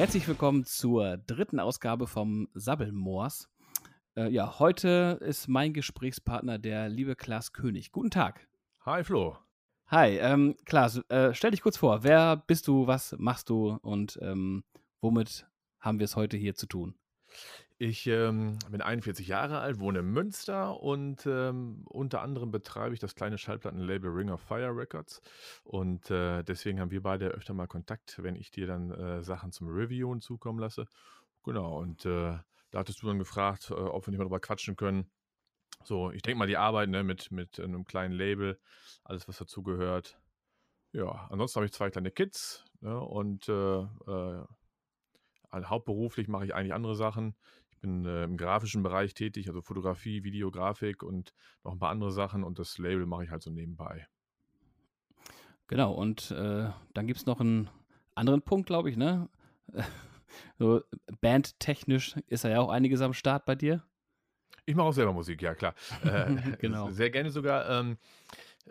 Herzlich 0.00 0.26
willkommen 0.26 0.64
zur 0.64 1.18
dritten 1.18 1.60
Ausgabe 1.60 2.06
vom 2.06 2.48
Sabbelmoors. 2.54 3.50
Äh, 4.16 4.30
ja, 4.30 4.58
heute 4.58 5.18
ist 5.20 5.46
mein 5.46 5.74
Gesprächspartner 5.74 6.58
der 6.58 6.88
liebe 6.88 7.14
Klaas 7.14 7.52
König. 7.52 7.92
Guten 7.92 8.08
Tag. 8.08 8.48
Hi 8.86 9.04
Flo. 9.04 9.36
Hi, 9.88 10.16
ähm, 10.16 10.56
Klaas, 10.64 11.02
äh, 11.10 11.34
stell 11.34 11.50
dich 11.50 11.60
kurz 11.60 11.76
vor. 11.76 12.02
Wer 12.02 12.38
bist 12.46 12.66
du, 12.66 12.86
was 12.86 13.14
machst 13.18 13.50
du 13.50 13.78
und 13.82 14.18
ähm, 14.22 14.64
womit 15.02 15.46
haben 15.80 15.98
wir 15.98 16.04
es 16.04 16.16
heute 16.16 16.38
hier 16.38 16.54
zu 16.54 16.64
tun? 16.64 16.94
Ich 17.82 18.06
ähm, 18.08 18.58
bin 18.68 18.82
41 18.82 19.26
Jahre 19.26 19.60
alt, 19.60 19.80
wohne 19.80 20.00
in 20.00 20.12
Münster 20.12 20.82
und 20.82 21.24
ähm, 21.24 21.80
unter 21.86 22.20
anderem 22.20 22.50
betreibe 22.50 22.92
ich 22.92 23.00
das 23.00 23.14
kleine 23.14 23.38
Schallplattenlabel 23.38 24.10
Ring 24.10 24.28
of 24.28 24.42
Fire 24.42 24.76
Records. 24.76 25.22
Und 25.64 26.10
äh, 26.10 26.42
deswegen 26.42 26.78
haben 26.78 26.90
wir 26.90 27.02
beide 27.02 27.28
öfter 27.28 27.54
mal 27.54 27.66
Kontakt, 27.68 28.22
wenn 28.22 28.36
ich 28.36 28.50
dir 28.50 28.66
dann 28.66 28.90
äh, 28.90 29.22
Sachen 29.22 29.50
zum 29.50 29.68
Reviewen 29.68 30.20
zukommen 30.20 30.58
lasse. 30.58 30.88
Genau, 31.42 31.78
und 31.78 32.04
äh, 32.04 32.36
da 32.70 32.78
hattest 32.78 33.00
du 33.00 33.06
dann 33.06 33.18
gefragt, 33.18 33.70
äh, 33.70 33.72
ob 33.72 34.06
wir 34.06 34.10
nicht 34.10 34.18
mal 34.18 34.24
drüber 34.24 34.40
quatschen 34.40 34.76
können. 34.76 35.10
So, 35.82 36.10
ich 36.10 36.20
denke 36.20 36.38
mal, 36.38 36.46
die 36.46 36.58
Arbeit 36.58 36.90
ne, 36.90 37.02
mit, 37.02 37.32
mit 37.32 37.58
einem 37.58 37.86
kleinen 37.86 38.12
Label, 38.12 38.60
alles, 39.04 39.26
was 39.26 39.38
dazugehört. 39.38 40.20
Ja, 40.92 41.28
ansonsten 41.30 41.56
habe 41.56 41.64
ich 41.64 41.72
zwei 41.72 41.88
kleine 41.88 42.10
Kids 42.10 42.62
ne, 42.82 43.00
und 43.00 43.48
äh, 43.48 43.86
hauptberuflich 45.52 46.28
mache 46.28 46.44
ich 46.44 46.54
eigentlich 46.54 46.74
andere 46.74 46.94
Sachen 46.94 47.34
bin 47.80 48.04
äh, 48.04 48.24
im 48.24 48.36
grafischen 48.36 48.82
Bereich 48.82 49.14
tätig, 49.14 49.48
also 49.48 49.62
Fotografie, 49.62 50.24
Videografik 50.24 51.02
und 51.02 51.32
noch 51.64 51.72
ein 51.72 51.78
paar 51.78 51.90
andere 51.90 52.12
Sachen 52.12 52.44
und 52.44 52.58
das 52.58 52.78
Label 52.78 53.06
mache 53.06 53.24
ich 53.24 53.30
halt 53.30 53.42
so 53.42 53.50
nebenbei. 53.50 54.06
Genau, 55.66 55.92
und 55.92 56.30
äh, 56.32 56.70
dann 56.94 57.06
gibt 57.06 57.18
es 57.18 57.26
noch 57.26 57.40
einen 57.40 57.70
anderen 58.14 58.42
Punkt, 58.42 58.66
glaube 58.66 58.90
ich, 58.90 58.96
ne? 58.96 59.28
so, 60.58 60.82
bandtechnisch 61.20 62.16
ist 62.26 62.44
ja 62.44 62.60
auch 62.60 62.70
einiges 62.70 63.00
am 63.00 63.14
Start 63.14 63.44
bei 63.44 63.54
dir. 63.54 63.84
Ich 64.66 64.74
mache 64.74 64.86
auch 64.86 64.92
selber 64.92 65.12
Musik, 65.12 65.42
ja 65.42 65.54
klar. 65.54 65.74
Äh, 66.04 66.56
genau. 66.58 66.90
Sehr 66.90 67.10
gerne 67.10 67.30
sogar. 67.30 67.68
Ähm, 67.68 67.98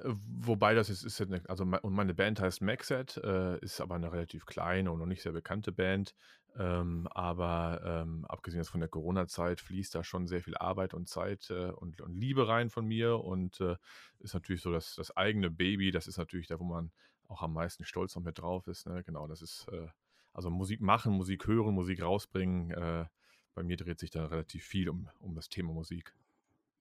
Wobei 0.03 0.75
das 0.75 0.89
ist, 0.89 1.03
ist 1.03 1.19
eine, 1.21 1.41
also 1.47 1.63
und 1.63 1.93
meine 1.93 2.13
Band 2.13 2.39
heißt 2.39 2.61
Maxet, 2.61 3.17
äh, 3.17 3.57
ist 3.59 3.81
aber 3.81 3.95
eine 3.95 4.11
relativ 4.11 4.45
kleine 4.45 4.91
und 4.91 4.99
noch 4.99 5.05
nicht 5.05 5.21
sehr 5.21 5.31
bekannte 5.31 5.71
Band. 5.71 6.13
Ähm, 6.57 7.07
aber 7.11 7.81
ähm, 7.85 8.25
abgesehen 8.25 8.63
von 8.65 8.79
der 8.79 8.89
Corona-Zeit 8.89 9.61
fließt 9.61 9.93
da 9.95 10.03
schon 10.03 10.27
sehr 10.27 10.41
viel 10.41 10.57
Arbeit 10.57 10.93
und 10.93 11.07
Zeit 11.07 11.49
äh, 11.51 11.71
und, 11.71 12.01
und, 12.01 12.15
Liebe 12.15 12.47
rein 12.47 12.69
von 12.69 12.85
mir 12.85 13.23
und 13.23 13.61
äh, 13.61 13.75
ist 14.19 14.33
natürlich 14.33 14.61
so 14.61 14.71
dass 14.71 14.95
das 14.95 15.15
eigene 15.15 15.51
Baby, 15.51 15.91
das 15.91 16.07
ist 16.07 16.17
natürlich 16.17 16.47
da, 16.47 16.59
wo 16.59 16.63
man 16.63 16.91
auch 17.27 17.43
am 17.43 17.53
meisten 17.53 17.85
stolz 17.85 18.15
noch 18.15 18.23
mit 18.23 18.39
drauf 18.39 18.67
ist. 18.67 18.87
Ne? 18.87 19.03
Genau, 19.03 19.27
das 19.27 19.41
ist 19.41 19.67
äh, 19.71 19.87
also 20.33 20.49
Musik 20.49 20.81
machen, 20.81 21.13
Musik 21.13 21.47
hören, 21.47 21.75
Musik 21.75 22.01
rausbringen. 22.01 22.71
Äh, 22.71 23.05
bei 23.53 23.63
mir 23.63 23.77
dreht 23.77 23.99
sich 23.99 24.09
da 24.09 24.25
relativ 24.25 24.63
viel 24.63 24.89
um, 24.89 25.09
um 25.19 25.35
das 25.35 25.49
Thema 25.49 25.73
Musik. 25.73 26.13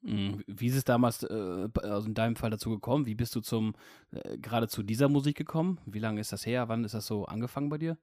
Mhm. 0.01 0.45
Wie 0.47 0.67
ist 0.67 0.77
es 0.77 0.85
damals, 0.85 1.25
äh, 1.25 1.69
also 1.83 2.07
in 2.07 2.15
deinem 2.15 2.37
Fall 2.37 2.51
dazu 2.51 2.71
gekommen? 2.71 3.07
Wie 3.07 3.15
bist 3.15 3.35
du 3.35 3.41
zum, 3.41 3.75
äh, 4.13 4.39
gerade 4.39 4.69
zu 4.69 4.83
dieser 4.83 5.09
Musik 5.09 5.37
gekommen? 5.37 5.81
Wie 5.87 5.99
lange 5.99 6.21
ist 6.21 6.33
das 6.33 6.47
her? 6.47 6.69
Wann 6.69 6.85
ist 6.85 6.95
das 6.95 7.07
so 7.07 7.25
angefangen 7.25 7.69
bei 7.69 7.79
dir? 7.79 7.99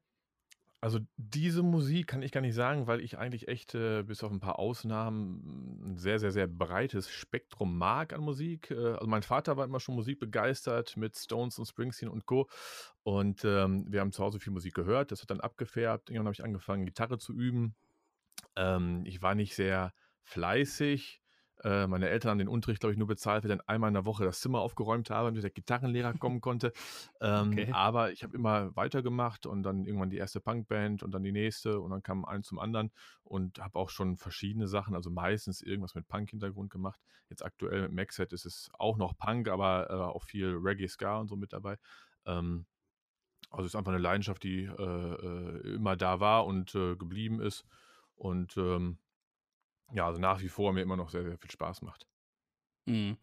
Also 0.86 1.00
diese 1.17 1.64
Musik 1.64 2.05
kann 2.05 2.22
ich 2.22 2.31
gar 2.31 2.41
nicht 2.41 2.53
sagen, 2.53 2.86
weil 2.86 3.02
ich 3.02 3.17
eigentlich 3.17 3.47
echt, 3.47 3.73
äh, 3.73 4.03
bis 4.03 4.23
auf 4.23 4.31
ein 4.31 4.39
paar 4.39 4.59
Ausnahmen, 4.59 5.81
ein 5.83 5.97
sehr, 5.97 6.19
sehr, 6.19 6.31
sehr 6.31 6.45
breites 6.45 7.09
Spektrum 7.09 7.75
mag 7.75 8.14
an 8.14 8.22
Musik. 8.22 8.69
Äh, 8.69 8.91
also 8.91 9.07
mein 9.07 9.24
Vater 9.24 9.57
war 9.57 9.66
immer 9.66 9.79
schon 9.79 9.95
musikbegeistert 9.95 10.95
mit 10.95 11.18
Stones 11.18 11.57
und 11.57 11.66
Springsteen 11.66 12.07
und 12.07 12.28
Co. 12.28 12.47
Und 13.01 13.44
ähm, 13.45 13.91
wir 13.91 14.00
haben 14.00 14.12
zu 14.12 14.24
Hause 14.24 14.40
viel 14.40 14.53
Musik 14.53 14.75
gehört. 14.75 15.12
Das 15.12 15.24
hat 15.24 15.31
dann 15.31 15.40
abgefärbt. 15.40 16.12
Irgendwann 16.12 16.28
habe 16.28 16.35
ich 16.35 16.44
angefangen, 16.44 16.85
Gitarre 16.85 17.18
zu 17.18 17.34
üben. 17.34 17.74
Ähm, 18.56 19.07
ich 19.07 19.24
war 19.24 19.34
nicht 19.34 19.56
sehr 19.56 19.91
fleißig. 20.22 21.19
Äh, 21.63 21.88
meine 21.88 22.09
Eltern 22.09 22.31
haben 22.31 22.38
den 22.38 22.47
Unterricht, 22.47 22.79
glaube 22.79 22.93
ich, 22.93 22.97
nur 22.97 23.07
bezahlt, 23.07 23.43
weil 23.43 23.51
ich 23.51 23.57
dann 23.57 23.67
einmal 23.67 23.88
in 23.89 23.93
der 23.93 24.05
Woche 24.05 24.25
das 24.25 24.39
Zimmer 24.39 24.59
aufgeräumt 24.59 25.09
habe, 25.09 25.29
damit 25.29 25.43
der 25.43 25.49
Gitarrenlehrer 25.49 26.13
kommen 26.13 26.41
konnte. 26.41 26.73
Ähm, 27.21 27.51
okay. 27.51 27.71
Aber 27.71 28.11
ich 28.11 28.23
habe 28.23 28.35
immer 28.35 28.75
weitergemacht 28.75 29.45
und 29.45 29.63
dann 29.63 29.85
irgendwann 29.85 30.09
die 30.09 30.17
erste 30.17 30.41
Punkband 30.41 31.03
und 31.03 31.11
dann 31.11 31.23
die 31.23 31.31
nächste 31.31 31.79
und 31.79 31.91
dann 31.91 32.03
kam 32.03 32.25
ein 32.25 32.44
zum 32.44 32.59
anderen 32.59 32.91
und 33.23 33.59
habe 33.59 33.79
auch 33.79 33.89
schon 33.89 34.17
verschiedene 34.17 34.67
Sachen, 34.67 34.95
also 34.95 35.09
meistens 35.09 35.61
irgendwas 35.61 35.95
mit 35.95 36.07
Punk-Hintergrund 36.07 36.71
gemacht. 36.71 36.99
Jetzt 37.29 37.44
aktuell 37.44 37.83
mit 37.83 37.94
Maxhead 37.94 38.33
ist 38.33 38.45
es 38.45 38.69
auch 38.77 38.97
noch 38.97 39.17
Punk, 39.17 39.47
aber 39.47 39.89
äh, 39.89 39.94
auch 39.94 40.23
viel 40.23 40.55
Reggae, 40.55 40.88
Ska 40.88 41.19
und 41.19 41.27
so 41.27 41.35
mit 41.35 41.53
dabei. 41.53 41.77
Ähm, 42.25 42.65
also 43.49 43.65
es 43.65 43.71
ist 43.71 43.75
einfach 43.75 43.94
eine 43.94 44.01
Leidenschaft, 44.01 44.44
die 44.44 44.63
äh, 44.63 44.71
äh 44.83 45.75
immer 45.75 45.95
da 45.95 46.19
war 46.19 46.45
und 46.45 46.75
äh, 46.75 46.95
geblieben 46.95 47.39
ist. 47.39 47.65
Und 48.15 48.57
ähm, 48.57 48.97
ja, 49.94 50.06
also 50.06 50.19
nach 50.19 50.41
wie 50.41 50.50
vor 50.50 50.73
mir 50.73 50.81
immer 50.81 50.97
noch 50.97 51.09
sehr, 51.09 51.23
sehr 51.23 51.38
viel 51.38 51.51
Spaß 51.51 51.81
macht. 51.81 52.07
Mhm. 52.85 53.18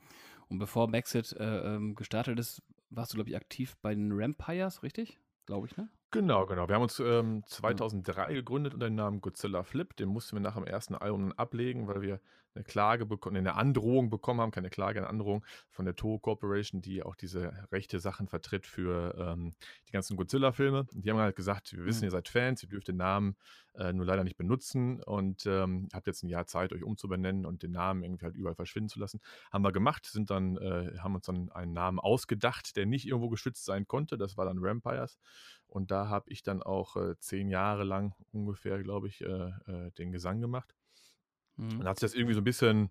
Und 0.48 0.58
bevor 0.58 0.88
Maxit 0.88 1.32
äh, 1.32 1.74
ähm, 1.74 1.94
gestartet 1.94 2.38
ist, 2.38 2.62
warst 2.90 3.12
du, 3.12 3.16
glaube 3.16 3.30
ich, 3.30 3.36
aktiv 3.36 3.76
bei 3.80 3.94
den 3.94 4.12
Rampires, 4.12 4.82
richtig? 4.82 5.18
Glaube 5.46 5.66
ich, 5.66 5.76
ne? 5.76 5.88
Genau, 6.12 6.44
genau. 6.44 6.68
Wir 6.68 6.74
haben 6.74 6.82
uns 6.82 7.00
ähm, 7.00 7.42
2003 7.46 8.28
mhm. 8.28 8.34
gegründet 8.34 8.74
unter 8.74 8.86
dem 8.86 8.96
Namen 8.96 9.22
Godzilla 9.22 9.62
Flip. 9.62 9.96
Den 9.96 10.10
mussten 10.10 10.36
wir 10.36 10.40
nach 10.40 10.56
dem 10.56 10.66
ersten 10.66 10.94
Album 10.94 11.32
ablegen, 11.32 11.88
weil 11.88 12.02
wir 12.02 12.20
eine 12.54 12.64
Klage 12.64 13.06
bekommen, 13.06 13.38
eine 13.38 13.54
Androhung 13.54 14.10
bekommen 14.10 14.42
haben, 14.42 14.50
keine 14.50 14.68
Klage, 14.68 14.98
eine 14.98 15.08
Androhung 15.08 15.42
von 15.70 15.86
der 15.86 15.96
Toho 15.96 16.18
Corporation, 16.18 16.82
die 16.82 17.02
auch 17.02 17.16
diese 17.16 17.66
rechte 17.72 17.98
Sachen 17.98 18.28
vertritt 18.28 18.66
für 18.66 19.14
ähm, 19.18 19.54
die 19.88 19.92
ganzen 19.92 20.18
Godzilla-Filme. 20.18 20.86
Die 20.92 21.10
haben 21.10 21.16
halt 21.16 21.34
gesagt, 21.34 21.72
wir 21.74 21.86
wissen, 21.86 22.00
mhm. 22.00 22.08
ihr 22.08 22.10
seid 22.10 22.28
Fans, 22.28 22.62
ihr 22.62 22.68
dürft 22.68 22.88
den 22.88 22.98
Namen 22.98 23.36
äh, 23.74 23.94
nur 23.94 24.04
leider 24.04 24.22
nicht 24.22 24.36
benutzen 24.36 25.02
und 25.02 25.46
ähm, 25.46 25.88
habt 25.94 26.06
jetzt 26.06 26.22
ein 26.22 26.28
Jahr 26.28 26.46
Zeit, 26.46 26.74
euch 26.74 26.82
umzubenennen 26.84 27.46
und 27.46 27.62
den 27.62 27.72
Namen 27.72 28.02
irgendwie 28.02 28.26
halt 28.26 28.36
überall 28.36 28.54
verschwinden 28.54 28.90
zu 28.90 29.00
lassen. 29.00 29.20
Haben 29.50 29.64
wir 29.64 29.72
gemacht, 29.72 30.04
sind 30.04 30.28
dann, 30.28 30.58
äh, 30.58 30.98
haben 30.98 31.14
uns 31.14 31.24
dann 31.24 31.50
einen 31.52 31.72
Namen 31.72 31.98
ausgedacht, 31.98 32.76
der 32.76 32.84
nicht 32.84 33.06
irgendwo 33.06 33.30
geschützt 33.30 33.64
sein 33.64 33.86
konnte. 33.86 34.18
Das 34.18 34.36
war 34.36 34.44
dann 34.44 34.58
Rampires. 34.60 35.18
Und 35.72 35.90
da 35.90 36.10
habe 36.10 36.30
ich 36.30 36.42
dann 36.42 36.62
auch 36.62 36.96
äh, 36.96 37.18
zehn 37.18 37.48
Jahre 37.48 37.84
lang 37.84 38.14
ungefähr, 38.30 38.82
glaube 38.82 39.08
ich, 39.08 39.22
äh, 39.22 39.26
äh, 39.26 39.90
den 39.92 40.12
Gesang 40.12 40.38
gemacht. 40.38 40.76
Mhm. 41.56 41.78
Dann 41.78 41.88
hat 41.88 41.98
sich 41.98 42.10
das 42.10 42.14
irgendwie 42.14 42.34
so 42.34 42.42
ein 42.42 42.44
bisschen 42.44 42.90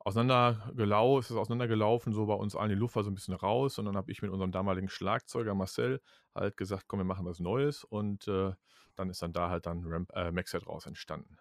auseinandergelaufen, 0.00 1.20
ist 1.20 1.30
es 1.30 1.36
auseinandergelaufen, 1.36 2.12
so 2.12 2.26
bei 2.26 2.34
uns 2.34 2.56
allen 2.56 2.70
die 2.70 2.74
Luft 2.74 2.96
war 2.96 3.04
so 3.04 3.10
ein 3.10 3.14
bisschen 3.14 3.34
raus 3.34 3.78
und 3.78 3.84
dann 3.84 3.96
habe 3.96 4.10
ich 4.10 4.20
mit 4.20 4.32
unserem 4.32 4.50
damaligen 4.50 4.88
Schlagzeuger 4.88 5.54
Marcel 5.54 6.00
halt 6.34 6.56
gesagt, 6.56 6.86
komm, 6.88 6.98
wir 6.98 7.04
machen 7.04 7.24
was 7.24 7.38
Neues 7.38 7.84
und 7.84 8.26
äh, 8.26 8.52
dann 8.96 9.10
ist 9.10 9.22
dann 9.22 9.32
da 9.32 9.48
halt 9.48 9.66
dann 9.66 9.84
Ramp, 9.84 10.10
äh, 10.12 10.32
Maxit 10.32 10.66
raus 10.66 10.86
entstanden. 10.86 11.36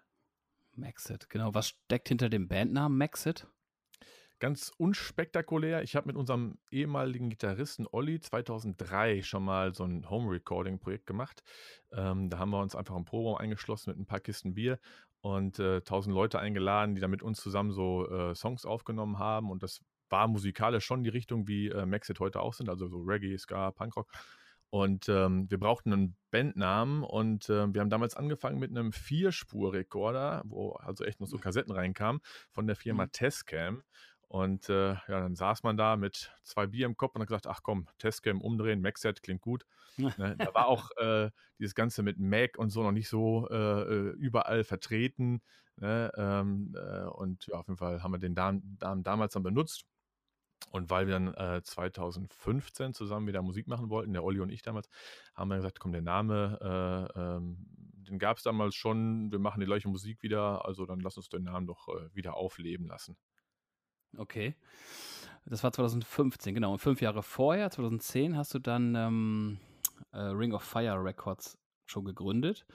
Maxit, 0.74 1.28
genau. 1.28 1.56
Was 1.56 1.70
steckt 1.70 2.10
hinter 2.10 2.30
dem 2.30 2.48
Bandnamen 2.48 2.96
Maxit? 2.96 3.48
Ganz 4.40 4.72
unspektakulär. 4.78 5.82
Ich 5.82 5.96
habe 5.96 6.08
mit 6.08 6.16
unserem 6.16 6.60
ehemaligen 6.70 7.30
Gitarristen 7.30 7.88
Olli 7.92 8.20
2003 8.20 9.24
schon 9.24 9.44
mal 9.44 9.74
so 9.74 9.84
ein 9.84 10.08
Home-Recording-Projekt 10.08 11.08
gemacht. 11.08 11.42
Ähm, 11.92 12.30
da 12.30 12.38
haben 12.38 12.52
wir 12.52 12.62
uns 12.62 12.76
einfach 12.76 12.96
im 12.96 13.04
Proberaum 13.04 13.38
eingeschlossen 13.38 13.90
mit 13.90 14.00
ein 14.00 14.06
paar 14.06 14.20
Kisten 14.20 14.54
Bier 14.54 14.80
und 15.22 15.58
äh, 15.58 15.82
tausend 15.82 16.14
äh, 16.14 16.20
Leute 16.20 16.40
eingeladen, 16.40 16.94
die 16.94 17.02
da 17.02 17.08
mit 17.08 17.24
uns 17.24 17.42
zusammen 17.42 17.72
so 17.72 18.08
äh, 18.10 18.36
Songs 18.36 18.64
aufgenommen 18.66 19.18
haben. 19.18 19.50
Und 19.50 19.64
das 19.64 19.82
war 20.10 20.28
musikalisch 20.28 20.86
schon 20.86 21.04
die 21.04 21.10
Richtung, 21.10 21.48
wie 21.48 21.70
äh, 21.70 21.88
Maxit 21.88 22.20
heute 22.20 22.42
auch 22.42 22.54
sind, 22.54 22.70
also 22.70 22.88
so 22.88 22.98
Reggae, 23.00 23.38
Ska, 23.40 23.72
Punkrock. 23.72 24.12
Und 24.70 25.08
ähm, 25.08 25.50
wir 25.50 25.60
brauchten 25.60 25.94
einen 25.94 26.16
Bandnamen 26.30 27.04
und 27.04 27.50
äh, 27.50 27.74
wir 27.74 27.82
haben 27.82 27.90
damals 27.90 28.16
angefangen 28.16 28.60
mit 28.60 28.70
einem 28.70 28.92
Vierspur-Rekorder, 28.92 30.44
wo 30.46 30.74
also 30.74 31.06
echt 31.06 31.22
noch 31.22 31.28
so 31.28 31.38
Kassetten 31.38 31.74
reinkamen, 31.74 32.22
von 32.52 32.68
der 32.68 32.76
Firma 32.76 33.06
mhm. 33.06 33.12
Testcam. 33.14 33.84
Und 34.30 34.68
äh, 34.70 34.94
ja, 34.94 35.02
dann 35.08 35.36
saß 35.36 35.64
man 35.64 35.78
da 35.78 35.96
mit 35.96 36.32
zwei 36.44 36.68
Bier 36.68 36.86
im 36.86 36.98
Kopf 36.98 37.16
und 37.16 37.22
hat 37.22 37.30
gesagt, 37.30 37.48
ach 37.48 37.62
komm, 37.64 37.88
Testcam 37.98 38.42
umdrehen, 38.42 38.82
Maxset 38.82 39.24
klingt 39.24 39.42
gut. 39.42 39.66
ne, 39.98 40.36
da 40.38 40.54
war 40.54 40.68
auch 40.68 40.92
äh, 40.98 41.32
dieses 41.60 41.76
Ganze 41.76 42.04
mit 42.04 42.20
Mac 42.20 42.58
und 42.58 42.70
so 42.70 42.84
noch 42.84 42.92
nicht 42.92 43.08
so 43.08 43.48
äh, 43.50 43.56
äh 43.56 44.10
überall 44.18 44.64
vertreten. 44.64 45.42
Ne, 45.78 46.12
ähm, 46.18 46.76
äh, 46.76 47.06
und 47.06 47.48
ja, 47.48 47.56
auf 47.56 47.68
jeden 47.68 47.78
Fall 47.78 48.04
haben 48.04 48.12
wir 48.12 48.20
den 48.20 48.36
Damen, 48.36 48.78
Damen 48.80 49.04
damals 49.04 49.34
dann 49.34 49.44
benutzt. 49.44 49.86
Und 50.72 50.90
weil 50.90 51.08
wir 51.08 51.20
dann 51.20 51.64
2015 51.64 52.90
äh, 52.90 52.94
zusammen 52.94 53.28
wieder 53.28 53.44
Musik 53.44 53.68
machen 53.68 53.92
wollten, 53.92 54.12
der 54.14 54.24
Olli 54.24 54.40
und 54.40 54.50
ich 54.50 54.64
damals, 54.64 54.90
haben 55.36 55.50
wir 55.50 55.58
gesagt, 55.58 55.80
komm, 55.80 55.92
der 55.92 56.02
Name, 56.02 57.12
ähm, 57.16 57.58
den 58.10 58.18
gab 58.18 58.38
es 58.38 58.44
damals 58.44 58.74
schon, 58.74 59.32
wir 59.32 59.38
machen 59.38 59.60
die 59.60 59.68
gleiche 59.68 59.88
Musik 59.88 60.24
wieder, 60.24 60.66
also 60.66 60.88
dann 60.88 61.00
lass 61.00 61.16
uns 61.16 61.30
den 61.30 61.44
Namen 61.44 61.68
doch 61.68 61.88
wieder 62.12 62.36
aufleben 62.36 62.88
lassen. 62.88 63.16
Okay. 64.16 64.56
Das 65.46 65.64
war 65.64 65.72
2015, 65.72 66.54
genau. 66.54 66.74
Und 66.74 66.80
fünf 66.80 67.02
Jahre 67.02 67.24
vorher, 67.24 67.70
2010, 67.70 68.36
hast 68.36 68.54
du 68.54 68.60
dann 68.60 68.96
ähm, 68.96 69.60
äh, 70.12 70.20
Ring 70.20 70.54
of 70.54 70.64
Fire 70.64 71.04
Records 71.04 71.58
schon 71.86 72.06
gegründet. 72.06 72.66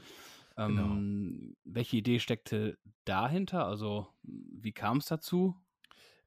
Ähm, 0.56 0.76
genau. 0.76 1.54
Welche 1.64 1.98
Idee 1.98 2.18
steckte 2.18 2.78
dahinter? 3.04 3.66
Also, 3.66 4.08
wie 4.22 4.72
kam 4.72 4.98
es 4.98 5.06
dazu? 5.06 5.54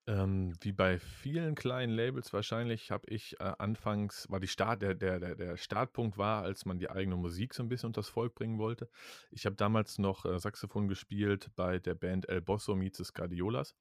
Ähm, 0.07 0.53
wie 0.61 0.71
bei 0.71 0.99
vielen 0.99 1.55
kleinen 1.55 1.91
Labels 1.91 2.31
wahrscheinlich 2.31 2.91
habe 2.91 3.07
ich 3.09 3.39
äh, 3.39 3.53
anfangs, 3.57 4.29
war 4.29 4.39
die 4.39 4.47
Start, 4.47 4.83
der, 4.83 4.93
der, 4.93 5.35
der, 5.35 5.57
Startpunkt 5.57 6.15
war, 6.19 6.43
als 6.43 6.65
man 6.65 6.77
die 6.77 6.91
eigene 6.91 7.15
Musik 7.15 7.55
so 7.55 7.63
ein 7.63 7.69
bisschen 7.69 7.87
unters 7.87 8.09
Volk 8.09 8.35
bringen 8.35 8.59
wollte. 8.59 8.87
Ich 9.31 9.47
habe 9.47 9.55
damals 9.55 9.97
noch 9.97 10.25
äh, 10.25 10.37
Saxophon 10.37 10.87
gespielt 10.87 11.49
bei 11.55 11.79
der 11.79 11.95
Band 11.95 12.29
El 12.29 12.41
Bosso 12.41 12.75
meets 12.75 12.99
the 12.99 13.03
Scardiolas 13.03 13.75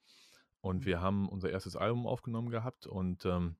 und 0.65 0.87
wir 0.87 1.03
haben 1.03 1.29
unser 1.29 1.51
erstes 1.51 1.77
Album 1.77 2.07
aufgenommen 2.07 2.49
gehabt 2.49 2.87
und 2.87 3.27
ähm, 3.27 3.57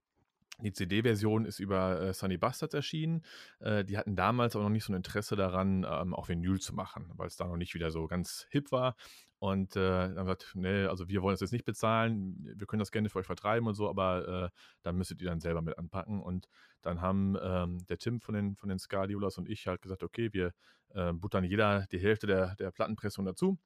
die 0.63 0.73
CD-Version 0.73 1.45
ist 1.45 1.59
über 1.59 2.01
äh, 2.01 2.15
Sunny 2.15 2.39
Bastards 2.39 2.73
erschienen. 2.73 3.23
Äh, 3.61 3.85
die 3.85 3.99
hatten 3.99 4.17
damals 4.17 4.57
aber 4.57 4.65
noch 4.65 4.71
nicht 4.71 4.85
so 4.85 4.93
ein 4.93 4.97
Interesse 4.97 5.37
daran, 5.37 5.85
ähm, 5.87 6.15
auch 6.15 6.31
Vinyl 6.31 6.61
zu 6.61 6.75
machen, 6.75 7.11
weil 7.17 7.27
es 7.27 7.37
da 7.37 7.47
noch 7.47 7.59
nicht 7.59 7.75
wieder 7.75 7.91
so 7.91 8.07
ganz 8.07 8.47
hip 8.49 8.73
war. 8.73 8.97
Und 9.39 9.77
äh, 9.77 9.81
dann 9.81 10.17
haben 10.17 10.25
gesagt, 10.25 10.53
nee, 10.55 10.87
also 10.87 11.07
wir 11.09 11.21
wollen 11.21 11.35
das 11.35 11.41
jetzt 11.41 11.53
nicht 11.53 11.67
bezahlen, 11.67 12.37
wir 12.57 12.67
können 12.67 12.81
das 12.81 12.91
gerne 12.91 13.11
für 13.11 13.19
euch 13.19 13.27
vertreiben 13.27 13.69
und 13.69 13.75
so, 13.75 13.91
aber 13.91 14.47
äh, 14.47 14.49
da 14.83 14.93
müsstet 14.93 15.21
ihr 15.21 15.29
dann 15.29 15.41
selber 15.41 15.61
mit 15.61 15.77
anpacken. 15.77 16.23
Und 16.23 16.49
dann 16.81 17.03
haben 17.03 17.37
ähm, 17.43 17.85
der 17.87 17.99
Tim 17.99 18.23
von 18.23 18.35
den, 18.35 18.57
von 18.57 18.71
den 18.71 18.79
Skadiolas 18.79 19.37
und 19.37 19.51
ich 19.51 19.67
halt 19.67 19.83
gesagt, 19.83 20.03
okay, 20.03 20.33
wir 20.33 20.55
äh, 20.95 21.13
buttern 21.13 21.45
jeder 21.45 21.87
die 21.93 21.99
Hälfte 21.99 22.27
der, 22.27 22.55
der 22.57 22.71
Plattenpressung 22.71 23.27
dazu. 23.27 23.59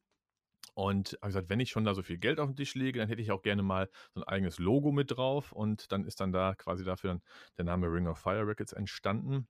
Und 0.75 1.19
habe 1.21 1.29
gesagt, 1.29 1.51
wenn 1.51 1.61
ich 1.61 1.71
schon 1.71 1.85
da 1.85 1.95
so 1.95 2.03
viel 2.03 2.19
Geld 2.19 2.39
auf 2.39 2.49
den 2.49 2.57
Tisch 2.57 2.75
lege, 2.75 3.01
dann 3.01 3.09
hätte 3.09 3.21
ich 3.21 3.33
auch 3.33 3.43
gerne 3.43 3.63
mal 3.63 3.91
so 4.15 4.21
ein 4.21 4.29
eigenes 4.29 4.59
Logo 4.59 4.93
mit 4.93 5.11
drauf. 5.11 5.53
Und 5.53 5.91
dann 5.93 6.05
ist 6.05 6.21
dann 6.21 6.33
da 6.33 6.55
quasi 6.55 6.85
dafür 6.85 7.21
der 7.57 7.65
Name 7.65 7.89
Ring 7.89 8.07
of 8.07 8.19
Fire 8.19 8.47
Records 8.47 8.73
entstanden. 8.73 9.49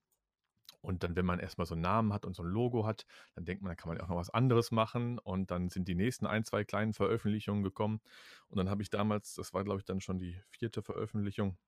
Und 0.80 1.02
dann, 1.02 1.16
wenn 1.16 1.26
man 1.26 1.40
erstmal 1.40 1.66
so 1.66 1.74
einen 1.74 1.82
Namen 1.82 2.12
hat 2.12 2.24
und 2.24 2.34
so 2.34 2.42
ein 2.42 2.48
Logo 2.48 2.86
hat, 2.86 3.04
dann 3.34 3.44
denkt 3.44 3.62
man, 3.62 3.70
dann 3.70 3.76
kann 3.76 3.88
man 3.88 3.98
ja 3.98 4.04
auch 4.04 4.08
noch 4.08 4.16
was 4.16 4.30
anderes 4.30 4.70
machen. 4.70 5.18
Und 5.18 5.50
dann 5.50 5.68
sind 5.70 5.88
die 5.88 5.94
nächsten 5.94 6.26
ein, 6.26 6.44
zwei 6.44 6.64
kleinen 6.64 6.94
Veröffentlichungen 6.94 7.62
gekommen. 7.62 8.00
Und 8.48 8.58
dann 8.58 8.70
habe 8.70 8.82
ich 8.82 8.90
damals, 8.90 9.34
das 9.34 9.52
war 9.52 9.64
glaube 9.64 9.80
ich 9.80 9.84
dann 9.84 10.00
schon 10.00 10.18
die 10.18 10.40
vierte 10.50 10.82
Veröffentlichung, 10.82 11.58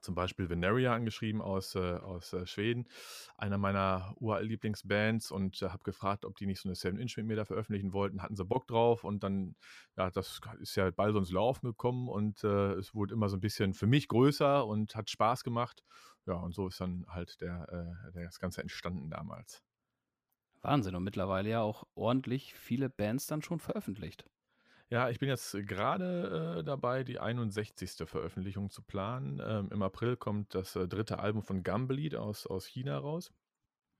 zum 0.00 0.14
Beispiel 0.14 0.48
Veneria 0.48 0.94
angeschrieben 0.94 1.40
aus, 1.40 1.74
äh, 1.74 1.78
aus 1.78 2.32
äh, 2.32 2.46
Schweden, 2.46 2.88
einer 3.36 3.58
meiner 3.58 4.14
Lieblingsbands 4.20 5.30
und 5.30 5.62
äh, 5.62 5.68
habe 5.68 5.84
gefragt, 5.84 6.24
ob 6.24 6.36
die 6.36 6.46
nicht 6.46 6.60
so 6.60 6.68
eine 6.68 6.74
7-Inch 6.74 7.16
mit 7.16 7.26
mir 7.26 7.36
da 7.36 7.44
veröffentlichen 7.44 7.92
wollten. 7.92 8.22
Hatten 8.22 8.36
sie 8.36 8.44
Bock 8.44 8.66
drauf 8.66 9.04
und 9.04 9.22
dann, 9.22 9.54
ja, 9.96 10.10
das 10.10 10.40
ist 10.60 10.76
ja 10.76 10.90
bald 10.90 11.12
so 11.12 11.18
ins 11.18 11.30
Laufen 11.30 11.66
gekommen 11.66 12.08
und 12.08 12.42
äh, 12.44 12.72
es 12.74 12.94
wurde 12.94 13.14
immer 13.14 13.28
so 13.28 13.36
ein 13.36 13.40
bisschen 13.40 13.74
für 13.74 13.86
mich 13.86 14.08
größer 14.08 14.66
und 14.66 14.94
hat 14.94 15.10
Spaß 15.10 15.44
gemacht. 15.44 15.82
Ja, 16.26 16.34
und 16.34 16.54
so 16.54 16.68
ist 16.68 16.80
dann 16.80 17.04
halt 17.08 17.40
der, 17.40 17.68
äh, 17.68 18.12
der 18.12 18.24
das 18.24 18.38
Ganze 18.38 18.62
entstanden 18.62 19.10
damals. 19.10 19.62
Wahnsinn. 20.62 20.94
Und 20.94 21.02
mittlerweile 21.02 21.50
ja 21.50 21.60
auch 21.60 21.84
ordentlich 21.94 22.54
viele 22.54 22.88
Bands 22.88 23.26
dann 23.26 23.42
schon 23.42 23.58
veröffentlicht. 23.58 24.24
Ja, 24.92 25.08
ich 25.08 25.18
bin 25.18 25.30
jetzt 25.30 25.56
gerade 25.66 26.58
äh, 26.58 26.64
dabei, 26.64 27.02
die 27.02 27.18
61. 27.18 28.06
Veröffentlichung 28.06 28.68
zu 28.68 28.82
planen. 28.82 29.40
Ähm, 29.42 29.70
Im 29.72 29.80
April 29.80 30.18
kommt 30.18 30.54
das 30.54 30.76
äh, 30.76 30.86
dritte 30.86 31.18
Album 31.18 31.42
von 31.42 31.62
Gumblied 31.62 32.14
aus, 32.14 32.46
aus 32.46 32.66
China 32.66 32.98
raus. 32.98 33.32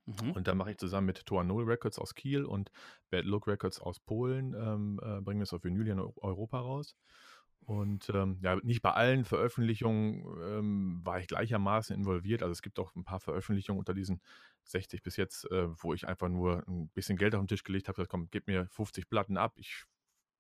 Mhm. 0.05 0.33
Und 0.33 0.47
da 0.47 0.55
mache 0.55 0.73
ich 0.73 0.77
zusammen 0.77 1.07
mit 1.07 1.25
Toa 1.25 1.45
Null 1.45 1.65
Records 1.65 1.99
aus 1.99 2.15
Kiel 2.15 2.45
und 2.45 2.71
Bad 3.09 3.25
Look 3.25 3.47
Records 3.47 3.81
aus 3.81 4.01
Polen, 4.01 4.53
ähm, 4.53 5.01
äh, 5.03 5.23
bringen 5.23 5.41
wir 5.41 5.45
es 5.45 5.55
auf 5.55 5.65
Vinyl 5.65 5.89
in 5.89 5.99
Europa 5.99 6.61
raus. 6.61 6.95
Und 7.61 8.11
ähm, 8.13 8.37
ja, 8.43 8.57
nicht 8.57 8.83
bei 8.83 8.91
allen 8.91 9.25
Veröffentlichungen 9.25 10.27
ähm, 10.43 11.01
war 11.05 11.21
ich 11.21 11.27
gleichermaßen 11.27 11.97
involviert. 11.97 12.43
Also 12.43 12.53
es 12.53 12.61
gibt 12.61 12.79
auch 12.79 12.95
ein 12.97 13.05
paar 13.05 13.21
Veröffentlichungen 13.21 13.79
unter 13.79 13.95
diesen 13.95 14.21
60 14.65 15.03
bis 15.03 15.17
jetzt, 15.17 15.51
äh, 15.51 15.69
wo 15.83 15.95
ich 15.95 16.07
einfach 16.07 16.29
nur 16.29 16.69
ein 16.69 16.91
bisschen 16.91 17.17
Geld 17.17 17.35
auf 17.35 17.41
den 17.41 17.49
Tisch 17.49 17.65
gelegt 17.65 17.89
habe, 17.89 17.97
gesagt, 17.97 18.11
komm, 18.11 18.29
gib 18.31 18.47
mir 18.47 18.67
50 18.69 19.09
Platten 19.09 19.39
ab, 19.39 19.55
ich 19.57 19.87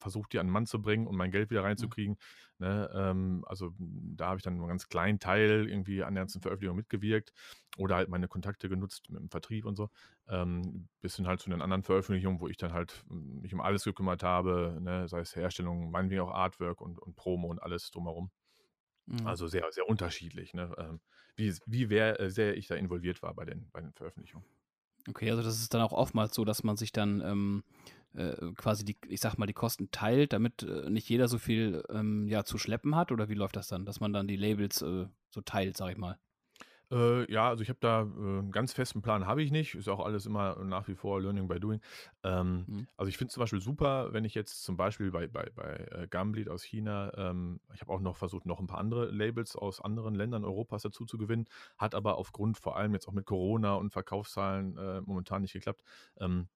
versuche 0.02 0.28
die 0.30 0.38
an 0.38 0.46
den 0.46 0.52
Mann 0.52 0.66
zu 0.66 0.82
bringen 0.82 1.06
und 1.06 1.16
mein 1.16 1.30
Geld 1.30 1.50
wieder 1.50 1.64
reinzukriegen. 1.64 2.16
Mhm. 2.58 2.66
Ne? 2.66 2.90
Ähm, 2.94 3.44
also 3.48 3.74
da 3.78 4.26
habe 4.26 4.38
ich 4.38 4.42
dann 4.42 4.54
einen 4.54 4.68
ganz 4.68 4.88
kleinen 4.88 5.18
Teil 5.18 5.68
irgendwie 5.68 6.02
an 6.02 6.14
der 6.14 6.22
ganzen 6.22 6.42
Veröffentlichung 6.42 6.76
mitgewirkt 6.76 7.32
oder 7.78 7.96
halt 7.96 8.08
meine 8.08 8.28
Kontakte 8.28 8.68
genutzt 8.68 9.08
mit 9.10 9.20
dem 9.20 9.30
Vertrieb 9.30 9.64
und 9.64 9.76
so. 9.76 9.90
Ähm, 10.28 10.88
bis 11.00 11.16
hin 11.16 11.26
halt 11.26 11.40
zu 11.40 11.50
den 11.50 11.62
anderen 11.62 11.82
Veröffentlichungen, 11.82 12.40
wo 12.40 12.48
ich 12.48 12.56
dann 12.56 12.72
halt 12.72 13.02
mich 13.08 13.54
um 13.54 13.60
alles 13.60 13.84
gekümmert 13.84 14.22
habe, 14.22 14.78
ne? 14.80 15.08
sei 15.08 15.20
es 15.20 15.34
Herstellung, 15.34 15.90
meinetwegen 15.90 16.20
auch 16.20 16.32
Artwork 16.32 16.80
und, 16.80 16.98
und 16.98 17.16
Promo 17.16 17.48
und 17.48 17.62
alles 17.62 17.90
drumherum. 17.90 18.30
Mhm. 19.06 19.26
Also 19.26 19.46
sehr, 19.48 19.66
sehr 19.70 19.88
unterschiedlich, 19.88 20.54
ne? 20.54 20.72
ähm, 20.78 21.00
wie, 21.36 21.54
wie 21.66 21.90
wer, 21.90 22.20
äh, 22.20 22.30
sehr 22.30 22.56
ich 22.56 22.66
da 22.66 22.74
involviert 22.74 23.22
war 23.22 23.34
bei 23.34 23.44
den, 23.44 23.68
bei 23.72 23.80
den 23.80 23.92
Veröffentlichungen. 23.92 24.46
Okay, 25.08 25.30
also 25.30 25.42
das 25.42 25.60
ist 25.60 25.74
dann 25.74 25.82
auch 25.82 25.92
oftmals 25.92 26.34
so, 26.34 26.44
dass 26.44 26.62
man 26.62 26.76
sich 26.76 26.92
dann 26.92 27.20
ähm, 27.20 27.64
äh, 28.14 28.52
quasi 28.56 28.84
die, 28.84 28.96
ich 29.08 29.20
sag 29.20 29.38
mal, 29.38 29.46
die 29.46 29.52
Kosten 29.52 29.90
teilt, 29.90 30.32
damit 30.32 30.62
äh, 30.62 30.90
nicht 30.90 31.08
jeder 31.08 31.28
so 31.28 31.38
viel 31.38 31.82
ähm, 31.88 32.28
ja, 32.28 32.44
zu 32.44 32.58
schleppen 32.58 32.96
hat? 32.96 33.12
Oder 33.12 33.28
wie 33.28 33.34
läuft 33.34 33.56
das 33.56 33.68
dann, 33.68 33.84
dass 33.84 34.00
man 34.00 34.12
dann 34.12 34.28
die 34.28 34.36
Labels 34.36 34.82
äh, 34.82 35.06
so 35.30 35.40
teilt, 35.40 35.76
sag 35.76 35.92
ich 35.92 35.98
mal? 35.98 36.18
Äh, 36.92 37.32
ja, 37.32 37.48
also 37.48 37.62
ich 37.62 37.70
habe 37.70 37.78
da 37.80 38.00
einen 38.02 38.52
ganz 38.52 38.74
festen 38.74 39.00
Plan 39.00 39.26
habe 39.26 39.42
ich 39.42 39.50
nicht. 39.50 39.74
Ist 39.74 39.88
auch 39.88 40.00
alles 40.00 40.26
immer 40.26 40.62
nach 40.62 40.88
wie 40.88 40.94
vor 40.94 41.22
Learning 41.22 41.48
by 41.48 41.58
Doing. 41.58 41.80
Ähm, 42.22 42.64
mhm. 42.66 42.86
Also 42.98 43.08
ich 43.08 43.16
finde 43.16 43.28
es 43.28 43.34
zum 43.34 43.40
Beispiel 43.40 43.62
super, 43.62 44.12
wenn 44.12 44.26
ich 44.26 44.34
jetzt 44.34 44.62
zum 44.62 44.76
Beispiel 44.76 45.10
bei, 45.10 45.26
bei, 45.26 45.50
bei 45.54 46.06
Gumbleed 46.10 46.50
aus 46.50 46.62
China, 46.62 47.10
ähm, 47.16 47.60
ich 47.72 47.80
habe 47.80 47.92
auch 47.92 48.00
noch 48.00 48.16
versucht, 48.16 48.44
noch 48.44 48.60
ein 48.60 48.66
paar 48.66 48.78
andere 48.78 49.06
Labels 49.10 49.56
aus 49.56 49.80
anderen 49.80 50.14
Ländern 50.14 50.44
Europas 50.44 50.82
dazu 50.82 51.06
zu 51.06 51.16
gewinnen, 51.16 51.46
hat 51.78 51.94
aber 51.94 52.18
aufgrund 52.18 52.58
vor 52.58 52.76
allem 52.76 52.92
jetzt 52.92 53.08
auch 53.08 53.12
mit 53.12 53.24
Corona 53.24 53.74
und 53.74 53.90
Verkaufszahlen 53.90 54.76
äh, 54.76 55.00
momentan 55.00 55.40
nicht 55.40 55.54
geklappt. 55.54 55.82
Ähm, 56.20 56.48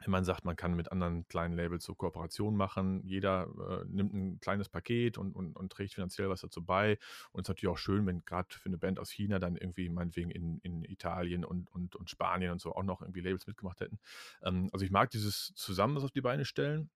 wenn 0.00 0.10
man 0.10 0.24
sagt, 0.24 0.44
man 0.44 0.56
kann 0.56 0.74
mit 0.74 0.90
anderen 0.90 1.26
kleinen 1.28 1.54
Labels 1.54 1.84
so 1.84 1.94
Kooperationen 1.94 2.56
machen, 2.56 3.02
jeder 3.04 3.48
äh, 3.68 3.84
nimmt 3.86 4.14
ein 4.14 4.40
kleines 4.40 4.68
Paket 4.68 5.18
und, 5.18 5.34
und, 5.34 5.54
und, 5.54 5.72
trägt 5.72 5.94
finanziell 5.94 6.28
was 6.28 6.40
dazu 6.40 6.64
bei. 6.64 6.98
Und 7.30 7.40
es 7.40 7.44
ist 7.44 7.48
natürlich 7.48 7.72
auch 7.72 7.78
schön, 7.78 8.06
wenn 8.06 8.24
gerade 8.24 8.48
für 8.50 8.68
eine 8.68 8.78
Band 8.78 8.98
aus 8.98 9.10
China 9.10 9.38
dann 9.38 9.56
irgendwie 9.56 9.88
meinetwegen 9.88 10.30
in, 10.30 10.58
in 10.60 10.84
Italien 10.84 11.44
und, 11.44 11.70
und, 11.70 11.94
und 11.96 12.10
Spanien 12.10 12.52
und 12.52 12.60
so 12.60 12.74
auch 12.74 12.82
noch 12.82 13.00
irgendwie 13.00 13.20
Labels 13.20 13.46
mitgemacht 13.46 13.80
hätten. 13.80 13.98
Ähm, 14.42 14.70
also 14.72 14.84
ich 14.84 14.90
mag 14.90 15.10
dieses 15.10 15.52
Zusammen 15.54 15.96
was 15.96 16.04
auf 16.04 16.10
die 16.10 16.20
Beine 16.20 16.44
stellen. 16.44 16.90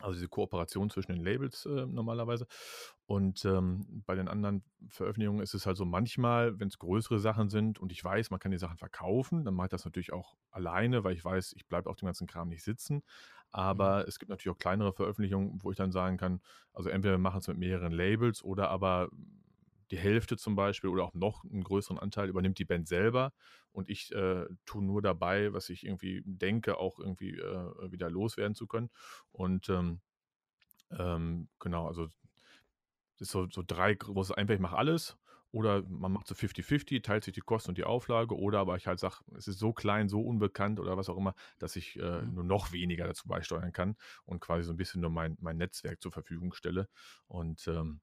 Also 0.00 0.14
diese 0.14 0.28
Kooperation 0.28 0.90
zwischen 0.90 1.12
den 1.12 1.24
Labels 1.24 1.66
äh, 1.66 1.86
normalerweise. 1.86 2.46
Und 3.06 3.44
ähm, 3.44 4.02
bei 4.06 4.14
den 4.14 4.28
anderen 4.28 4.62
Veröffentlichungen 4.88 5.42
ist 5.42 5.54
es 5.54 5.66
halt 5.66 5.76
so 5.76 5.84
manchmal, 5.84 6.58
wenn 6.60 6.68
es 6.68 6.78
größere 6.78 7.18
Sachen 7.18 7.48
sind 7.48 7.78
und 7.78 7.92
ich 7.92 8.02
weiß, 8.02 8.30
man 8.30 8.40
kann 8.40 8.52
die 8.52 8.58
Sachen 8.58 8.78
verkaufen, 8.78 9.44
dann 9.44 9.54
mache 9.54 9.66
ich 9.66 9.70
das 9.70 9.84
natürlich 9.84 10.12
auch 10.12 10.36
alleine, 10.50 11.04
weil 11.04 11.14
ich 11.14 11.24
weiß, 11.24 11.54
ich 11.56 11.66
bleibe 11.66 11.90
auf 11.90 11.96
dem 11.96 12.06
ganzen 12.06 12.26
Kram 12.26 12.48
nicht 12.48 12.62
sitzen. 12.62 13.02
Aber 13.50 14.02
mhm. 14.02 14.04
es 14.08 14.18
gibt 14.18 14.30
natürlich 14.30 14.54
auch 14.54 14.60
kleinere 14.60 14.92
Veröffentlichungen, 14.92 15.58
wo 15.62 15.70
ich 15.70 15.76
dann 15.76 15.90
sagen 15.90 16.16
kann, 16.16 16.40
also 16.72 16.88
entweder 16.88 17.14
wir 17.14 17.18
machen 17.18 17.40
es 17.40 17.48
mit 17.48 17.58
mehreren 17.58 17.92
Labels 17.92 18.42
oder 18.44 18.70
aber 18.70 19.08
die 19.90 19.98
Hälfte 19.98 20.36
zum 20.36 20.54
Beispiel 20.54 20.90
oder 20.90 21.04
auch 21.04 21.14
noch 21.14 21.44
einen 21.44 21.64
größeren 21.64 21.98
Anteil 21.98 22.28
übernimmt 22.28 22.58
die 22.58 22.64
Band 22.64 22.88
selber 22.88 23.32
und 23.72 23.88
ich 23.88 24.12
äh, 24.12 24.46
tue 24.64 24.84
nur 24.84 25.02
dabei, 25.02 25.52
was 25.52 25.68
ich 25.68 25.84
irgendwie 25.84 26.22
denke, 26.24 26.78
auch 26.78 26.98
irgendwie 26.98 27.36
äh, 27.36 27.92
wieder 27.92 28.10
loswerden 28.10 28.54
zu 28.54 28.66
können. 28.66 28.90
Und 29.32 29.68
ähm, 29.68 30.00
ähm, 30.96 31.48
genau, 31.58 31.86
also 31.86 32.06
das 32.06 33.28
ist 33.28 33.30
so, 33.30 33.48
so 33.50 33.62
drei 33.66 33.94
große, 33.94 34.36
entweder 34.36 34.56
ich 34.56 34.60
mache 34.60 34.76
alles 34.76 35.16
oder 35.52 35.82
man 35.88 36.12
macht 36.12 36.28
so 36.28 36.34
50-50, 36.34 37.02
teilt 37.02 37.24
sich 37.24 37.34
die 37.34 37.40
Kosten 37.40 37.70
und 37.70 37.78
die 37.78 37.84
Auflage 37.84 38.36
oder 38.36 38.60
aber 38.60 38.76
ich 38.76 38.86
halt 38.86 39.00
sage, 39.00 39.16
es 39.36 39.48
ist 39.48 39.58
so 39.58 39.72
klein, 39.72 40.08
so 40.08 40.20
unbekannt 40.20 40.78
oder 40.80 40.96
was 40.96 41.08
auch 41.08 41.16
immer, 41.16 41.34
dass 41.58 41.76
ich 41.76 41.98
äh, 41.98 42.22
mhm. 42.22 42.34
nur 42.34 42.44
noch 42.44 42.72
weniger 42.72 43.06
dazu 43.06 43.28
beisteuern 43.28 43.72
kann 43.72 43.96
und 44.24 44.40
quasi 44.40 44.64
so 44.64 44.72
ein 44.72 44.76
bisschen 44.76 45.00
nur 45.00 45.10
mein, 45.10 45.36
mein 45.40 45.56
Netzwerk 45.56 46.00
zur 46.00 46.12
Verfügung 46.12 46.52
stelle. 46.52 46.88
Und 47.26 47.66
ähm, 47.68 48.00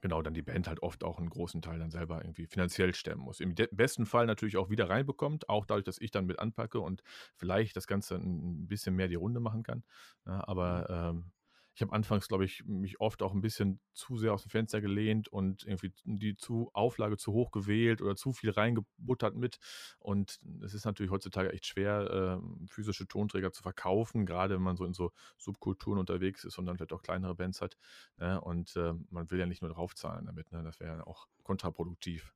genau, 0.00 0.22
dann 0.22 0.34
die 0.34 0.42
Band 0.42 0.68
halt 0.68 0.82
oft 0.82 1.04
auch 1.04 1.18
einen 1.18 1.30
großen 1.30 1.62
Teil 1.62 1.78
dann 1.78 1.90
selber 1.90 2.22
irgendwie 2.22 2.46
finanziell 2.46 2.94
stemmen 2.94 3.22
muss. 3.22 3.40
Im 3.40 3.54
besten 3.54 4.06
Fall 4.06 4.26
natürlich 4.26 4.56
auch 4.56 4.70
wieder 4.70 4.88
reinbekommt, 4.88 5.48
auch 5.48 5.66
dadurch, 5.66 5.84
dass 5.84 6.00
ich 6.00 6.10
dann 6.10 6.26
mit 6.26 6.38
anpacke 6.38 6.80
und 6.80 7.02
vielleicht 7.34 7.76
das 7.76 7.86
Ganze 7.86 8.16
ein 8.16 8.66
bisschen 8.66 8.94
mehr 8.94 9.08
die 9.08 9.14
Runde 9.14 9.40
machen 9.40 9.62
kann. 9.62 9.84
Ja, 10.26 10.46
aber 10.46 11.12
mhm. 11.12 11.18
ähm, 11.18 11.32
ich 11.76 11.82
habe 11.82 11.92
anfangs, 11.92 12.26
glaube 12.26 12.46
ich, 12.46 12.64
mich 12.64 13.00
oft 13.00 13.22
auch 13.22 13.34
ein 13.34 13.42
bisschen 13.42 13.80
zu 13.92 14.16
sehr 14.16 14.32
aus 14.32 14.44
dem 14.44 14.48
Fenster 14.48 14.80
gelehnt 14.80 15.28
und 15.28 15.66
irgendwie 15.66 15.92
die 16.04 16.34
zu 16.34 16.70
Auflage 16.72 17.18
zu 17.18 17.34
hoch 17.34 17.50
gewählt 17.50 18.00
oder 18.00 18.16
zu 18.16 18.32
viel 18.32 18.48
reingebuttert 18.48 19.36
mit. 19.36 19.58
Und 19.98 20.40
es 20.64 20.72
ist 20.72 20.86
natürlich 20.86 21.12
heutzutage 21.12 21.52
echt 21.52 21.66
schwer, 21.66 22.40
äh, 22.40 22.66
physische 22.66 23.06
Tonträger 23.06 23.52
zu 23.52 23.62
verkaufen, 23.62 24.24
gerade 24.24 24.54
wenn 24.54 24.62
man 24.62 24.78
so 24.78 24.86
in 24.86 24.94
so 24.94 25.12
Subkulturen 25.36 25.98
unterwegs 25.98 26.44
ist 26.44 26.56
und 26.56 26.64
dann 26.64 26.78
vielleicht 26.78 26.94
auch 26.94 27.02
kleinere 27.02 27.34
Bands 27.34 27.60
hat. 27.60 27.76
Ne? 28.16 28.40
Und 28.40 28.74
äh, 28.76 28.94
man 29.10 29.30
will 29.30 29.38
ja 29.38 29.44
nicht 29.44 29.60
nur 29.60 29.70
draufzahlen 29.70 30.24
damit. 30.24 30.50
Ne? 30.52 30.62
Das 30.62 30.80
wäre 30.80 30.96
ja 30.96 31.06
auch 31.06 31.28
kontraproduktiv. 31.42 32.32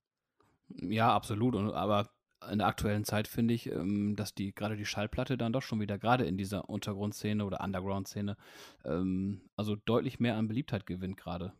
Ja, 0.68 1.14
absolut. 1.14 1.54
Und, 1.54 1.72
aber 1.72 2.10
in 2.50 2.58
der 2.58 2.66
aktuellen 2.66 3.04
Zeit 3.04 3.28
finde 3.28 3.54
ich, 3.54 3.70
ähm, 3.70 4.16
dass 4.16 4.34
die 4.34 4.54
gerade 4.54 4.76
die 4.76 4.86
Schallplatte 4.86 5.36
dann 5.36 5.52
doch 5.52 5.62
schon 5.62 5.80
wieder 5.80 5.98
gerade 5.98 6.24
in 6.24 6.36
dieser 6.36 6.68
Untergrundszene 6.68 7.44
oder 7.44 7.60
Underground-Szene 7.60 8.36
ähm, 8.84 9.42
also 9.56 9.76
deutlich 9.76 10.20
mehr 10.20 10.36
an 10.36 10.48
Beliebtheit 10.48 10.86
gewinnt 10.86 11.16
gerade. 11.16 11.52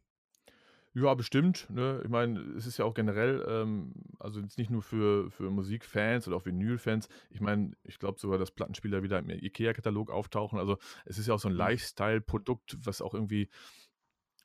Ja, 0.93 1.15
bestimmt. 1.15 1.69
Ne? 1.71 2.01
Ich 2.03 2.11
meine, 2.11 2.41
es 2.57 2.67
ist 2.67 2.79
ja 2.79 2.85
auch 2.85 2.95
generell, 2.95 3.47
ähm, 3.49 3.93
also 4.19 4.41
jetzt 4.41 4.59
nicht 4.59 4.71
nur 4.71 4.83
für, 4.83 5.31
für 5.31 5.49
Musikfans 5.49 6.27
oder 6.27 6.37
auch 6.37 6.47
Vinyl-Fans. 6.47 7.09
Ich 7.31 7.41
meine, 7.41 7.73
ich 7.85 8.01
glaube 8.01 8.19
sogar, 8.19 8.39
dass 8.39 8.51
Plattenspieler 8.51 9.05
wieder 9.05 9.21
im 9.21 9.31
IKEA-Katalog 9.31 10.11
auftauchen. 10.11 10.59
Also 10.59 10.79
es 11.05 11.17
ist 11.19 11.29
ja 11.29 11.35
auch 11.35 11.39
so 11.39 11.49
ein 11.49 11.53
mhm. 11.53 11.59
Lifestyle-Produkt, 11.59 12.79
was 12.85 13.03
auch 13.03 13.15
irgendwie 13.15 13.49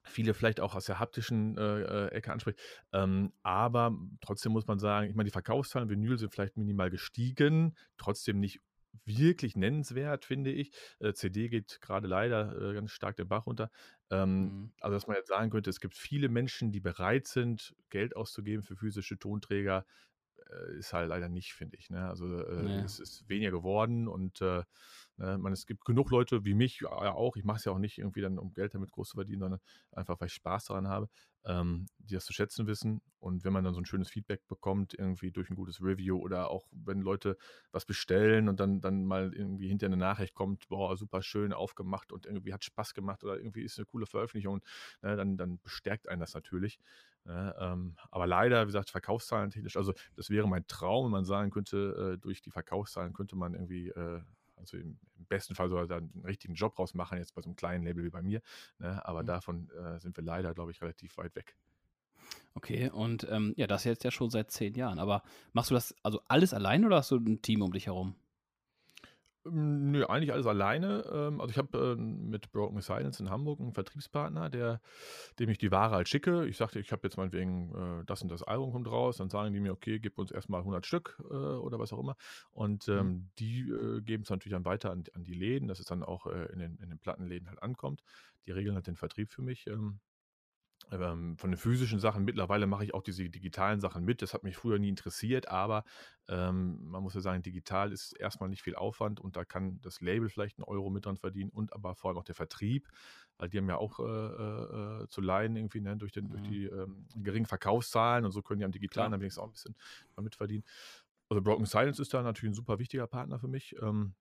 viele 0.06 0.34
vielleicht 0.34 0.60
auch 0.60 0.76
aus 0.76 0.86
der 0.86 1.00
haptischen 1.00 1.58
äh, 1.58 1.82
äh, 1.82 2.08
Ecke 2.12 2.32
anspricht. 2.32 2.60
Ähm, 2.94 3.34
aber 3.44 3.98
trotzdem 4.22 4.52
muss 4.52 4.68
man 4.68 4.80
sagen, 4.80 5.10
ich 5.10 5.16
meine, 5.16 5.28
die 5.28 5.34
Verkaufszahlen 5.34 5.90
Vinyl 5.90 6.18
sind 6.18 6.32
vielleicht 6.32 6.58
minimal 6.58 6.90
gestiegen, 6.90 7.76
trotzdem 7.98 8.40
nicht 8.40 8.62
wirklich 9.04 9.56
nennenswert, 9.56 10.26
finde 10.26 10.52
ich. 10.52 10.72
Äh, 11.00 11.14
CD 11.14 11.50
geht 11.50 11.82
gerade 11.82 12.08
leider 12.08 12.56
äh, 12.62 12.74
ganz 12.74 12.92
stark 12.92 13.16
den 13.18 13.28
Bach 13.28 13.46
runter. 13.46 13.70
Ähm, 14.10 14.44
mhm. 14.44 14.72
Also, 14.80 14.96
dass 14.96 15.08
man 15.08 15.18
jetzt 15.18 15.28
sagen 15.28 15.50
könnte, 15.50 15.70
es 15.70 15.80
gibt 15.80 15.96
viele 15.96 16.30
Menschen, 16.30 16.72
die 16.72 16.80
bereit 16.80 17.28
sind, 17.28 17.76
Geld 17.90 18.16
auszugeben 18.16 18.64
für 18.64 18.76
physische 18.76 19.18
Tonträger, 19.18 19.86
äh, 20.50 20.78
ist 20.78 20.94
halt 20.94 21.10
leider 21.10 21.30
nicht, 21.30 21.54
finde 21.54 21.78
ich. 21.78 21.90
Ne? 21.90 22.08
Also, 22.08 22.26
äh, 22.26 22.64
nee. 22.64 22.80
es 22.80 23.00
ist 23.00 23.28
weniger 23.28 23.52
geworden 23.52 24.08
und 24.08 24.42
äh, 25.20 25.26
Ne? 25.26 25.38
Man, 25.38 25.54
es 25.54 25.66
gibt 25.66 25.86
genug 25.86 26.12
Leute 26.12 26.46
wie 26.46 26.54
mich 26.54 26.82
ja 26.82 26.90
auch, 26.90 27.36
ich 27.36 27.44
mache 27.44 27.58
es 27.58 27.66
ja 27.66 27.72
auch 27.72 27.80
nicht 27.80 27.98
irgendwie 27.98 28.22
dann, 28.22 28.38
um 28.38 28.54
Geld 28.54 28.74
damit 28.74 28.92
groß 28.92 29.10
zu 29.10 29.18
verdienen, 29.18 29.42
sondern 29.42 29.60
einfach, 29.92 30.20
weil 30.20 30.28
ich 30.28 30.34
Spaß 30.34 30.66
daran 30.66 30.88
habe, 30.88 31.10
ähm, 31.46 31.88
die 32.00 32.16
das 32.16 32.26
zu 32.26 32.34
schätzen 32.34 32.68
wissen. 32.68 33.02
Und 33.20 33.44
wenn 33.44 33.54
man 33.54 33.64
dann 33.64 33.74
so 33.74 33.82
ein 33.82 33.86
schönes 33.86 34.10
Feedback 34.10 34.48
bekommt, 34.48 34.94
irgendwie 34.94 35.32
durch 35.32 35.50
ein 35.50 35.56
gutes 35.56 35.82
Review 35.82 36.18
oder 36.18 36.50
auch 36.50 36.68
wenn 36.72 37.02
Leute 37.02 37.38
was 37.72 37.86
bestellen 37.86 38.50
und 38.50 38.60
dann, 38.60 38.82
dann 38.82 39.06
mal 39.06 39.34
irgendwie 39.34 39.68
hinter 39.68 39.88
eine 39.88 39.98
Nachricht 39.98 40.34
kommt, 40.36 40.68
boah, 40.68 40.96
super 40.98 41.22
schön 41.22 41.54
aufgemacht 41.54 42.12
und 42.12 42.26
irgendwie 42.26 42.54
hat 42.54 42.64
Spaß 42.64 42.94
gemacht 42.94 43.24
oder 43.24 43.38
irgendwie 43.38 43.64
ist 43.64 43.78
eine 43.78 43.86
coole 43.86 44.06
Veröffentlichung, 44.06 44.62
ne, 45.02 45.16
dann, 45.16 45.38
dann 45.38 45.60
bestärkt 45.60 46.08
einen 46.08 46.20
das 46.20 46.34
natürlich. 46.34 46.80
Ne, 47.24 47.56
ähm, 47.60 47.96
aber 48.12 48.28
leider, 48.28 48.62
wie 48.64 48.68
gesagt, 48.68 48.92
Verkaufszahlen 48.92 49.50
technisch, 49.50 49.78
also 49.78 49.94
das 50.16 50.30
wäre 50.30 50.48
mein 50.48 50.68
Traum, 50.68 51.06
wenn 51.06 51.12
man 51.12 51.26
sagen 51.26 51.50
könnte, 51.50 52.14
äh, 52.14 52.18
durch 52.20 52.44
die 52.44 52.52
Verkaufszahlen 52.52 53.14
könnte 53.14 53.36
man 53.36 53.54
irgendwie 53.56 53.90
äh, 53.90 54.22
also 54.56 54.78
im, 54.78 54.98
besten 55.28 55.56
Fall 55.56 55.70
soll 55.70 55.90
er 55.90 55.98
einen 55.98 56.24
richtigen 56.24 56.54
Job 56.54 56.76
draus 56.76 56.94
machen, 56.94 57.18
jetzt 57.18 57.34
bei 57.34 57.42
so 57.42 57.48
einem 57.50 57.56
kleinen 57.56 57.84
Label 57.84 58.04
wie 58.04 58.10
bei 58.10 58.22
mir. 58.22 58.42
Ne? 58.78 59.04
Aber 59.06 59.24
mhm. 59.24 59.28
davon 59.28 59.70
äh, 59.72 60.00
sind 60.00 60.16
wir 60.18 60.24
leider, 60.24 60.54
glaube 60.54 60.72
ich, 60.72 60.82
relativ 60.82 61.18
weit 61.18 61.36
weg. 61.36 61.56
Okay, 62.54 62.90
und 62.90 63.28
ähm, 63.30 63.54
ja, 63.58 63.68
das 63.68 63.84
jetzt 63.84 64.04
ja 64.04 64.12
schon 64.12 64.30
seit 64.30 64.52
zehn 64.52 64.76
Jahren. 64.76 65.00
Aber 65.00 65.24
machst 65.54 65.72
du 65.72 65.74
das 65.74 65.96
also 66.04 66.22
alles 66.28 66.54
allein 66.54 66.86
oder 66.86 66.98
hast 66.98 67.12
du 67.12 67.18
ein 67.18 67.42
Team 67.42 67.62
um 67.62 67.74
dich 67.74 67.88
herum? 67.88 68.16
Ähm, 69.46 69.92
nö, 69.92 70.06
eigentlich 70.06 70.32
alles 70.34 70.46
alleine. 70.46 71.04
Ähm, 71.12 71.42
also 71.42 71.52
ich 71.52 71.58
habe 71.58 71.78
äh, 71.78 71.96
mit 71.96 72.52
Broken 72.52 72.82
Silence 72.82 73.22
in 73.22 73.30
Hamburg 73.30 73.60
einen 73.60 73.74
Vertriebspartner, 73.74 74.50
der, 74.50 74.82
dem 75.40 75.50
ich 75.50 75.58
die 75.58 75.72
Ware 75.72 75.96
halt 75.96 76.10
schicke. 76.10 76.46
Ich 76.46 76.58
sagte, 76.58 76.80
ich 76.80 76.92
habe 76.92 77.02
jetzt 77.04 77.18
meinetwegen 77.18 78.02
äh, 78.02 78.06
das 78.06 78.22
und 78.22 78.30
das 78.30 78.44
Album 78.44 78.72
kommt 78.72 78.90
raus. 78.90 79.18
Dann 79.18 79.30
sagen 79.30 79.54
die 79.54 79.60
mir, 79.60 79.72
okay, 79.72 80.00
gib 80.00 80.18
uns 80.18 80.32
erstmal 80.32 80.62
100 80.62 80.86
Stück 80.86 81.18
äh, 81.30 81.34
oder 81.34 81.80
was 81.80 81.94
auch 81.94 82.00
immer. 82.00 82.16
Und 82.52 82.88
mhm. 82.88 82.94
ähm, 82.94 83.08
mhm. 83.08 83.30
die 83.40 83.74
geben 84.04 84.24
es 84.24 84.30
natürlich 84.30 84.54
dann 84.54 84.66
weiter 84.66 84.92
an, 84.92 85.04
an, 85.14 85.24
die 85.24 85.34
Läden, 85.34 85.68
dass 85.68 85.80
es 85.80 85.86
dann 85.86 86.04
auch 86.04 86.26
in 86.26 86.60
den, 86.60 86.78
in 86.78 86.90
den 86.90 87.00
Plattenläden 87.00 87.50
halt 87.50 87.62
ankommt. 87.62 88.04
Die 88.46 88.52
regeln 88.52 88.76
halt 88.76 88.88
den 88.88 88.96
Vertrieb 88.96 89.32
für 89.32 89.42
mich. 89.42 89.66
Ähm, 90.92 91.38
von 91.38 91.52
den 91.52 91.58
physischen 91.58 92.00
Sachen, 92.00 92.26
mittlerweile 92.26 92.68
mache 92.68 92.84
ich 92.84 92.94
auch 92.94 93.02
diese 93.02 93.28
digitalen 93.30 93.80
Sachen 93.80 94.06
mit. 94.06 94.22
Das 94.22 94.34
hat 94.34 94.44
mich 94.44 94.56
früher 94.56 94.78
nie 94.78 94.90
interessiert, 94.90 95.48
aber 95.48 95.84
ähm, 96.28 96.90
man 96.90 97.02
muss 97.02 97.16
ja 97.16 97.22
sagen, 97.22 97.42
digital 97.42 97.92
ist 97.92 98.14
erstmal 98.14 98.50
nicht 98.50 98.62
viel 98.62 98.76
Aufwand 98.76 99.20
und 99.20 99.36
da 99.36 99.46
kann 99.46 99.80
das 99.82 100.02
Label 100.02 100.30
vielleicht 100.30 100.60
einen 100.60 100.66
Euro 100.66 100.90
mit 100.90 101.06
dran 101.06 101.18
verdienen 101.18 101.50
und 101.50 101.74
aber 101.74 101.96
vor 101.96 102.10
allem 102.10 102.18
auch 102.20 102.24
der 102.24 102.36
Vertrieb, 102.36 102.88
weil 103.38 103.50
die 103.50 103.58
haben 103.58 103.70
ja 103.70 103.78
auch 103.78 104.00
äh, 104.00 104.04
äh, 104.04 105.04
äh 105.04 105.08
zu 105.08 105.22
leiden 105.22 105.58
irgendwie 105.58 105.82
ne, 105.82 105.98
durch, 105.98 106.12
den, 106.12 106.26
mhm. 106.26 106.30
durch 106.30 106.44
die 106.44 106.66
ähm, 106.66 107.08
geringen 107.16 107.48
Verkaufszahlen 107.48 108.26
und 108.26 108.32
so 108.32 108.42
können 108.42 108.60
die 108.60 108.66
am 108.66 108.72
digitalen 108.72 109.12
dann 109.12 109.22
wenigstens 109.22 109.42
auch 109.42 109.48
ein 109.48 109.54
bisschen 109.54 109.76
mitverdienen. 110.22 110.64
Also 111.30 111.42
Broken 111.42 111.66
Silence 111.66 112.00
ist 112.02 112.14
da 112.14 112.22
natürlich 112.22 112.52
ein 112.52 112.56
super 112.56 112.78
wichtiger 112.78 113.08
Partner 113.08 113.40
für 113.40 113.48
mich. 113.48 113.76
Ähm, 113.82 114.14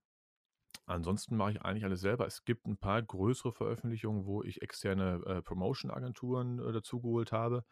Ansonsten 0.87 1.37
mache 1.37 1.53
ich 1.53 1.62
eigentlich 1.62 1.85
alles 1.85 2.00
selber. 2.00 2.26
Es 2.26 2.45
gibt 2.45 2.67
ein 2.67 2.76
paar 2.76 3.03
größere 3.03 3.53
Veröffentlichungen, 3.53 4.26
wo 4.26 4.43
ich 4.43 4.61
externe 4.62 5.23
äh, 5.26 5.43
Promotion-Agenturen 5.43 6.59
äh, 6.59 6.73
dazugeholt 6.73 7.33
habe, 7.33 7.64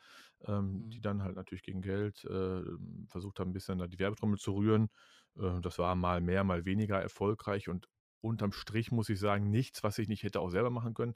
ähm, 0.47 0.85
mhm. 0.85 0.91
die 0.91 1.01
dann 1.01 1.23
halt 1.23 1.37
natürlich 1.37 1.63
gegen 1.63 1.83
Geld 1.83 2.25
äh, 2.25 2.63
versucht 3.07 3.39
haben, 3.39 3.51
ein 3.51 3.53
bisschen 3.53 3.79
da 3.79 3.87
die 3.87 3.99
Werbetrommel 3.99 4.39
zu 4.39 4.55
rühren. 4.55 4.89
Äh, 5.37 5.61
das 5.61 5.79
war 5.79 5.95
mal 5.95 6.21
mehr, 6.21 6.45
mal 6.45 6.65
weniger 6.65 7.01
erfolgreich 7.01 7.69
und 7.69 7.89
unterm 8.23 8.53
Strich 8.53 8.93
muss 8.93 9.09
ich 9.09 9.19
sagen, 9.19 9.51
nichts, 9.51 9.83
was 9.83 9.99
ich 9.99 10.09
nicht 10.09 10.23
hätte 10.23 10.41
auch 10.41 10.51
selber 10.51 10.71
machen 10.71 10.95
können. 10.95 11.15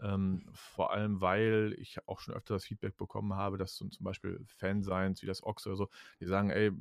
Ähm, 0.00 0.42
vor 0.52 0.92
allem, 0.92 1.20
weil 1.20 1.76
ich 1.78 1.98
auch 2.06 2.20
schon 2.20 2.34
öfter 2.34 2.54
das 2.54 2.64
Feedback 2.64 2.96
bekommen 2.96 3.34
habe, 3.34 3.58
dass 3.58 3.76
so 3.76 3.86
zum 3.88 4.04
Beispiel 4.04 4.42
Fanseins 4.48 5.22
wie 5.22 5.26
das 5.26 5.42
Ox 5.42 5.66
oder 5.66 5.76
so, 5.76 5.88
die 6.18 6.26
sagen, 6.26 6.50
ey, 6.50 6.72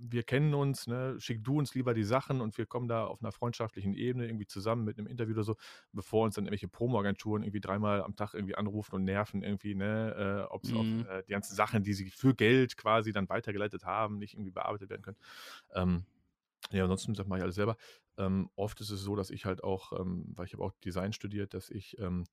wir 0.00 0.22
kennen 0.22 0.54
uns, 0.54 0.86
ne, 0.86 1.16
schick 1.18 1.44
du 1.44 1.58
uns 1.58 1.74
lieber 1.74 1.94
die 1.94 2.04
Sachen 2.04 2.40
und 2.40 2.56
wir 2.58 2.66
kommen 2.66 2.88
da 2.88 3.04
auf 3.04 3.20
einer 3.20 3.32
freundschaftlichen 3.32 3.94
Ebene 3.94 4.26
irgendwie 4.26 4.46
zusammen 4.46 4.84
mit 4.84 4.98
einem 4.98 5.06
Interview 5.06 5.34
oder 5.34 5.44
so, 5.44 5.56
bevor 5.92 6.24
uns 6.24 6.36
dann 6.36 6.44
irgendwelche 6.44 6.68
Promo-Agenturen 6.68 7.42
irgendwie 7.42 7.60
dreimal 7.60 8.02
am 8.02 8.16
Tag 8.16 8.34
irgendwie 8.34 8.54
anrufen 8.54 8.94
und 8.94 9.04
nerven 9.04 9.42
irgendwie, 9.42 9.74
ne, 9.74 10.46
äh, 10.48 10.52
ob 10.52 10.64
mhm. 10.64 10.76
auf 10.76 11.10
äh, 11.10 11.22
die 11.26 11.32
ganzen 11.32 11.54
Sachen, 11.54 11.82
die 11.82 11.94
sie 11.94 12.10
für 12.10 12.34
Geld 12.34 12.76
quasi 12.76 13.12
dann 13.12 13.28
weitergeleitet 13.28 13.84
haben, 13.84 14.18
nicht 14.18 14.34
irgendwie 14.34 14.52
bearbeitet 14.52 14.90
werden 14.90 15.02
können. 15.02 15.18
Ähm, 15.74 16.04
ja, 16.70 16.82
ansonsten 16.82 17.14
das 17.14 17.26
mache 17.26 17.38
ich 17.38 17.44
alles 17.44 17.56
selber. 17.56 17.76
Ähm, 18.16 18.50
oft 18.56 18.80
ist 18.80 18.90
es 18.90 19.00
so, 19.00 19.16
dass 19.16 19.30
ich 19.30 19.44
halt 19.44 19.62
auch, 19.62 19.92
ähm, 19.98 20.26
weil 20.34 20.46
ich 20.46 20.52
habe 20.52 20.64
auch 20.64 20.72
Design 20.84 21.12
studiert, 21.12 21.54
dass 21.54 21.70
ich 21.70 21.98
ähm, 21.98 22.24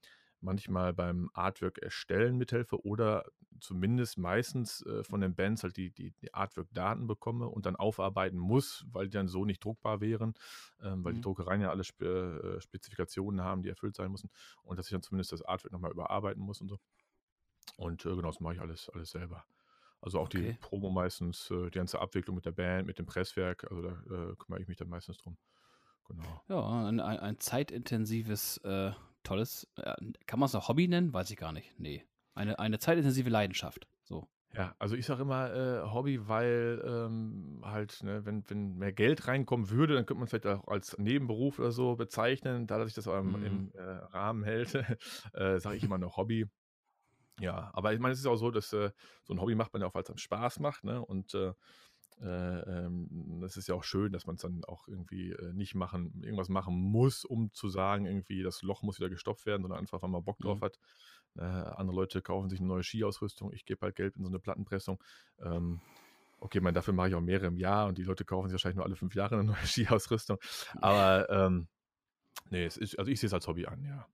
manchmal 0.46 0.94
beim 0.94 1.30
Artwork 1.34 1.80
erstellen 1.80 2.38
mithelfe 2.38 2.86
oder 2.86 3.26
zumindest 3.60 4.18
meistens 4.18 4.86
äh, 4.86 5.04
von 5.04 5.20
den 5.20 5.36
Bands 5.36 5.64
halt 5.64 5.76
die, 5.76 5.92
die, 5.92 6.12
die 6.12 6.34
Artwork-Daten 6.34 7.08
bekomme 7.08 7.48
und 7.48 7.66
dann 7.66 7.76
aufarbeiten 7.76 8.38
muss, 8.38 8.86
weil 8.92 9.06
die 9.06 9.18
dann 9.18 9.28
so 9.28 9.44
nicht 9.44 9.64
druckbar 9.64 10.02
wären, 10.02 10.36
ähm, 10.82 11.04
weil 11.04 11.14
mhm. 11.14 11.16
die 11.18 11.22
Druckereien 11.22 11.62
ja 11.62 11.72
alle 11.72 11.84
Spe 11.84 12.58
äh, 12.58 12.62
Spezifikationen 12.62 13.42
haben, 13.42 13.64
die 13.64 13.70
erfüllt 13.70 13.96
sein 13.96 14.12
müssen 14.12 14.30
und 14.64 14.78
dass 14.78 14.88
ich 14.88 14.92
dann 14.92 15.02
zumindest 15.02 15.32
das 15.32 15.42
Artwork 15.42 15.74
nochmal 15.74 15.92
überarbeiten 15.92 16.42
muss 16.42 16.62
und 16.62 16.70
so. 16.70 16.80
Und 17.78 18.06
äh, 18.06 18.10
genau, 18.10 18.28
das 18.28 18.40
mache 18.40 18.56
ich 18.56 18.62
alles, 18.62 18.90
alles 18.90 19.10
selber. 19.10 19.46
Also 20.02 20.20
auch 20.20 20.26
okay. 20.26 20.52
die 20.52 20.58
Promo 20.60 20.92
meistens, 20.92 21.50
äh, 21.50 21.70
die 21.72 21.78
ganze 21.78 22.00
Abwicklung 22.00 22.36
mit 22.36 22.46
der 22.46 22.52
Band, 22.52 22.86
mit 22.86 23.00
dem 23.00 23.06
Presswerk, 23.06 23.66
also 23.70 23.82
da 23.82 23.90
äh, 23.90 24.36
kümmere 24.36 24.62
ich 24.62 24.68
mich 24.68 24.78
dann 24.78 24.90
meistens 24.90 25.18
drum. 25.18 25.38
Genau. 26.08 26.44
Ja, 26.48 26.88
ein, 26.88 27.00
ein 27.00 27.40
zeitintensives 27.40 28.58
äh, 28.58 28.92
tolles, 29.26 29.68
äh, 29.78 29.94
kann 30.26 30.40
man 30.40 30.48
es 30.48 30.54
noch 30.54 30.70
Hobby 30.70 30.88
nennen? 30.88 31.14
Weiß 31.14 31.30
ich 31.30 31.38
gar 31.38 31.52
nicht. 31.52 31.78
Nee. 31.80 32.04
Eine, 32.34 32.60
eine 32.60 32.80
zeitintensive 32.80 33.30
Leidenschaft. 33.30 33.88
So. 34.04 34.28
Ja, 34.54 34.74
also 34.80 34.96
ich 34.96 35.06
sage 35.06 35.24
immer 35.24 35.54
äh, 35.54 35.82
Hobby, 35.92 36.28
weil 36.28 36.82
ähm, 36.86 37.62
halt, 37.64 38.02
ne, 38.04 38.26
wenn, 38.26 38.50
wenn 38.50 38.78
mehr 38.78 38.94
Geld 38.94 39.28
reinkommen 39.28 39.70
würde, 39.70 39.96
dann 39.96 40.06
könnte 40.06 40.20
man 40.20 40.28
vielleicht 40.28 40.48
auch 40.48 40.68
als 40.68 40.98
Nebenberuf 40.98 41.60
oder 41.60 41.72
so 41.72 41.96
bezeichnen. 41.96 42.66
Da, 42.66 42.78
dass 42.78 42.88
sich 42.88 42.96
das 42.96 43.08
aber 43.08 43.20
im, 43.20 43.32
mhm. 43.32 43.46
im 43.46 43.72
äh, 43.74 43.82
Rahmen 43.82 44.44
hält, 44.44 44.74
äh, 45.34 45.60
sage 45.60 45.76
ich 45.76 45.84
immer 45.84 45.98
noch 45.98 46.16
Hobby. 46.16 46.46
Ja, 47.42 47.70
aber 47.74 47.94
ich 47.94 48.00
meine, 48.00 48.14
es 48.14 48.20
ist 48.20 48.28
auch 48.28 48.38
so, 48.38 48.50
dass 48.50 48.72
äh, 48.72 48.92
so 49.24 49.34
ein 49.34 49.42
Hobby 49.42 49.56
macht 49.56 49.74
man 49.74 49.82
ja 49.82 49.90
auch, 49.90 49.94
weil 49.94 50.04
es 50.04 50.10
einem 50.10 50.18
Spaß 50.18 50.60
macht, 50.60 50.86
ne? 50.86 51.04
Und 51.04 51.34
äh, 52.22 52.28
äh, 52.28 52.86
ähm, 52.86 53.40
das 53.42 53.58
ist 53.58 53.68
ja 53.68 53.76
auch 53.76 53.84
schön, 53.84 54.14
dass 54.14 54.26
man 54.26 54.36
es 54.36 54.42
dann 54.42 54.64
auch 54.66 54.88
irgendwie 54.88 55.32
äh, 55.32 55.54
nicht 55.54 55.76
machen, 55.76 56.22
irgendwas 56.24 56.50
machen 56.50 56.74
muss, 56.76 57.26
um 57.26 57.52
zu 57.52 57.68
sagen, 57.70 58.06
irgendwie 58.06 58.42
das 58.42 58.62
Loch 58.62 58.84
muss 58.84 59.00
wieder 59.00 59.10
gestopft 59.10 59.46
werden, 59.46 59.64
sondern 59.64 59.80
einfach, 59.80 60.02
weil 60.02 60.10
man 60.10 60.24
Bock 60.24 60.40
drauf 60.40 60.60
mhm. 60.60 60.66
hat. 60.66 60.80
Äh, 61.38 61.42
andere 61.42 61.96
Leute 61.96 62.22
kaufen 62.22 62.50
sich 62.50 62.60
eine 62.60 62.70
neue 62.70 62.84
Skiausrüstung, 62.84 63.52
ich 63.52 63.66
gebe 63.66 63.82
halt 63.82 63.96
Geld 63.96 64.16
in 64.16 64.24
so 64.24 64.30
eine 64.30 64.40
Plattenpressung. 64.40 65.04
Ähm, 65.40 65.82
okay, 66.40 66.62
man, 66.62 66.74
dafür 66.74 66.94
mache 66.94 67.10
ich 67.10 67.16
auch 67.16 67.22
mehrere 67.22 67.48
im 67.48 67.58
Jahr 67.58 67.88
und 67.88 67.98
die 67.98 68.04
Leute 68.04 68.24
kaufen 68.24 68.48
sich 68.48 68.54
wahrscheinlich 68.54 68.78
nur 68.78 68.86
alle 68.86 68.96
fünf 68.96 69.14
Jahre 69.14 69.36
eine 69.36 69.44
neue 69.52 69.66
Skiausrüstung. 69.66 70.38
Aber 70.76 71.30
ähm, 71.30 71.68
nee, 72.50 72.64
es 72.64 72.78
ist, 72.78 72.98
also 72.98 73.12
ich 73.12 73.20
sehe 73.20 73.28
es 73.28 73.34
als 73.34 73.48
Hobby 73.48 73.66
an, 73.66 73.84
ja. 73.84 74.08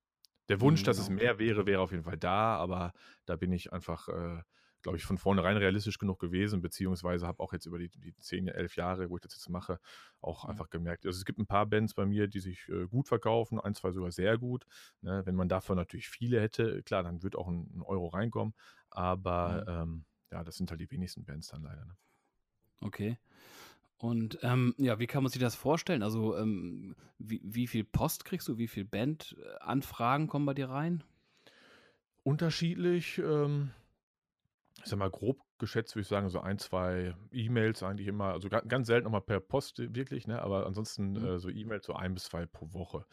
Der 0.50 0.60
Wunsch, 0.60 0.81
mhm, 0.81 0.86
dass 0.86 0.98
es 0.98 1.08
genau. 1.08 1.22
mehr 1.22 1.39
wäre, 1.39 1.65
wäre 1.67 1.81
auf 1.81 1.91
jeden 1.91 2.03
Fall 2.03 2.17
da, 2.17 2.58
aber 2.58 2.93
da 3.25 3.36
bin 3.36 3.53
ich 3.53 3.72
einfach 3.72 4.10
äh, 4.10 4.41
glaube 4.81 4.97
ich, 4.97 5.03
von 5.03 5.17
vornherein 5.17 5.57
realistisch 5.57 5.97
genug 5.97 6.19
gewesen, 6.19 6.61
beziehungsweise 6.61 7.27
habe 7.27 7.39
auch 7.39 7.53
jetzt 7.53 7.65
über 7.65 7.79
die, 7.79 7.89
die 7.89 8.15
10, 8.17 8.47
11 8.47 8.75
Jahre, 8.75 9.09
wo 9.09 9.17
ich 9.17 9.21
das 9.21 9.33
jetzt 9.33 9.50
mache, 9.50 9.79
auch 10.21 10.43
mhm. 10.43 10.51
einfach 10.51 10.69
gemerkt. 10.69 11.05
Also 11.05 11.17
es 11.17 11.25
gibt 11.25 11.39
ein 11.39 11.47
paar 11.47 11.65
Bands 11.65 11.93
bei 11.93 12.05
mir, 12.05 12.27
die 12.27 12.39
sich 12.39 12.67
äh, 12.69 12.88
gut 12.88 13.07
verkaufen, 13.07 13.59
ein, 13.59 13.75
zwei 13.75 13.91
sogar 13.91 14.11
sehr 14.11 14.38
gut. 14.38 14.65
Ne? 15.01 15.21
Wenn 15.25 15.35
man 15.35 15.50
davon 15.50 15.77
natürlich 15.77 16.09
viele 16.09 16.41
hätte, 16.41 16.83
klar, 16.83 17.03
dann 17.03 17.23
wird 17.23 17.35
auch 17.35 17.47
ein, 17.47 17.69
ein 17.75 17.81
Euro 17.81 18.07
reinkommen, 18.07 18.53
aber 18.89 19.65
mhm. 19.67 19.81
ähm, 19.93 20.05
ja, 20.31 20.43
das 20.43 20.55
sind 20.55 20.71
halt 20.71 20.81
die 20.81 20.91
wenigsten 20.91 21.25
Bands 21.25 21.47
dann 21.50 21.63
leider. 21.63 21.85
Ne? 21.85 21.95
Okay. 22.81 23.17
Und 23.97 24.39
ähm, 24.41 24.73
ja, 24.77 24.97
wie 24.97 25.05
kann 25.05 25.21
man 25.21 25.31
sich 25.31 25.41
das 25.41 25.53
vorstellen? 25.53 26.01
Also, 26.01 26.35
ähm, 26.35 26.95
wie, 27.19 27.39
wie 27.43 27.67
viel 27.67 27.83
Post 27.83 28.25
kriegst 28.25 28.47
du? 28.47 28.57
Wie 28.57 28.67
viel 28.67 28.83
Bandanfragen 28.83 30.27
kommen 30.27 30.47
bei 30.47 30.55
dir 30.55 30.69
rein? 30.69 31.03
Unterschiedlich. 32.23 33.19
Ähm, 33.19 33.71
ich 34.83 34.89
sag 34.89 35.00
mal, 35.00 35.09
grob 35.09 35.39
geschätzt 35.57 35.95
würde 35.95 36.01
ich 36.01 36.07
sagen, 36.07 36.29
so 36.29 36.39
ein, 36.39 36.57
zwei 36.57 37.15
E-Mails 37.31 37.83
eigentlich 37.83 38.07
immer, 38.07 38.33
also 38.33 38.50
ganz 38.50 38.88
selten 38.88 39.05
nochmal 39.05 39.21
per 39.21 39.39
Post 39.39 39.79
wirklich, 39.95 40.27
ne? 40.27 40.41
aber 40.41 40.65
ansonsten 40.65 41.13
mhm. 41.13 41.25
äh, 41.25 41.39
so 41.39 41.50
E-Mails 41.50 41.85
so 41.85 41.93
ein 41.93 42.13
bis 42.13 42.25
zwei 42.25 42.45
pro 42.45 42.73
Woche. 42.73 43.05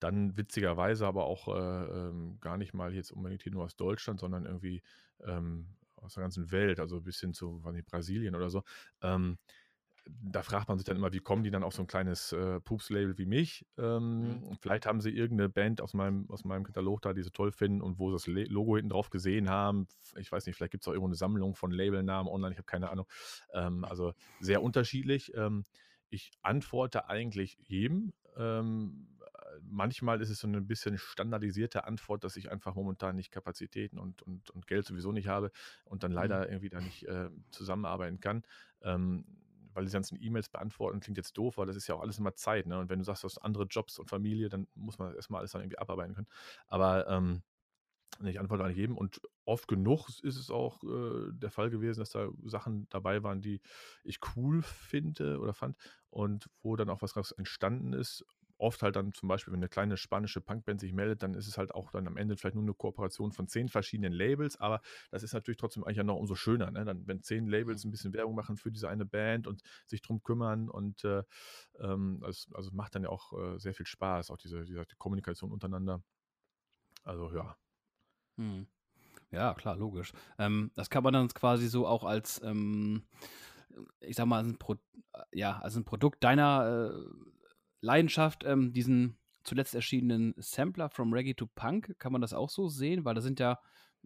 Dann 0.00 0.36
witzigerweise 0.36 1.06
aber 1.06 1.26
auch 1.26 1.48
äh, 1.48 1.84
ähm, 2.08 2.38
gar 2.40 2.56
nicht 2.56 2.74
mal 2.74 2.92
jetzt 2.94 3.12
unbedingt 3.12 3.42
hier 3.42 3.52
nur 3.52 3.64
aus 3.64 3.76
Deutschland, 3.76 4.20
sondern 4.20 4.46
irgendwie 4.46 4.82
ähm, 5.24 5.68
aus 5.96 6.14
der 6.14 6.22
ganzen 6.22 6.50
Welt, 6.50 6.80
also 6.80 7.00
bis 7.00 7.20
hin 7.20 7.32
zu 7.32 7.62
was 7.62 7.72
nicht, 7.72 7.86
Brasilien 7.86 8.34
oder 8.34 8.50
so. 8.50 8.64
Ähm, 9.00 9.38
da 10.08 10.42
fragt 10.42 10.68
man 10.68 10.78
sich 10.78 10.84
dann 10.84 10.96
immer, 10.96 11.12
wie 11.12 11.20
kommen 11.20 11.44
die 11.44 11.50
dann 11.50 11.62
auf 11.62 11.74
so 11.74 11.82
ein 11.82 11.86
kleines 11.86 12.32
äh, 12.32 12.60
Pups-Label 12.60 13.18
wie 13.18 13.26
mich? 13.26 13.66
Ähm, 13.78 14.42
Mhm. 14.42 14.56
Vielleicht 14.60 14.86
haben 14.86 15.00
sie 15.00 15.10
irgendeine 15.10 15.48
Band 15.48 15.80
aus 15.80 15.94
meinem, 15.94 16.28
aus 16.30 16.44
meinem 16.44 16.64
Katalog 16.64 17.02
da, 17.02 17.12
die 17.12 17.22
sie 17.22 17.30
toll 17.30 17.52
finden 17.52 17.80
und 17.82 17.98
wo 17.98 18.10
sie 18.10 18.14
das 18.14 18.26
Le- 18.26 18.44
Logo 18.44 18.76
hinten 18.76 18.90
drauf 18.90 19.10
gesehen 19.10 19.48
haben. 19.48 19.86
Ich 20.16 20.30
weiß 20.32 20.46
nicht, 20.46 20.56
vielleicht 20.56 20.72
gibt 20.72 20.82
es 20.84 20.88
auch 20.88 20.92
irgendwo 20.92 21.08
eine 21.08 21.14
Sammlung 21.16 21.54
von 21.54 21.70
Labelnamen 21.70 22.30
online, 22.32 22.52
ich 22.52 22.58
habe 22.58 22.66
keine 22.66 22.90
Ahnung. 22.90 23.06
Ähm, 23.52 23.84
also 23.84 24.12
sehr 24.38 24.62
unterschiedlich. 24.62 25.32
Ähm, 25.34 25.64
ich 26.08 26.32
antworte 26.42 27.08
eigentlich 27.08 27.56
jedem. 27.60 28.12
Ähm, 28.36 29.08
äh, 29.34 29.60
manchmal 29.62 30.20
ist 30.20 30.30
es 30.30 30.40
so 30.40 30.46
eine 30.48 30.60
bisschen 30.60 30.98
standardisierte 30.98 31.84
Antwort, 31.84 32.24
dass 32.24 32.36
ich 32.36 32.50
einfach 32.50 32.74
momentan 32.74 33.16
nicht 33.16 33.30
Kapazitäten 33.30 33.98
und, 33.98 34.22
und, 34.22 34.50
und 34.50 34.66
Geld 34.66 34.86
sowieso 34.86 35.12
nicht 35.12 35.28
habe 35.28 35.52
und 35.84 36.02
dann 36.02 36.12
Mhm. 36.12 36.12
leider 36.12 36.48
irgendwie 36.48 36.68
da 36.70 36.80
nicht 36.80 37.04
äh, 37.04 37.30
zusammenarbeiten 37.50 38.20
kann. 38.20 38.42
Weil 39.74 39.86
die 39.86 39.92
ganzen 39.92 40.18
E-Mails 40.20 40.48
beantworten 40.48 41.00
klingt 41.00 41.16
jetzt 41.18 41.36
doof, 41.36 41.58
weil 41.58 41.66
das 41.66 41.76
ist 41.76 41.86
ja 41.86 41.94
auch 41.94 42.00
alles 42.00 42.18
immer 42.18 42.34
Zeit. 42.34 42.66
Ne? 42.66 42.78
Und 42.78 42.90
wenn 42.90 42.98
du 42.98 43.04
sagst, 43.04 43.22
du 43.22 43.26
hast 43.26 43.38
andere 43.38 43.64
Jobs 43.64 43.98
und 43.98 44.08
Familie, 44.08 44.48
dann 44.48 44.66
muss 44.74 44.98
man 44.98 45.14
erstmal 45.14 45.40
alles 45.40 45.52
dann 45.52 45.62
irgendwie 45.62 45.78
abarbeiten 45.78 46.14
können. 46.14 46.28
Aber 46.66 47.08
ähm, 47.08 47.42
ich 48.24 48.38
antworte 48.38 48.64
an 48.64 48.74
jedem 48.74 48.96
und 48.96 49.20
oft 49.44 49.66
genug 49.68 50.08
ist 50.22 50.36
es 50.36 50.50
auch 50.50 50.82
äh, 50.84 51.32
der 51.32 51.50
Fall 51.50 51.70
gewesen, 51.70 52.00
dass 52.00 52.10
da 52.10 52.28
Sachen 52.44 52.86
dabei 52.90 53.22
waren, 53.22 53.40
die 53.40 53.60
ich 54.04 54.18
cool 54.36 54.62
finde 54.62 55.38
oder 55.40 55.54
fand 55.54 55.76
und 56.10 56.48
wo 56.62 56.76
dann 56.76 56.90
auch 56.90 57.02
was 57.02 57.32
entstanden 57.32 57.92
ist. 57.92 58.24
Oft 58.62 58.82
halt 58.82 58.96
dann 58.96 59.12
zum 59.12 59.28
Beispiel, 59.28 59.52
wenn 59.52 59.60
eine 59.60 59.68
kleine 59.68 59.96
spanische 59.96 60.40
Punkband 60.40 60.80
sich 60.80 60.92
meldet, 60.92 61.22
dann 61.22 61.34
ist 61.34 61.48
es 61.48 61.58
halt 61.58 61.74
auch 61.74 61.90
dann 61.90 62.06
am 62.06 62.16
Ende 62.16 62.36
vielleicht 62.36 62.54
nur 62.54 62.64
eine 62.64 62.74
Kooperation 62.74 63.32
von 63.32 63.48
zehn 63.48 63.68
verschiedenen 63.68 64.12
Labels, 64.12 64.58
aber 64.60 64.80
das 65.10 65.22
ist 65.22 65.32
natürlich 65.34 65.58
trotzdem 65.58 65.84
eigentlich 65.84 65.98
ja 65.98 66.04
noch 66.04 66.16
umso 66.16 66.34
schöner, 66.34 66.70
ne? 66.70 66.84
dann, 66.84 67.06
wenn 67.06 67.22
zehn 67.22 67.46
Labels 67.48 67.84
ein 67.84 67.90
bisschen 67.90 68.12
Werbung 68.14 68.34
machen 68.34 68.56
für 68.56 68.70
diese 68.70 68.88
eine 68.88 69.04
Band 69.04 69.46
und 69.46 69.62
sich 69.86 70.00
drum 70.02 70.22
kümmern 70.22 70.68
und 70.70 71.04
äh, 71.04 71.22
ähm, 71.80 72.22
es, 72.28 72.48
also 72.54 72.68
es 72.68 72.74
macht 72.74 72.94
dann 72.94 73.02
ja 73.02 73.08
auch 73.10 73.32
äh, 73.32 73.58
sehr 73.58 73.74
viel 73.74 73.86
Spaß, 73.86 74.30
auch 74.30 74.38
diese, 74.38 74.64
diese 74.64 74.84
die 74.86 74.96
Kommunikation 74.96 75.52
untereinander. 75.52 76.02
Also 77.04 77.32
ja, 77.34 77.56
Mhm. 78.36 78.66
Ja, 79.30 79.54
klar, 79.54 79.76
logisch. 79.76 80.12
Ähm, 80.38 80.72
das 80.74 80.90
kann 80.90 81.02
man 81.04 81.14
dann 81.14 81.28
quasi 81.28 81.68
so 81.68 81.86
auch 81.86 82.04
als, 82.04 82.40
ähm, 82.44 83.04
ich 84.00 84.16
sag 84.16 84.26
mal, 84.26 84.38
als 84.38 84.48
ein, 84.48 84.58
Pro 84.58 84.76
ja, 85.32 85.58
als 85.58 85.76
ein 85.76 85.84
Produkt 85.84 86.24
deiner 86.24 86.92
äh, 86.94 87.31
Leidenschaft, 87.82 88.44
ähm, 88.44 88.72
diesen 88.72 89.18
zuletzt 89.44 89.74
erschienenen 89.74 90.34
Sampler 90.38 90.88
From 90.88 91.12
Reggae 91.12 91.34
to 91.34 91.46
Punk, 91.46 91.98
kann 91.98 92.12
man 92.12 92.22
das 92.22 92.32
auch 92.32 92.48
so 92.48 92.68
sehen? 92.68 93.04
Weil 93.04 93.14
da 93.14 93.20
sind 93.20 93.40
ja 93.40 93.58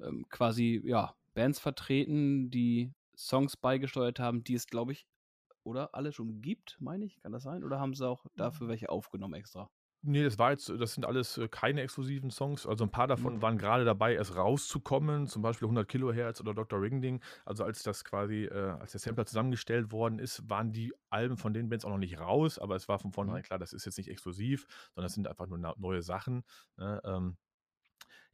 ähm, 0.03 0.27
quasi, 0.31 0.83
ja, 0.85 1.15
Bands 1.35 1.61
vertreten, 1.61 2.51
die 2.51 2.93
Songs 3.17 3.57
beigesteuert 3.57 4.19
haben, 4.19 4.43
die 4.43 4.55
es, 4.55 4.67
glaube 4.67 4.93
ich, 4.93 5.07
oder 5.63 5.95
alle 5.95 6.13
schon 6.13 6.41
gibt, 6.41 6.77
meine 6.81 7.05
ich, 7.05 7.21
kann 7.21 7.33
das 7.33 7.43
sein? 7.43 7.65
Oder 7.65 7.79
haben 7.79 7.95
sie 7.95 8.09
auch 8.09 8.25
dafür 8.37 8.69
welche 8.69 8.89
aufgenommen 8.89 9.35
extra? 9.35 9.71
Nee, 10.09 10.23
das 10.23 10.39
war 10.39 10.51
jetzt 10.53 10.69
das 10.69 10.95
sind 10.95 11.05
alles, 11.05 11.37
äh, 11.37 11.49
keine 11.49 11.81
exklusiven 11.81 12.31
Songs. 12.31 12.65
Also, 12.67 12.85
ein 12.85 12.91
paar 12.91 13.09
davon 13.09 13.41
Mhm. 13.41 13.43
waren 13.43 13.59
gerade 13.59 13.85
dabei, 13.85 14.15
erst 14.15 14.37
rauszukommen, 14.37 15.27
zum 15.27 15.43
Beispiel 15.43 15.67
100 15.67 15.89
Kilohertz 15.89 16.41
oder 16.41 16.55
Dr. 16.55 16.81
Ringding. 16.81 17.21
Also, 17.45 17.65
als 17.65 17.83
das 17.83 18.05
quasi 18.05 18.45
äh, 18.45 18.53
als 18.79 18.93
der 18.93 19.01
Sampler 19.01 19.27
zusammengestellt 19.27 19.91
worden 19.91 20.19
ist, 20.21 20.49
waren 20.49 20.73
die 20.73 20.93
Alben 21.11 21.37
von 21.37 21.53
den 21.55 21.69
Bands 21.69 21.85
auch 21.85 21.91
noch 21.91 21.99
nicht 21.99 22.21
raus, 22.21 22.59
aber 22.59 22.77
es 22.77 22.89
war 22.89 22.99
von 23.01 23.13
vornherein 23.13 23.43
Mhm. 23.43 23.43
klar, 23.43 23.59
das 23.59 23.73
ist 23.73 23.85
jetzt 23.85 23.97
nicht 23.99 24.09
exklusiv, 24.09 24.67
sondern 24.95 25.07
das 25.07 25.15
sind 25.15 25.27
einfach 25.27 25.47
nur 25.49 25.59
neue 25.59 26.03
Sachen, 26.03 26.45
ne? 26.77 27.01
Ähm, 27.05 27.37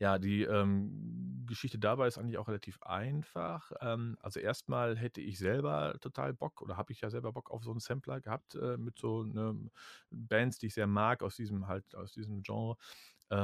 ja, 0.02 0.18
die, 0.18 0.42
ähm, 0.44 1.44
Geschichte 1.46 1.78
dabei 1.78 2.08
ist 2.08 2.18
eigentlich 2.18 2.38
auch 2.38 2.48
relativ 2.48 2.82
einfach. 2.82 3.72
Ähm, 3.80 4.16
also, 4.20 4.40
erstmal 4.40 4.96
hätte 4.98 5.20
ich 5.22 5.38
selber 5.38 5.96
total 6.00 6.34
Bock 6.34 6.62
oder 6.62 6.76
habe 6.78 6.92
ich 6.92 7.00
ja 7.02 7.10
selber 7.10 7.32
Bock 7.32 7.50
auf 7.50 7.64
so 7.64 7.72
'n 7.72 7.80
Sampler 7.80 8.20
gehabt, 8.20 8.54
äh, 8.56 8.78
mit 8.78 8.98
so, 8.98 9.24
ne, 9.24 9.70
Bands, 10.10 10.58
die 10.58 10.66
ich 10.68 10.74
sehr 10.74 10.86
mag 10.88 11.22
aus 11.22 11.36
diesem 11.36 11.68
halt 11.68 11.94
aus 11.96 12.12
diesem 12.12 12.42
Genre. 12.42 12.76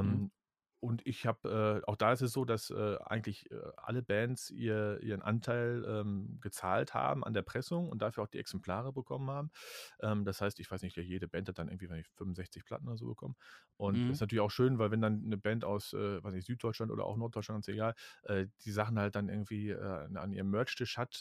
Mhm. 0.01 0.29
Und 0.81 1.07
ich 1.07 1.27
habe 1.27 1.81
äh, 1.85 1.89
auch 1.89 1.97
da 1.97 2.13
ist 2.13 2.23
es 2.23 2.33
so, 2.33 2.45
dass, 2.45 2.71
äh, 2.71 2.97
eigentlich, 3.05 3.51
äh, 3.51 3.57
alle 3.77 4.03
Bands 4.03 4.51
ihr 4.51 5.01
ihren 5.03 5.23
Anteil, 5.23 5.85
ähm, 5.87 6.39
gezahlt 6.41 6.95
haben 6.95 7.25
an 7.25 7.33
der 7.35 7.43
Pressung 7.43 7.89
und 7.89 8.01
dafür 8.03 8.25
auch 8.25 8.29
die 8.29 8.39
Exemplare 8.39 8.93
bekommen 8.93 9.31
haben. 9.31 9.51
Ähm, 10.01 10.25
das 10.25 10.41
heißt, 10.41 10.61
ich 10.61 10.71
weiß 10.71 10.83
nicht, 10.83 10.97
jede 10.97 11.29
Band 11.29 11.49
hat 11.49 11.59
dann 11.59 11.69
irgendwie, 11.69 11.89
weiß 11.89 11.97
nicht, 11.97 12.11
65 12.17 12.65
Platten 12.65 12.87
oder 12.89 12.97
so 12.97 13.07
bekommen. 13.07 13.37
Und 13.77 14.09
Mhm. 14.09 14.09
ist 14.09 14.21
natürlich 14.21 14.41
auch 14.41 14.51
schön, 14.51 14.79
weil 14.79 14.91
wenn 14.91 15.01
dann 15.01 15.23
eine 15.25 15.37
Band 15.39 15.65
aus, 15.65 15.93
äh, 15.93 16.23
weiß 16.23 16.33
nicht, 16.35 16.47
Süddeutschland 16.47 16.91
oder 16.93 17.05
auch 17.05 17.17
Norddeutschland, 17.17 17.57
ganz 17.59 17.69
egal, 17.69 17.95
äh, 18.25 18.47
die 18.65 18.73
Sachen 18.73 18.99
halt 18.99 19.15
dann 19.15 19.29
irgendwie, 19.29 19.71
äh, 19.71 20.09
an 20.17 20.33
ihrem 20.33 20.51
Merchtisch 20.51 20.97
hat, 20.97 21.15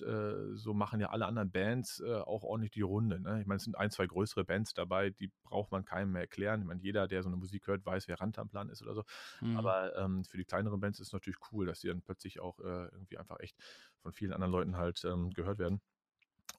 so 0.53 0.73
machen 0.73 0.99
ja 0.99 1.09
alle 1.09 1.25
anderen 1.25 1.51
Bands, 1.51 2.01
auch 2.01 2.43
ordentlich 2.43 2.71
die 2.71 2.81
Runde, 2.81 3.19
ne? 3.19 3.41
Ich 3.41 3.47
meine, 3.47 3.57
es 3.57 3.63
sind 3.63 3.77
ein, 3.77 3.89
2 3.91 4.05
größere 4.07 4.43
Bands 4.45 4.73
dabei, 4.73 5.09
die 5.11 5.31
braucht 5.43 5.71
man 5.71 5.85
keinem 5.85 6.11
mehr 6.11 6.21
erklären. 6.23 6.61
Ich 6.61 6.67
meine, 6.67 6.81
jeder, 6.81 7.07
der 7.07 7.23
so 7.23 7.29
eine 7.29 7.37
Musik 7.37 7.67
hört, 7.67 7.85
weiß, 7.85 8.07
wer 8.07 8.19
Rantanplan 8.19 8.69
ist 8.69 8.81
oder 8.81 8.93
so. 8.95 9.03
Mhm. 9.41 9.46
Aber, 9.53 9.95
ähm, 9.97 10.25
für 10.25 10.37
die 10.37 10.45
kleineren 10.45 10.79
Bands 10.79 10.99
ist 10.99 11.07
es 11.07 11.13
natürlich 11.13 11.39
cool, 11.51 11.65
dass 11.65 11.79
die 11.81 11.87
dann 11.87 12.01
plötzlich 12.01 12.39
auch, 12.39 12.59
äh, 12.59 12.63
irgendwie 12.91 13.17
einfach 13.17 13.39
echt 13.39 13.57
von 14.01 14.13
vielen 14.13 14.33
anderen 14.33 14.51
Leuten 14.53 14.77
halt, 14.77 15.03
ähm, 15.05 15.31
gehört 15.31 15.59
werden. 15.59 15.81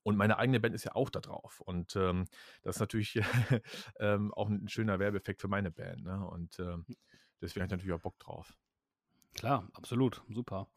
Und 0.02 0.16
meine 0.16 0.38
eigene 0.38 0.60
Band 0.60 0.74
ist 0.74 0.84
ja 0.84 0.94
auch 0.94 1.10
da 1.10 1.20
drauf. 1.20 1.60
Und, 1.60 1.96
ähm, 1.96 2.26
das 2.62 2.76
ist 2.76 2.80
natürlich, 2.80 3.20
ähm, 4.00 4.32
auch 4.34 4.48
ein 4.48 4.68
schöner 4.68 4.98
Werbeeffekt 4.98 5.40
für 5.40 5.48
meine 5.48 5.70
Band, 5.70 6.04
ne? 6.04 6.26
Und, 6.26 6.58
ähm, 6.60 6.86
Hm. 6.88 6.94
deswegen 7.40 7.62
habe 7.64 7.68
ich 7.68 7.72
natürlich 7.72 7.94
auch 7.94 8.02
Bock 8.02 8.18
drauf. 8.18 8.56
Klar, 9.34 9.68
absolut, 9.74 10.22
super. 10.28 10.68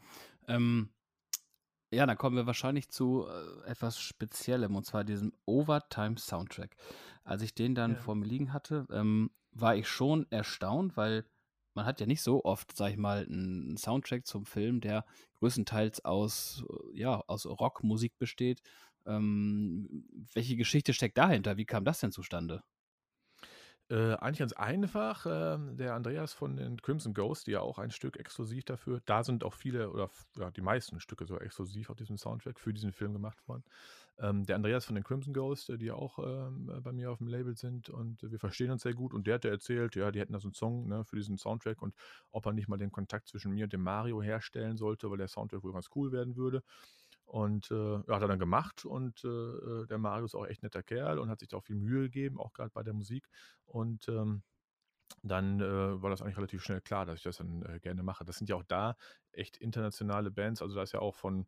Ähm, 0.47 0.93
ja, 1.93 2.05
dann 2.05 2.17
kommen 2.17 2.37
wir 2.37 2.47
wahrscheinlich 2.47 2.89
zu 2.89 3.27
äh, 3.27 3.69
etwas 3.69 3.99
Speziellem, 3.99 4.75
und 4.75 4.85
zwar 4.85 5.03
diesem 5.03 5.33
Overtime 5.45 6.17
Soundtrack. 6.17 6.75
Als 7.23 7.41
ich 7.41 7.53
den 7.53 7.75
dann 7.75 7.95
Ja. 7.95 7.97
vor 7.97 8.15
mir 8.15 8.25
liegen 8.25 8.53
hatte, 8.53 8.87
ähm, 8.91 9.31
war 9.51 9.75
ich 9.75 9.87
schon 9.89 10.25
erstaunt, 10.31 10.95
weil 10.95 11.25
man 11.73 11.85
hat 11.85 11.99
ja 11.99 12.05
nicht 12.05 12.21
so 12.21 12.43
oft, 12.45 12.75
sag 12.75 12.91
ich 12.91 12.97
mal, 12.97 13.25
einen 13.25 13.77
Soundtrack 13.77 14.25
zum 14.27 14.45
Film, 14.45 14.81
der 14.81 15.05
größtenteils 15.39 16.05
aus, 16.05 16.63
äh, 16.93 16.99
ja, 16.99 17.23
aus 17.27 17.45
Rockmusik 17.45 18.17
besteht. 18.17 18.61
Ähm, 19.05 20.05
welche 20.33 20.55
Geschichte 20.57 20.93
steckt 20.93 21.17
dahinter? 21.17 21.57
Wie 21.57 21.65
kam 21.65 21.85
das 21.85 21.99
denn 21.99 22.11
zustande? 22.11 22.63
Äh, 23.91 24.13
eigentlich 24.15 24.39
ganz 24.39 24.53
einfach. 24.53 25.25
Ähm, 25.29 25.75
der 25.75 25.95
Andreas 25.95 26.31
von 26.33 26.55
den 26.55 26.81
Crimson 26.81 27.13
Ghost, 27.13 27.47
die 27.47 27.51
ja 27.51 27.59
auch 27.59 27.77
ein 27.77 27.91
Stück 27.91 28.15
exklusiv 28.17 28.63
dafür, 28.63 29.01
da 29.05 29.21
sind 29.25 29.43
auch 29.43 29.53
viele 29.53 29.91
oder 29.91 30.09
ja, 30.37 30.49
die 30.49 30.61
meisten 30.61 31.01
Stücke 31.01 31.25
so 31.25 31.37
exklusiv 31.37 31.89
auf 31.89 31.97
diesem 31.97 32.17
Soundtrack 32.17 32.57
für 32.61 32.73
diesen 32.73 32.93
Film 32.93 33.11
gemacht 33.11 33.45
worden. 33.49 33.65
Ähm, 34.17 34.45
der 34.45 34.55
Andreas 34.55 34.85
von 34.85 34.95
den 34.95 35.03
Crimson 35.03 35.33
Ghost, 35.33 35.69
äh, 35.69 35.77
die 35.77 35.87
ja 35.87 35.95
auch 35.95 36.19
ähm, 36.19 36.69
äh, 36.73 36.79
bei 36.79 36.93
mir 36.93 37.11
auf 37.11 37.17
dem 37.17 37.27
Label 37.27 37.57
sind 37.57 37.89
und 37.89 38.23
äh, 38.23 38.31
wir 38.31 38.39
verstehen 38.39 38.71
uns 38.71 38.83
sehr 38.83 38.93
gut 38.93 39.13
und 39.13 39.27
der 39.27 39.35
hat 39.35 39.43
ja 39.45 39.51
erzählt, 39.51 39.95
ja, 39.97 40.09
die 40.11 40.21
hätten 40.21 40.33
da 40.33 40.39
so 40.39 40.47
einen 40.47 40.53
Song 40.53 40.87
ne, 40.87 41.03
für 41.03 41.17
diesen 41.17 41.37
Soundtrack 41.37 41.81
und 41.81 41.93
ob 42.31 42.45
er 42.45 42.53
nicht 42.53 42.69
mal 42.69 42.77
den 42.77 42.91
Kontakt 42.93 43.27
zwischen 43.27 43.51
mir 43.53 43.65
und 43.65 43.73
dem 43.73 43.83
Mario 43.83 44.21
herstellen 44.21 44.77
sollte, 44.77 45.11
weil 45.11 45.17
der 45.17 45.27
Soundtrack 45.27 45.63
wohl 45.63 45.73
ganz 45.73 45.89
cool 45.95 46.13
werden 46.13 46.37
würde. 46.37 46.63
Und 47.31 47.71
äh, 47.71 47.97
hat 48.09 48.21
er 48.21 48.27
dann 48.27 48.39
gemacht 48.39 48.83
und 48.83 49.23
äh, 49.23 49.27
äh, 49.29 49.87
der 49.87 49.97
Mario 49.99 50.25
ist 50.25 50.35
auch 50.35 50.45
echt 50.47 50.63
netter 50.63 50.83
Kerl 50.83 51.17
und 51.17 51.29
hat 51.29 51.39
sich 51.39 51.47
da 51.47 51.57
auch 51.57 51.63
viel 51.63 51.77
Mühe 51.77 52.01
gegeben, 52.03 52.37
auch 52.37 52.51
gerade 52.51 52.71
bei 52.71 52.83
der 52.83 52.93
Musik. 52.93 53.29
Und 53.65 54.09
ähm, 54.09 54.43
dann 55.23 55.59
äh, 55.61 56.01
war 56.01 56.09
das 56.09 56.21
eigentlich 56.21 56.37
relativ 56.37 56.63
schnell 56.63 56.81
klar, 56.81 57.05
dass 57.05 57.17
ich 57.17 57.23
das 57.23 57.37
dann 57.37 57.63
äh, 57.63 57.79
gerne 57.79 58.03
mache. 58.03 58.25
Das 58.25 58.37
sind 58.37 58.49
ja 58.49 58.55
auch 58.55 58.63
da 58.63 58.95
echt 59.31 59.57
internationale 59.57 60.31
Bands, 60.31 60.61
also 60.61 60.75
da 60.75 60.83
ist 60.83 60.93
ja 60.93 60.99
auch 61.01 61.15
von 61.15 61.45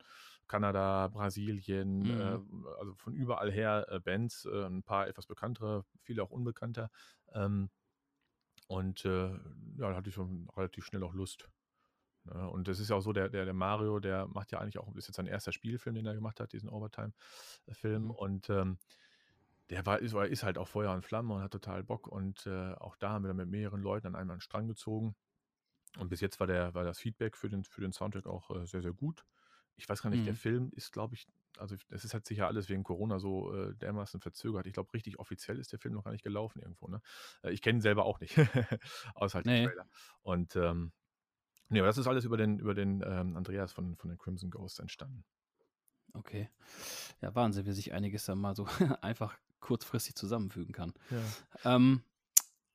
Kanada, 0.48 1.08
Brasilien, 1.10 2.10
äh, 2.12 2.13
Mhm. 2.13 2.41
also 2.80 2.96
von 2.96 3.13
überall 3.13 3.52
her 3.52 3.88
äh, 3.89 4.00
Bands, 4.00 4.46
äh, 4.46 4.65
ein 4.65 4.84
paar 4.84 5.08
etwas 5.08 5.28
bekanntere, 5.28 5.86
viele 6.02 6.24
auch 6.24 6.32
unbekannter. 6.32 6.89
Ähm, 7.34 7.69
und 8.67 9.06
äh, 9.06 9.30
ja, 9.32 9.38
da 9.89 9.96
hatte 9.96 10.10
ich 10.10 10.15
schon 10.15 10.50
relativ 10.56 10.86
schnell 10.86 11.04
auch 11.04 11.13
Lust. 11.13 11.50
Ne? 12.25 12.49
Und 12.49 12.67
das 12.67 12.79
ist 12.79 12.89
ja 12.89 12.95
auch 12.95 13.01
so, 13.01 13.13
der, 13.13 13.29
der, 13.29 13.45
der 13.45 13.53
Mario, 13.53 13.99
der 13.99 14.27
macht 14.27 14.51
ja 14.51 14.59
eigentlich 14.59 14.79
auch, 14.79 14.93
ist 14.95 15.07
jetzt 15.07 15.17
sein 15.17 15.27
erster 15.27 15.51
Spielfilm, 15.51 15.95
den 15.95 16.05
er 16.05 16.15
gemacht 16.15 16.39
hat, 16.39 16.53
diesen 16.53 16.69
Overtime-Film. 16.69 18.03
Mhm. 18.05 18.12
Und 18.12 18.49
ähm, 18.49 18.79
der 19.69 19.86
war, 19.86 19.99
ist, 19.99 20.13
ist 20.13 20.43
halt 20.43 20.57
auch 20.57 20.67
Feuer 20.67 20.93
und 20.93 21.03
Flamme 21.03 21.33
und 21.33 21.41
hat 21.41 21.51
total 21.51 21.83
Bock. 21.83 22.07
Und 22.07 22.45
äh, 22.47 22.73
auch 22.73 22.95
da 22.97 23.09
haben 23.12 23.23
wir 23.23 23.29
dann 23.29 23.38
mit 23.38 23.49
mehreren 23.49 23.81
Leuten 23.81 24.07
an 24.07 24.15
einem 24.15 24.31
an 24.31 24.38
den 24.38 24.41
Strang 24.41 24.67
gezogen. 24.67 25.15
Und 25.97 26.09
bis 26.09 26.21
jetzt 26.21 26.39
war, 26.39 26.47
der, 26.47 26.73
war 26.73 26.83
das 26.83 26.99
Feedback 26.99 27.38
für 27.38 27.49
den, 27.49 27.63
für 27.63 27.81
den 27.81 27.93
Soundtrack 27.93 28.25
auch 28.27 28.49
äh, 28.51 28.65
sehr, 28.65 28.81
sehr 28.81 28.93
gut. 28.93 29.25
Ich 29.75 29.88
weiß 29.89 30.01
gar 30.01 30.09
nicht, 30.09 30.25
der 30.25 30.33
Mhm. 30.33 30.36
Film 30.36 30.71
ist, 30.73 30.91
glaube 30.91 31.15
ich, 31.15 31.27
also 31.57 31.75
es 31.89 32.03
ist 32.05 32.13
halt 32.13 32.25
sicher 32.25 32.47
alles 32.47 32.69
wegen 32.69 32.83
Corona 32.83 33.19
so 33.19 33.53
äh, 33.53 33.75
dermaßen 33.75 34.21
verzögert. 34.21 34.65
Ich 34.67 34.73
glaube, 34.73 34.93
richtig 34.93 35.19
offiziell 35.19 35.59
ist 35.59 35.71
der 35.71 35.79
Film 35.79 35.93
noch 35.93 36.03
gar 36.03 36.12
nicht 36.12 36.23
gelaufen 36.23 36.62
irgendwo. 36.62 36.88
Ne? 36.88 37.01
Äh, 37.43 37.51
ich 37.51 37.62
kenne 37.62 37.79
ihn 37.79 37.81
selber 37.81 38.05
auch 38.05 38.19
nicht, 38.19 38.38
außer 39.15 39.36
halt 39.38 39.49
den 39.49 39.55
Nee. 39.55 39.63
Trailer. 39.63 39.88
Und 40.21 40.55
ähm, 40.55 40.93
nee, 41.73 41.79
aber 41.79 41.88
das 41.88 41.97
ist 41.97 42.07
alles 42.07 42.23
über 42.25 42.38
den, 42.38 42.59
über 42.59 42.73
den 42.73 43.03
ähm, 43.05 43.36
Andreas 43.36 43.73
von, 43.73 43.95
von 43.97 44.09
den 44.09 44.17
Crimson 44.17 44.49
Ghosts 44.49 44.79
entstanden. 44.79 45.25
Okay. 46.13 46.49
Ja, 47.21 47.33
Wahnsinn, 47.36 47.65
wie 47.65 47.71
sich 47.73 47.91
einiges 47.93 48.25
dann 48.25 48.38
mal 48.39 48.55
so 48.55 48.65
einfach 49.01 49.38
kurzfristig 49.59 50.15
zusammenfügen 50.15 50.73
kann. 50.73 50.93
Ja. 51.09 51.75
Ähm, 51.75 52.03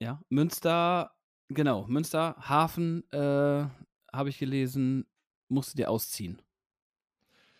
ja, 0.01 0.21
Münster, 0.29 1.15
genau, 1.49 1.87
Münster, 1.87 2.37
Hafen, 2.39 3.11
äh, 3.13 3.67
habe 4.13 4.29
ich 4.29 4.39
gelesen, 4.39 5.07
musstet 5.49 5.79
ihr 5.81 5.91
ausziehen. 5.91 6.41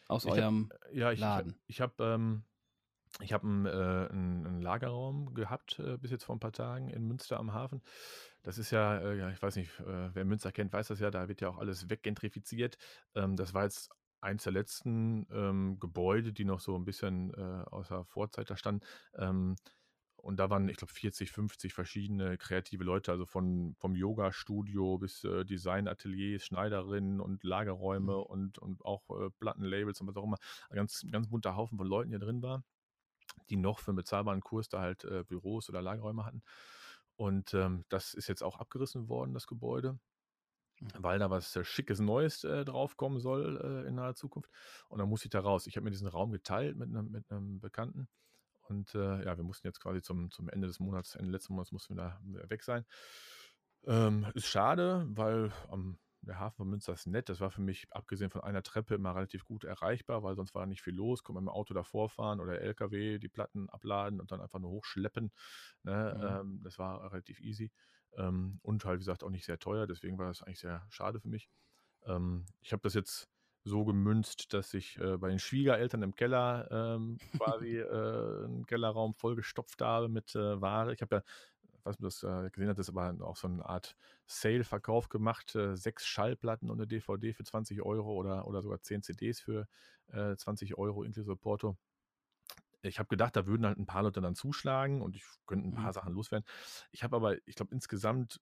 Aus 0.09 0.25
Ich 0.25 0.31
hab- 0.31 0.39
eurem 0.39 0.73
Ja, 0.93 1.13
ich, 1.13 1.21
Laden. 1.21 1.59
ich 1.67 1.81
habe 1.81 2.03
ähm, 2.05 2.45
Ich 3.21 3.33
habe 3.33 3.47
einen, 3.47 3.67
äh, 3.67 3.71
'n 4.13 4.47
'n 4.47 4.61
Lagerraum 4.61 5.35
gehabt, 5.35 5.79
äh, 5.79 5.97
bis 5.99 6.11
jetzt 6.11 6.25
vor 6.25 6.37
ein 6.37 6.41
paar 6.41 6.53
Tagen 6.53 6.89
in 6.91 7.07
Münster 7.07 7.39
am 7.39 7.53
Hafen. 7.53 7.83
Das 8.43 8.59
ist 8.59 8.71
ja, 8.71 8.99
äh, 8.99 9.17
ja, 9.19 9.31
ich 9.31 9.41
weiß 9.43 9.57
nicht, 9.57 9.81
äh, 9.81 10.15
wer 10.15 10.25
Münster 10.25 10.53
kennt, 10.53 10.73
weiß 10.73 10.89
das 10.89 11.01
ja, 11.01 11.11
da 11.11 11.29
wird 11.29 11.41
ja 11.41 11.49
auch 11.49 11.59
alles 11.59 11.89
weggentrifiziert. 11.91 12.77
Ähm, 13.15 13.37
das 13.37 13.55
war 13.55 13.65
jetzt 13.65 13.91
eins 14.21 14.45
der 14.45 14.53
letzten, 14.53 15.27
ähm, 15.31 15.79
Gebäude, 15.81 16.33
die 16.33 16.45
noch 16.45 16.61
so 16.61 16.77
ein 16.77 16.85
bisschen, 16.85 17.33
äh, 17.35 17.39
aus 17.67 17.89
der 17.89 18.05
Vorzeit 18.05 18.51
da 18.51 18.57
standen. 18.57 18.85
Ähm, 19.15 19.57
und 20.17 20.37
da 20.39 20.51
waren, 20.51 20.69
ich 20.69 20.77
glaube, 20.77 20.93
40, 20.93 21.31
50 21.31 21.75
verschiedene 21.75 22.39
kreative 22.39 22.83
Leute, 22.85 23.13
also 23.13 23.25
von 23.25 23.75
vom 23.79 23.95
Yoga-Studio 23.95 24.99
bis, 24.99 25.23
äh, 25.25 25.45
Designateliers, 25.45 26.45
Schneiderinnen 26.45 27.21
und 27.21 27.45
Lagerräume 27.45 28.17
Mhm. 28.17 28.25
und 28.25 28.59
und 28.59 28.85
auch, 28.85 29.09
äh, 29.11 29.31
Plattenlabels 29.39 30.01
und 30.01 30.09
was 30.09 30.17
auch 30.17 30.25
immer. 30.25 30.39
Ein 30.71 30.77
ganz 30.77 31.07
ganz 31.13 31.29
bunter 31.29 31.55
Haufen 31.57 31.79
von 31.79 31.87
Leuten, 31.87 32.11
da 32.11 32.19
drin 32.19 32.43
war, 32.43 32.65
die 33.51 33.57
noch 33.57 33.79
für 33.81 33.93
'n 33.93 33.97
bezahlbaren 33.97 34.41
Kurs 34.43 34.69
da 34.69 34.81
halt, 34.81 35.05
äh, 35.05 35.25
Büros 35.25 35.69
oder 35.71 35.83
Lagerräume 35.83 36.25
hatten. 36.27 36.43
Und, 37.17 37.55
ähm, 37.55 37.85
das 37.89 38.15
ist 38.15 38.29
jetzt 38.29 38.43
auch 38.43 38.59
abgerissen 38.59 39.09
worden, 39.09 39.35
das 39.35 39.47
Gebäude, 39.49 39.99
Mhm. 40.81 41.01
weil 41.01 41.19
da 41.21 41.31
was, 41.31 41.55
äh, 41.57 41.65
Schickes 41.65 42.01
Neues, 42.01 42.45
äh, 42.45 42.65
draufkommen 42.65 43.21
soll, 43.21 43.59
äh, 43.85 43.89
in 43.89 43.97
naher 43.97 44.15
Zukunft. 44.17 44.51
Und 44.89 44.99
dann 44.99 45.09
musste 45.09 45.27
ich 45.29 45.31
da 45.31 45.41
raus. 45.41 45.67
Ich 45.67 45.77
habe 45.77 45.85
mir 45.85 45.91
diesen 45.93 46.09
Raum 46.09 46.33
geteilt 46.33 46.77
mit 46.79 46.89
einem 46.91 47.11
mit 47.11 47.31
'nem 47.31 47.61
Bekannten 47.61 48.09
und, 48.69 48.95
äh, 48.97 49.25
ja, 49.25 49.37
wir 49.39 49.45
mussten 49.45 49.67
jetzt 49.69 49.81
quasi 49.81 50.03
zum 50.03 50.31
zum 50.33 50.49
Ende 50.51 50.69
des 50.69 50.81
Monats 50.81 51.15
Ende 51.17 51.33
letzten 51.33 51.55
Monats 51.55 51.73
mussten 51.73 51.97
wir 51.97 52.03
da, 52.05 52.21
weg 52.51 52.63
sein. 52.65 52.87
Ähm, 53.87 54.27
ist 54.35 54.47
schade, 54.49 55.07
weil 55.11 55.53
am 55.69 55.99
der 56.29 56.39
Hafen 56.39 56.57
von 56.59 56.69
Münster 56.69 56.93
ist 56.95 57.07
nett. 57.07 57.29
Das 57.29 57.41
war 57.41 57.51
für 57.51 57.63
mich, 57.63 57.87
abgesehen 57.93 58.31
von 58.31 58.43
einer 58.43 58.63
Treppe, 58.63 58.95
immer 58.95 59.15
relativ 59.17 59.45
gut 59.45 59.65
erreichbar, 59.65 60.23
weil 60.23 60.37
sonst 60.37 60.55
war 60.55 60.67
nicht 60.67 60.83
viel 60.83 60.95
los. 60.95 61.23
Konnte 61.25 61.37
man 61.41 61.45
mit 61.45 61.53
dem 61.53 61.57
Auto 61.57 61.75
davor 61.75 62.09
fahren 62.11 62.41
oder 62.41 62.61
LKW, 62.61 63.19
die 63.19 63.29
Platten 63.29 63.69
abladen 63.71 64.21
und 64.21 64.31
dann 64.33 64.41
einfach 64.41 64.59
nur 64.61 64.71
hochschleppen, 64.71 65.33
ne? 65.83 66.17
Mhm. 66.17 66.39
Ähm, 66.41 66.61
das 66.63 66.79
war 66.79 67.11
relativ 67.13 67.41
easy. 67.41 67.73
Ähm, 68.17 68.59
und 68.63 68.85
halt, 68.85 68.97
wie 68.97 69.01
gesagt, 69.01 69.25
auch 69.25 69.31
nicht 69.31 69.45
sehr 69.45 69.59
teuer, 69.59 69.87
deswegen 69.87 70.19
war 70.19 70.27
das 70.29 70.43
eigentlich 70.43 70.61
sehr 70.61 70.87
schade 70.91 71.21
für 71.21 71.29
mich. 71.29 71.49
Ähm, 72.05 72.47
ich 72.61 72.73
habe 72.73 72.83
das 72.83 72.95
jetzt 72.95 73.29
so 73.65 73.85
gemünzt, 73.85 74.55
dass 74.55 74.73
ich, 74.75 74.99
äh, 74.99 75.19
bei 75.19 75.29
den 75.29 75.39
Schwiegereltern 75.39 76.03
im 76.03 76.15
Keller, 76.15 76.69
ähm, 76.71 77.21
quasi, 77.37 77.77
äh, 77.79 78.45
'n 78.47 78.65
Kellerraum 78.67 79.15
vollgestopft 79.15 79.83
habe 79.83 80.09
mit, 80.09 80.35
äh, 80.35 80.61
Ware. 80.61 80.95
Ich 80.95 81.03
habe 81.03 81.17
ja, 81.17 81.23
weiß 81.89 81.99
nicht, 82.01 82.07
ob 82.07 82.21
du 82.21 82.27
das, 82.29 82.47
äh, 82.47 82.51
gesehen 82.51 82.69
hattest, 82.71 82.91
aber 82.91 83.17
auch 83.27 83.37
so 83.37 83.49
'ne 83.49 83.65
Art 83.67 83.97
Sale-Verkauf 84.27 85.09
gemacht, 85.11 85.55
äh, 85.57 85.77
6 85.77 86.07
Schallplatten 86.07 86.71
und 86.71 86.79
'ne 86.79 86.87
DVD 86.89 87.35
für 87.35 87.45
20 87.45 87.83
Euro 87.83 88.15
oder 88.15 88.47
oder 88.47 88.63
sogar 88.63 88.83
10 88.83 89.03
CDs 89.03 89.41
für, 89.41 89.67
äh, 90.09 90.37
20 90.37 90.79
Euro 90.79 91.05
inklusive 91.05 91.37
Porto. 91.37 91.79
Ich 92.85 92.99
habe 93.01 93.09
gedacht, 93.09 93.35
da 93.37 93.47
würden 93.47 93.67
halt 93.67 93.79
'n 93.79 93.87
paar 93.87 94.03
Leute 94.05 94.21
dann 94.21 94.35
zuschlagen 94.37 95.03
und 95.03 95.17
ich 95.17 95.25
könnte 95.47 95.67
'n 95.69 95.73
Mhm. 95.73 95.73
paar 95.75 95.93
Sachen 95.93 96.15
loswerden. 96.15 96.47
Ich 96.93 97.03
habe 97.03 97.17
aber, 97.17 97.37
ich 97.47 97.55
glaube, 97.57 97.75
insgesamt 97.75 98.39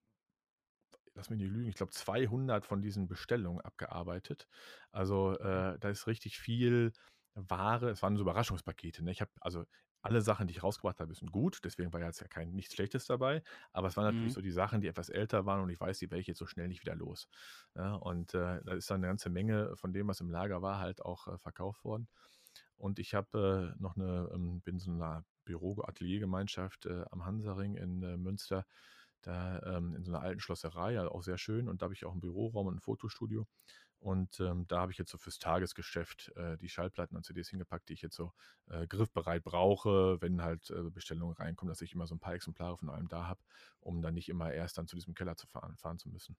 lass 1.16 1.30
mich 1.30 1.38
nicht 1.38 1.50
lügen, 1.50 1.68
ich 1.68 1.76
glaube 1.76 1.92
200 1.92 2.66
von 2.66 2.82
diesen 2.82 3.09
Bestellungen 3.09 3.61
abgearbeitet. 3.62 4.48
Also, 4.92 5.32
Mhm. 5.42 5.66
äh, 5.72 5.78
da 5.78 5.88
ist 5.88 6.06
richtig 6.06 6.38
viel 6.38 6.92
Ware 7.35 7.90
es 7.90 8.02
waren 8.02 8.16
so 8.16 8.22
Überraschungspakete, 8.22 9.02
ne? 9.04 9.12
Ich 9.12 9.20
habe 9.22 9.30
also 9.40 9.64
alle 10.07 10.23
Sachen, 10.23 10.47
die 10.49 10.53
ich 10.55 10.62
rausgebracht 10.62 11.01
habe, 11.01 11.14
sind 11.14 11.33
gut, 11.33 11.61
deswegen 11.64 11.92
war 11.92 12.01
jetzt 12.01 12.21
ja 12.21 12.29
kein 12.29 12.53
nichts 12.55 12.75
Schlechtes 12.75 13.07
dabei, 13.07 13.42
aber 13.73 13.88
es 13.88 13.97
waren 13.97 14.07
natürlich 14.07 14.33
Mhm. 14.33 14.37
so 14.37 14.40
die 14.42 14.51
Sachen, 14.53 14.81
die 14.81 14.88
etwas 14.88 15.09
älter 15.11 15.47
waren 15.47 15.62
und 15.62 15.71
ich 15.71 15.81
weiß, 15.81 15.99
die 15.99 16.11
werde 16.11 16.21
ich 16.23 16.29
jetzt 16.29 16.38
so 16.38 16.47
schnell 16.47 16.69
nicht 16.69 16.83
wieder 16.83 16.97
los, 16.97 17.29
ja? 17.75 17.95
Und, 17.97 18.35
äh, 18.35 18.61
da 18.64 18.75
ist 18.75 18.90
dann 18.90 19.01
'ne 19.03 19.09
ganze 19.09 19.31
Menge 19.31 19.77
von 19.77 19.92
dem, 19.92 20.09
was 20.09 20.21
im 20.21 20.31
Lager 20.31 20.62
war, 20.62 20.79
halt 20.81 21.03
auch, 21.03 21.29
äh, 21.29 21.38
verkauft 21.38 21.85
worden. 21.85 22.09
Und 22.77 22.99
ich 22.99 23.14
habe, 23.14 23.75
äh, 23.77 23.81
noch 23.83 23.97
'ne 23.97 24.31
ähm, 24.35 24.61
bin 24.62 24.77
in 24.77 24.81
so 24.81 24.90
'ner 24.92 25.25
Büro 25.45 25.83
Ateliergemeinschaft, 25.85 26.87
äh, 26.87 27.05
am 27.11 27.25
Hansaring 27.27 27.77
in, 27.77 28.03
äh, 28.03 28.16
Münster, 28.19 28.66
da, 29.23 29.61
ähm, 29.79 29.95
in 29.97 30.05
so 30.05 30.12
'ner 30.12 30.21
alten 30.23 30.40
Schlosserei, 30.40 30.99
also 31.01 31.11
auch 31.12 31.23
sehr 31.23 31.38
schön 31.38 31.69
und 31.69 31.83
da 31.83 31.87
habe 31.87 31.95
ich 31.95 32.05
auch 32.07 32.14
'n 32.14 32.21
Büroraum 32.21 32.69
und 32.69 32.77
'n 32.77 32.81
Fotostudio. 32.81 33.47
Und, 33.98 34.40
ähm, 34.40 34.66
da 34.68 34.80
habe 34.80 34.92
ich 34.92 34.98
jetzt 34.98 35.11
so 35.11 35.18
fürs 35.18 35.38
Tagesgeschäft, 35.38 36.32
äh, 36.37 36.56
die 36.59 36.68
Schallplatten 36.68 37.16
und 37.16 37.24
CDs 37.24 37.48
hingepackt, 37.50 37.88
die 37.88 37.94
ich 37.94 38.02
jetzt 38.02 38.16
so, 38.16 38.32
äh, 38.68 38.87
griffbereit 38.87 39.42
brauche, 39.44 40.20
wenn 40.20 40.42
halt, 40.42 40.70
äh, 40.70 40.90
Bestellungen 40.90 41.35
reinkommen, 41.37 41.70
dass 41.70 41.80
ich 41.82 41.92
immer 41.94 42.06
so 42.06 42.14
'n 42.14 42.20
paar 42.20 42.35
Exemplare 42.35 42.76
von 42.78 42.90
allem 42.90 43.09
da 43.09 43.26
habe, 43.26 43.40
um 43.80 44.02
dann 44.02 44.14
nicht 44.14 44.28
immer 44.28 44.52
erst 44.52 44.78
dann 44.78 44.87
zu 44.87 44.96
diesem 44.96 45.14
Keller 45.14 45.37
zu 45.37 45.46
fahren 45.46 45.76
fahren 45.78 45.98
zu 45.98 46.09
müssen. 46.11 46.37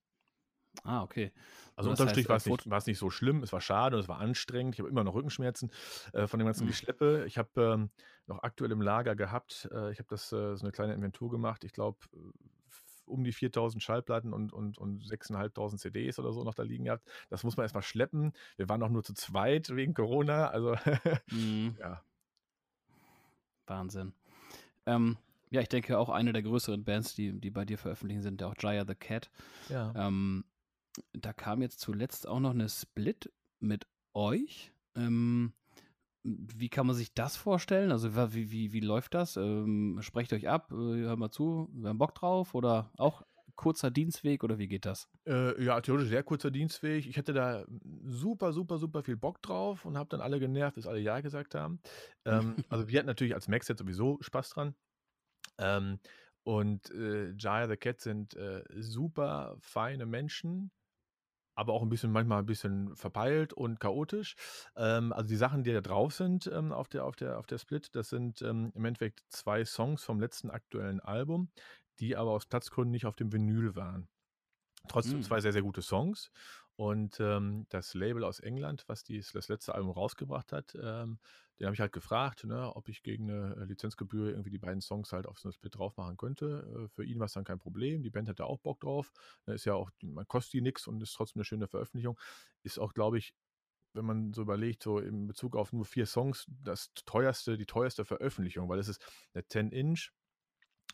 Ah, 0.83 1.01
okay. 1.03 1.31
Also 1.75 1.89
das 1.89 1.99
unterm 2.01 2.07
Strich 2.09 2.29
war's 2.29 2.45
Fot 2.45 2.45
nicht 2.45 2.69
war's 2.69 2.85
nicht 2.85 2.97
so 2.99 3.09
schlimm. 3.09 3.41
Es 3.43 3.51
war 3.51 3.61
schade 3.61 3.95
und 3.95 4.01
es 4.03 4.07
war 4.07 4.19
anstrengend. 4.19 4.75
Ich 4.75 4.79
habe 4.79 4.89
immer 4.89 5.03
noch 5.03 5.13
Rückenschmerzen, 5.15 5.71
äh, 6.13 6.27
von 6.27 6.39
dem 6.39 6.45
ganzen 6.45 6.65
Mhm. 6.65 6.67
Geschleppe. 6.67 7.25
Ich 7.27 7.37
habe, 7.37 7.49
ähm, 7.61 7.91
noch 8.25 8.43
aktuell 8.43 8.71
im 8.71 8.81
Lager 8.81 9.15
gehabt 9.15 9.67
äh, 9.71 9.91
ich 9.91 9.99
habe 9.99 10.07
das, 10.09 10.31
äh 10.31 10.55
so 10.55 10.65
'ne 10.65 10.71
kleine 10.71 10.93
Inventur 10.93 11.29
gemacht. 11.31 11.63
Ich 11.63 11.73
glaube, 11.73 11.97
um 13.07 13.23
die 13.23 13.33
4.000 13.33 13.83
Schallplatten 13.83 14.33
und 14.33 14.53
und 14.53 14.77
und 14.77 15.03
6.500 15.05 15.77
CDs 15.79 16.19
oder 16.19 16.33
so 16.33 16.43
noch 16.43 16.55
da 16.55 16.63
liegen 16.63 16.85
gehabt. 16.85 17.09
Das 17.29 17.43
muss 17.43 17.57
man 17.57 17.63
erst 17.65 17.75
mal 17.75 17.81
schleppen. 17.81 18.33
Wir 18.57 18.69
waren 18.69 18.83
auch 18.83 18.89
nur 18.89 19.03
zu 19.03 19.13
zweit 19.13 19.75
wegen 19.75 19.93
Corona, 19.93 20.49
also 20.49 20.75
Mhm. 21.31 21.75
ja. 21.79 22.03
Wahnsinn. 23.67 24.13
Ähm, 24.85 25.17
ja, 25.51 25.61
ich 25.61 25.69
denke 25.69 25.97
auch 25.99 26.09
eine 26.09 26.33
der 26.33 26.43
größeren 26.43 26.83
Bands, 26.85 27.15
die 27.15 27.39
die 27.39 27.51
bei 27.51 27.65
dir 27.65 27.77
veröffentlichen, 27.77 28.21
sind 28.23 28.41
ja 28.41 28.47
auch 28.47 28.55
Jaya 28.59 28.85
the 28.87 28.95
Cat. 28.95 29.31
Ja. 29.69 29.95
Ähm, 29.95 30.45
da 31.13 31.33
kam 31.33 31.61
jetzt 31.61 31.79
zuletzt 31.81 32.27
auch 32.27 32.39
noch 32.39 32.53
'ne 32.53 32.69
Split 32.69 33.31
mit 33.59 33.87
euch. 34.13 34.73
Ähm, 34.95 35.53
wie 36.27 36.69
kann 36.69 36.87
man 36.87 36.95
sich 36.95 37.13
das 37.13 37.37
vorstellen? 37.37 37.91
Also, 37.91 38.15
wie 38.33 38.51
wie 38.51 38.73
wie 38.73 38.79
läuft 38.81 39.13
das? 39.13 39.37
Ähm, 39.37 39.99
sprecht 40.01 40.33
euch 40.33 40.47
ab: 40.49 40.71
„Äh, 40.71 40.75
hör 40.75 41.15
mal 41.17 41.31
zu, 41.31 41.69
wir 41.73 41.89
haben 41.89 41.97
Bock 41.97 42.15
drauf“, 42.15 42.53
oder 42.55 42.91
auch 42.97 43.23
kurzer 43.55 43.91
Dienstweg 43.91 44.43
oder 44.43 44.57
wie 44.59 44.67
geht 44.67 44.85
das? 44.85 45.09
Äh, 45.25 45.61
ja, 45.63 45.81
theoretisch 45.81 46.09
sehr 46.09 46.23
kurzer 46.23 46.51
Dienstweg. 46.51 47.05
Ich 47.05 47.17
hatte 47.17 47.33
da 47.33 47.65
super, 48.05 48.53
super, 48.53 48.77
super 48.77 49.03
viel 49.03 49.17
Bock 49.17 49.41
drauf 49.41 49.85
und 49.85 49.97
habe 49.97 50.09
dann 50.09 50.21
alle 50.21 50.39
genervt, 50.39 50.75
bis 50.75 50.87
alle 50.87 50.99
ja 50.99 51.19
gesagt 51.19 51.53
haben. 51.55 51.81
Ähm, 52.25 52.59
also, 52.69 52.87
wir 52.87 52.97
hatten 52.99 53.07
natürlich 53.07 53.33
als 53.35 53.47
Maxhead 53.49 53.77
sowieso 53.77 54.17
Spaß 54.21 54.49
dran. 54.51 54.75
Ähm, 55.59 55.99
und, 56.43 56.91
äh, 56.91 57.31
Jaya 57.37 57.67
the 57.69 57.77
Cat 57.77 58.01
sind, 58.01 58.35
äh, 58.35 58.63
super 58.77 59.57
feine 59.61 60.05
Menschen, 60.07 60.71
aber 61.57 61.73
auch 61.73 61.83
'n 61.83 61.89
bisschen 61.89 62.11
manchmal 62.11 62.41
'n 62.43 62.45
bisschen 62.45 62.95
verpeilt 62.95 63.53
und 63.53 63.79
chaotisch. 63.79 64.35
Ähm, 64.77 65.13
also, 65.13 65.27
die 65.29 65.35
Sachen, 65.37 65.63
die 65.63 65.73
da 65.73 65.81
drauf 65.81 66.13
sind, 66.13 66.47
ähm, 66.53 66.71
auf 66.73 66.87
der 66.89 67.05
auf 67.05 67.15
der 67.17 67.39
auf 67.39 67.47
der 67.47 67.57
Split, 67.59 67.95
das 67.95 68.09
sind, 68.09 68.41
ähm, 68.43 68.71
im 68.75 68.85
Endeffekt 68.85 69.23
2 69.29 69.65
Songs 69.65 70.03
vom 70.03 70.19
letzten 70.19 70.49
aktuellen 70.51 70.99
Album, 71.01 71.51
die 71.99 72.15
aber 72.17 72.31
aus 72.31 72.45
Platzgründen 72.47 72.91
nicht 72.91 73.05
auf 73.07 73.15
dem 73.17 73.33
Vinyl 73.33 73.75
waren. 73.75 74.09
Trotzdem 74.89 75.21
Mhm. 75.21 75.23
2 75.23 75.41
sehr, 75.41 75.53
sehr 75.53 75.63
gute 75.63 75.81
Songs 75.81 76.31
und, 76.75 77.19
ähm, 77.19 77.65
das 77.69 77.93
Label 77.95 78.23
aus 78.23 78.39
England, 78.39 78.85
was 78.87 79.03
dies 79.03 79.31
das 79.33 79.49
letzte 79.49 79.75
Album 79.75 79.91
rausgebracht 79.91 80.53
hat, 80.53 80.75
ähm, 80.81 81.19
den 81.59 81.67
habe 81.67 81.73
ich 81.75 81.81
halt 81.81 81.93
gefragt, 81.93 82.43
ne, 82.45 82.75
ob 82.75 82.89
ich 82.89 83.03
gegen 83.03 83.25
'ne, 83.27 83.55
äh, 83.59 83.65
Lizenzgebühr 83.65 84.29
irgendwie 84.31 84.49
die 84.51 84.59
beiden 84.59 84.81
Songs 84.81 85.11
halt 85.13 85.27
auf 85.27 85.39
so 85.39 85.49
'ne 85.49 85.53
Split 85.53 85.75
drauf 85.77 85.97
machen 85.97 86.17
könnte. 86.17 86.85
Äh, 86.85 86.89
für 86.89 87.05
ihn 87.05 87.19
war's 87.19 87.33
dann 87.33 87.43
kein 87.45 87.59
Problem. 87.59 88.03
Die 88.03 88.09
Band 88.11 88.29
hatte 88.29 88.45
auch 88.45 88.59
Bock 88.59 88.79
drauf. 88.81 89.11
Ne, 89.47 89.55
ist 89.55 89.65
ja 89.65 89.73
auch 89.75 89.91
man 90.01 90.27
kostet 90.27 90.53
die 90.53 90.61
nix 90.61 90.87
und 90.87 91.01
ist 91.03 91.13
trotzdem 91.13 91.39
'ne 91.41 91.45
schöne 91.45 91.67
Veröffentlichung. 91.67 92.19
Ist 92.63 92.79
auch, 92.79 92.93
glaube 92.93 93.17
ich, 93.19 93.33
wenn 93.93 94.05
man 94.05 94.33
so 94.33 94.41
überlegt, 94.43 94.83
so 94.83 94.99
in 94.99 95.27
Bezug 95.27 95.55
auf 95.57 95.73
nur 95.73 95.85
4 95.85 96.05
Songs, 96.07 96.45
das 96.49 96.93
teuerste 97.05 97.57
die 97.57 97.65
teuerste 97.67 98.05
Veröffentlichung, 98.05 98.69
weil 98.69 98.79
es 98.79 98.89
ist 98.89 99.01
'ne 99.35 99.45
10 99.47 99.71
Inch 99.71 100.11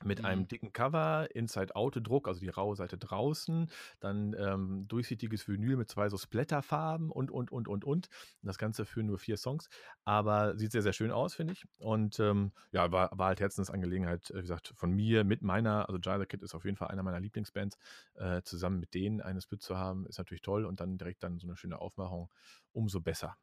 mit 0.03 0.23
Mhm. 0.23 0.25
einem 0.25 0.47
dicken 0.47 0.73
Cover, 0.73 1.29
Inside-Out-Druck, 1.33 2.27
also 2.27 2.39
die 2.41 2.49
raue 2.49 2.75
Seite 2.75 2.97
draußen, 2.97 3.69
dann, 4.01 4.35
ähm, 4.37 4.87
durchsichtiges 4.87 5.47
Vinyl 5.47 5.77
mit 5.77 5.89
2 5.89 6.09
so 6.09 6.17
Splatterfarben 6.17 7.09
und, 7.11 7.31
und, 7.31 7.51
und, 7.51 7.67
und, 7.67 7.85
und. 7.85 8.09
Das 8.41 8.57
Ganze 8.57 8.85
für 8.85 9.03
nur 9.03 9.17
4 9.19 9.37
Songs, 9.37 9.69
aber 10.03 10.57
sieht 10.57 10.71
sehr, 10.73 10.81
sehr 10.81 10.93
schön 10.93 11.11
aus, 11.11 11.35
finde 11.35 11.53
ich. 11.53 11.65
Und, 11.79 12.19
ähm, 12.19 12.51
ja, 12.71 12.91
war 12.91 13.11
war 13.17 13.27
halt 13.27 13.39
Herzensangelegenheit, 13.39 14.29
äh, 14.31 14.37
wie 14.37 14.41
gesagt, 14.41 14.73
von 14.75 14.91
mir 14.91 15.23
mit 15.23 15.41
meiner 15.41 15.87
also, 15.89 15.99
the 16.19 16.25
Cat 16.25 16.41
ist 16.41 16.55
auf 16.55 16.65
jeden 16.65 16.77
Fall 16.77 16.89
einer 16.89 17.03
meiner 17.03 17.19
Lieblingsbands. 17.19 17.77
Äh, 18.15 18.41
zusammen 18.43 18.79
mit 18.79 18.93
denen 18.93 19.21
eine 19.21 19.41
Split 19.41 19.61
zu 19.61 19.77
haben, 19.77 20.05
ist 20.07 20.17
natürlich 20.17 20.41
toll 20.41 20.65
und 20.65 20.79
dann 20.79 20.97
direkt 20.97 21.23
dann 21.23 21.39
so 21.39 21.47
'ne 21.47 21.55
schöne 21.55 21.79
Aufmachung, 21.79 22.29
umso 22.73 22.99
besser. 23.01 23.37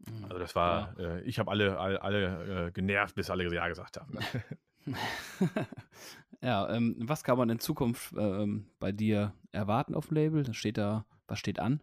Mhm, 0.00 0.28
Also, 0.28 0.38
das 0.38 0.54
ja. 0.62 0.80
war 0.80 0.98
äh, 0.98 1.22
ich 1.22 1.38
habe 1.38 1.50
alle 1.50 1.78
all 1.78 1.98
alle, 1.98 2.66
äh, 2.68 2.72
genervt, 2.72 3.14
bis 3.14 3.30
alle 3.30 3.52
ja 3.54 3.68
gesagt 3.68 3.98
haben? 3.98 4.18
Ja, 6.42 6.68
ähm, 6.70 6.96
was 7.00 7.24
kann 7.24 7.38
man 7.38 7.48
in 7.50 7.58
Zukunft, 7.60 8.14
ähm, 8.16 8.68
bei 8.78 8.92
dir 8.92 9.34
erwarten 9.52 9.94
aufm 9.94 10.14
Label? 10.14 10.42
Da 10.44 10.52
steht 10.54 10.78
da 10.78 11.06
was 11.28 11.38
steht 11.38 11.58
an? 11.58 11.82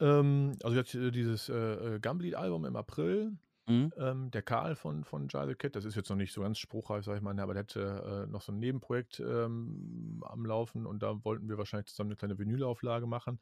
Ähm, 0.00 0.56
also, 0.62 0.76
jetzt, 0.76 0.94
äh, 0.94 1.10
dieses, 1.10 1.48
äh, 1.48 1.54
äh, 1.96 2.00
Gumblied-Album 2.00 2.64
im 2.64 2.76
April. 2.76 3.36
Mhm. 3.68 3.90
Ähm, 3.98 4.30
der 4.30 4.42
Karl 4.42 4.76
von 4.76 5.04
von 5.04 5.28
Jaya 5.28 5.46
the 5.48 5.54
Cat, 5.56 5.76
das 5.76 5.84
ist 5.86 5.96
jetzt 5.96 6.10
noch 6.10 6.16
nicht 6.16 6.32
so 6.32 6.42
ganz 6.42 6.58
spruchreif, 6.58 7.04
sage 7.04 7.18
ich 7.18 7.22
mal, 7.24 7.34
ne, 7.34 7.42
aber 7.42 7.54
der 7.54 7.62
hatte, 7.64 8.24
äh, 8.28 8.30
noch 8.30 8.42
so 8.42 8.52
'n 8.52 8.58
Nebenprojekt, 8.60 9.20
ähm, 9.20 10.22
am 10.26 10.46
Laufen 10.46 10.86
und 10.86 11.02
da 11.02 11.24
wollten 11.24 11.48
wir 11.48 11.58
wahrscheinlich 11.58 11.88
zusammen 11.88 12.10
'ne 12.10 12.16
kleine 12.16 12.38
Vinylauflage 12.38 13.06
machen. 13.06 13.40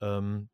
Ähm 0.00 0.50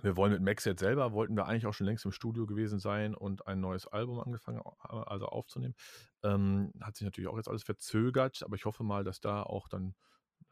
wir 0.00 0.16
wollen 0.16 0.32
mit 0.32 0.42
Max 0.42 0.64
jetzt 0.64 0.80
selber, 0.80 1.12
wollten 1.12 1.36
wir 1.36 1.46
eigentlich 1.46 1.66
auch 1.66 1.74
schon 1.74 1.86
längst 1.86 2.04
im 2.04 2.12
Studio 2.12 2.46
gewesen 2.46 2.78
sein 2.78 3.14
und 3.14 3.46
ein 3.46 3.60
neues 3.60 3.86
Album 3.86 4.20
angefangen, 4.20 4.62
also 4.82 5.26
aufzunehmen. 5.26 5.74
Ähm, 6.22 6.72
hat 6.80 6.96
sich 6.96 7.04
natürlich 7.04 7.28
auch 7.28 7.36
jetzt 7.36 7.48
alles 7.48 7.62
verzögert, 7.62 8.42
aber 8.42 8.56
ich 8.56 8.64
hoffe 8.64 8.84
mal, 8.84 9.04
dass 9.04 9.20
da 9.20 9.42
auch 9.42 9.68
dann, 9.68 9.94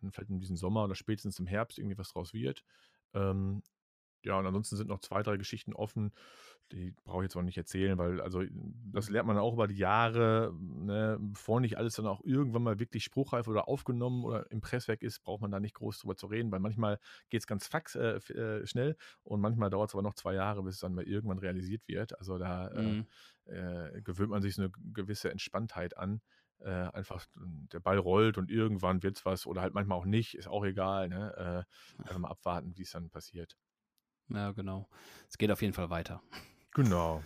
dann 0.01 0.13
vielleicht 0.13 0.31
in 0.31 0.41
diesem 0.41 0.57
Sommer 0.57 0.85
oder 0.85 0.95
spätestens 0.95 1.39
im 1.39 1.47
Herbst 1.47 1.79
irgendwie 1.79 1.99
was 1.99 2.13
draus 2.13 2.33
wird. 2.33 2.63
Ähm, 3.15 3.63
ja, 4.25 4.39
und 4.39 4.47
ansonsten 4.47 4.77
sind 4.77 4.89
noch 4.89 5.01
zwei, 5.01 5.23
drei 5.23 5.37
Geschichten 5.37 5.73
offen. 5.73 6.13
Die 6.73 6.93
brauche 7.05 7.23
ich 7.23 7.25
jetzt 7.25 7.37
auch 7.37 7.43
nicht 7.43 7.57
erzählen, 7.57 7.99
weil 7.99 8.21
also 8.21 8.43
das 8.93 9.11
lernt 9.11 9.27
man 9.27 9.39
auch 9.39 9.55
über 9.55 9.67
die 9.67 9.77
Jahre, 9.77 10.55
ne, 10.61 11.19
bevor 11.21 11.61
nicht 11.61 11.79
alles 11.79 11.95
dann 11.95 12.07
auch 12.07 12.21
irgendwann 12.23 12.63
mal 12.63 12.79
wirklich 12.79 13.03
spruchreif 13.03 13.49
oder 13.49 13.67
aufgenommen 13.67 14.25
oder 14.25 14.49
im 14.53 14.61
Presswerk 14.61 15.03
ist, 15.03 15.21
braucht 15.21 15.41
man 15.41 15.51
da 15.51 15.59
nicht 15.59 15.75
groß 15.75 15.99
drüber 15.99 16.17
zu 16.17 16.29
reden, 16.29 16.53
weil 16.53 16.61
manchmal 16.61 17.01
geht 17.29 17.41
es 17.41 17.49
ganz 17.49 17.67
fax 17.67 17.97
äh, 17.97 18.19
äh, 18.33 18.67
schnell 18.67 18.97
und 19.25 19.41
manchmal 19.41 19.71
dauert 19.71 19.91
es 19.91 19.95
aber 19.95 20.03
noch 20.03 20.15
zwei 20.15 20.35
Jahre, 20.35 20.63
bis 20.63 20.75
es 20.75 20.81
dann 20.81 20.95
mal 20.95 21.05
irgendwann 21.05 21.39
realisiert 21.39 21.83
wird. 21.89 22.17
Also 22.19 22.39
da 22.39 22.69
äh, 22.69 22.83
mhm. 22.83 23.07
äh, 23.47 24.03
gewöhnt 24.03 24.31
man 24.31 24.43
sich 24.43 24.55
so 24.55 24.63
eine 24.63 24.71
gewisse 24.93 25.31
Entspanntheit 25.31 25.97
an. 25.97 26.21
Äh, 26.61 26.71
einfach 26.93 27.27
der 27.35 27.81
Ball 27.81 27.97
rollt 27.97 28.37
und 28.37 28.51
irgendwann 28.51 29.03
wird 29.03 29.17
es 29.17 29.25
was 29.25 29.47
oder 29.47 29.63
halt 29.63 29.73
manchmal 29.73 29.97
auch 29.97 30.05
nicht, 30.05 30.35
ist 30.35 30.47
auch 30.47 30.65
egal. 30.65 31.09
Ne? 31.09 31.67
Äh, 31.99 32.03
einfach 32.03 32.19
mal 32.19 32.29
abwarten, 32.29 32.77
wie 32.77 32.83
es 32.83 32.91
dann 32.91 33.09
passiert. 33.09 33.57
Ja, 34.33 34.53
genau. 34.53 34.89
Es 35.29 35.39
geht 35.39 35.51
auf 35.51 35.63
jeden 35.63 35.75
Fall 35.75 35.91
weiter. 35.91 36.23
Genau. 36.75 37.23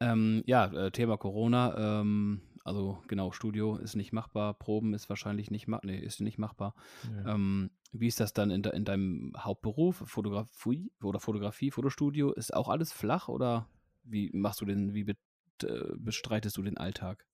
Ähm, 0.00 0.42
ja, 0.46 0.66
äh, 0.66 0.90
Thema 0.90 1.16
Corona. 1.16 2.00
Ähm, 2.00 2.42
also 2.64 3.02
genau, 3.06 3.30
Studio 3.30 3.76
ist 3.76 3.94
nicht 3.94 4.12
machbar, 4.12 4.54
Proben 4.54 4.92
ist 4.92 5.08
wahrscheinlich 5.08 5.52
nicht, 5.52 5.68
ma 5.68 5.80
nee, 5.84 5.98
ist 5.98 6.20
nicht 6.20 6.38
machbar. 6.38 6.74
Ja. 7.04 7.34
Ähm, 7.34 7.70
wie 7.92 8.08
ist 8.08 8.18
das 8.18 8.32
dann 8.32 8.50
in, 8.50 8.62
de 8.62 8.74
in 8.74 8.84
deinem 8.84 9.32
Hauptberuf? 9.38 10.02
Fotografie 10.04 10.90
oder 11.00 11.20
Fotografie, 11.20 11.70
Fotostudio? 11.70 12.32
Ist 12.32 12.52
auch 12.52 12.68
alles 12.68 12.92
flach 12.92 13.28
oder 13.28 13.68
wie 14.02 14.30
machst 14.32 14.60
du 14.60 14.64
den, 14.64 14.94
wie 14.94 15.04
be 15.04 15.16
äh, 15.62 15.94
bestreitest 15.96 16.56
du 16.56 16.62
den 16.62 16.76
Alltag? 16.76 17.24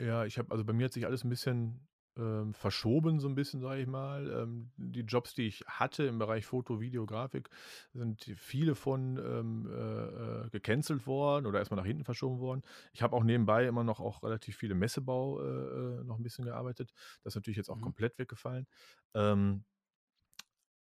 Ja, 0.00 0.24
ich 0.24 0.38
habe, 0.38 0.50
also 0.50 0.64
bei 0.64 0.72
mir 0.72 0.86
hat 0.86 0.92
sich 0.92 1.06
alles 1.06 1.24
ein 1.24 1.30
bisschen 1.30 1.86
ähm, 2.16 2.54
verschoben, 2.54 3.18
so 3.20 3.28
ein 3.28 3.34
bisschen, 3.34 3.60
sage 3.60 3.82
ich 3.82 3.86
mal. 3.86 4.30
Ähm, 4.30 4.70
die 4.76 5.00
Jobs, 5.00 5.34
die 5.34 5.46
ich 5.46 5.64
hatte 5.66 6.04
im 6.04 6.18
Bereich 6.18 6.46
Foto, 6.46 6.80
Video, 6.80 7.06
Grafik, 7.06 7.50
sind 7.92 8.22
viele 8.36 8.74
von 8.74 9.18
ähm, 9.18 9.68
äh, 9.70 10.46
äh, 10.46 10.50
gecancelt 10.50 11.06
worden 11.06 11.46
oder 11.46 11.58
erstmal 11.58 11.78
nach 11.78 11.86
hinten 11.86 12.04
verschoben 12.04 12.38
worden. 12.38 12.62
Ich 12.92 13.02
habe 13.02 13.16
auch 13.16 13.24
nebenbei 13.24 13.66
immer 13.66 13.84
noch 13.84 14.00
auch 14.00 14.22
relativ 14.22 14.56
viele 14.56 14.74
Messebau 14.74 15.40
äh, 15.40 15.44
äh 15.44 16.04
noch 16.04 16.18
ein 16.18 16.22
bisschen 16.22 16.44
gearbeitet. 16.44 16.92
Das 17.22 17.32
ist 17.32 17.36
natürlich 17.36 17.56
jetzt 17.56 17.70
auch 17.70 17.76
mhm. 17.76 17.82
komplett 17.82 18.18
weggefallen. 18.18 18.66
Ähm, 19.14 19.64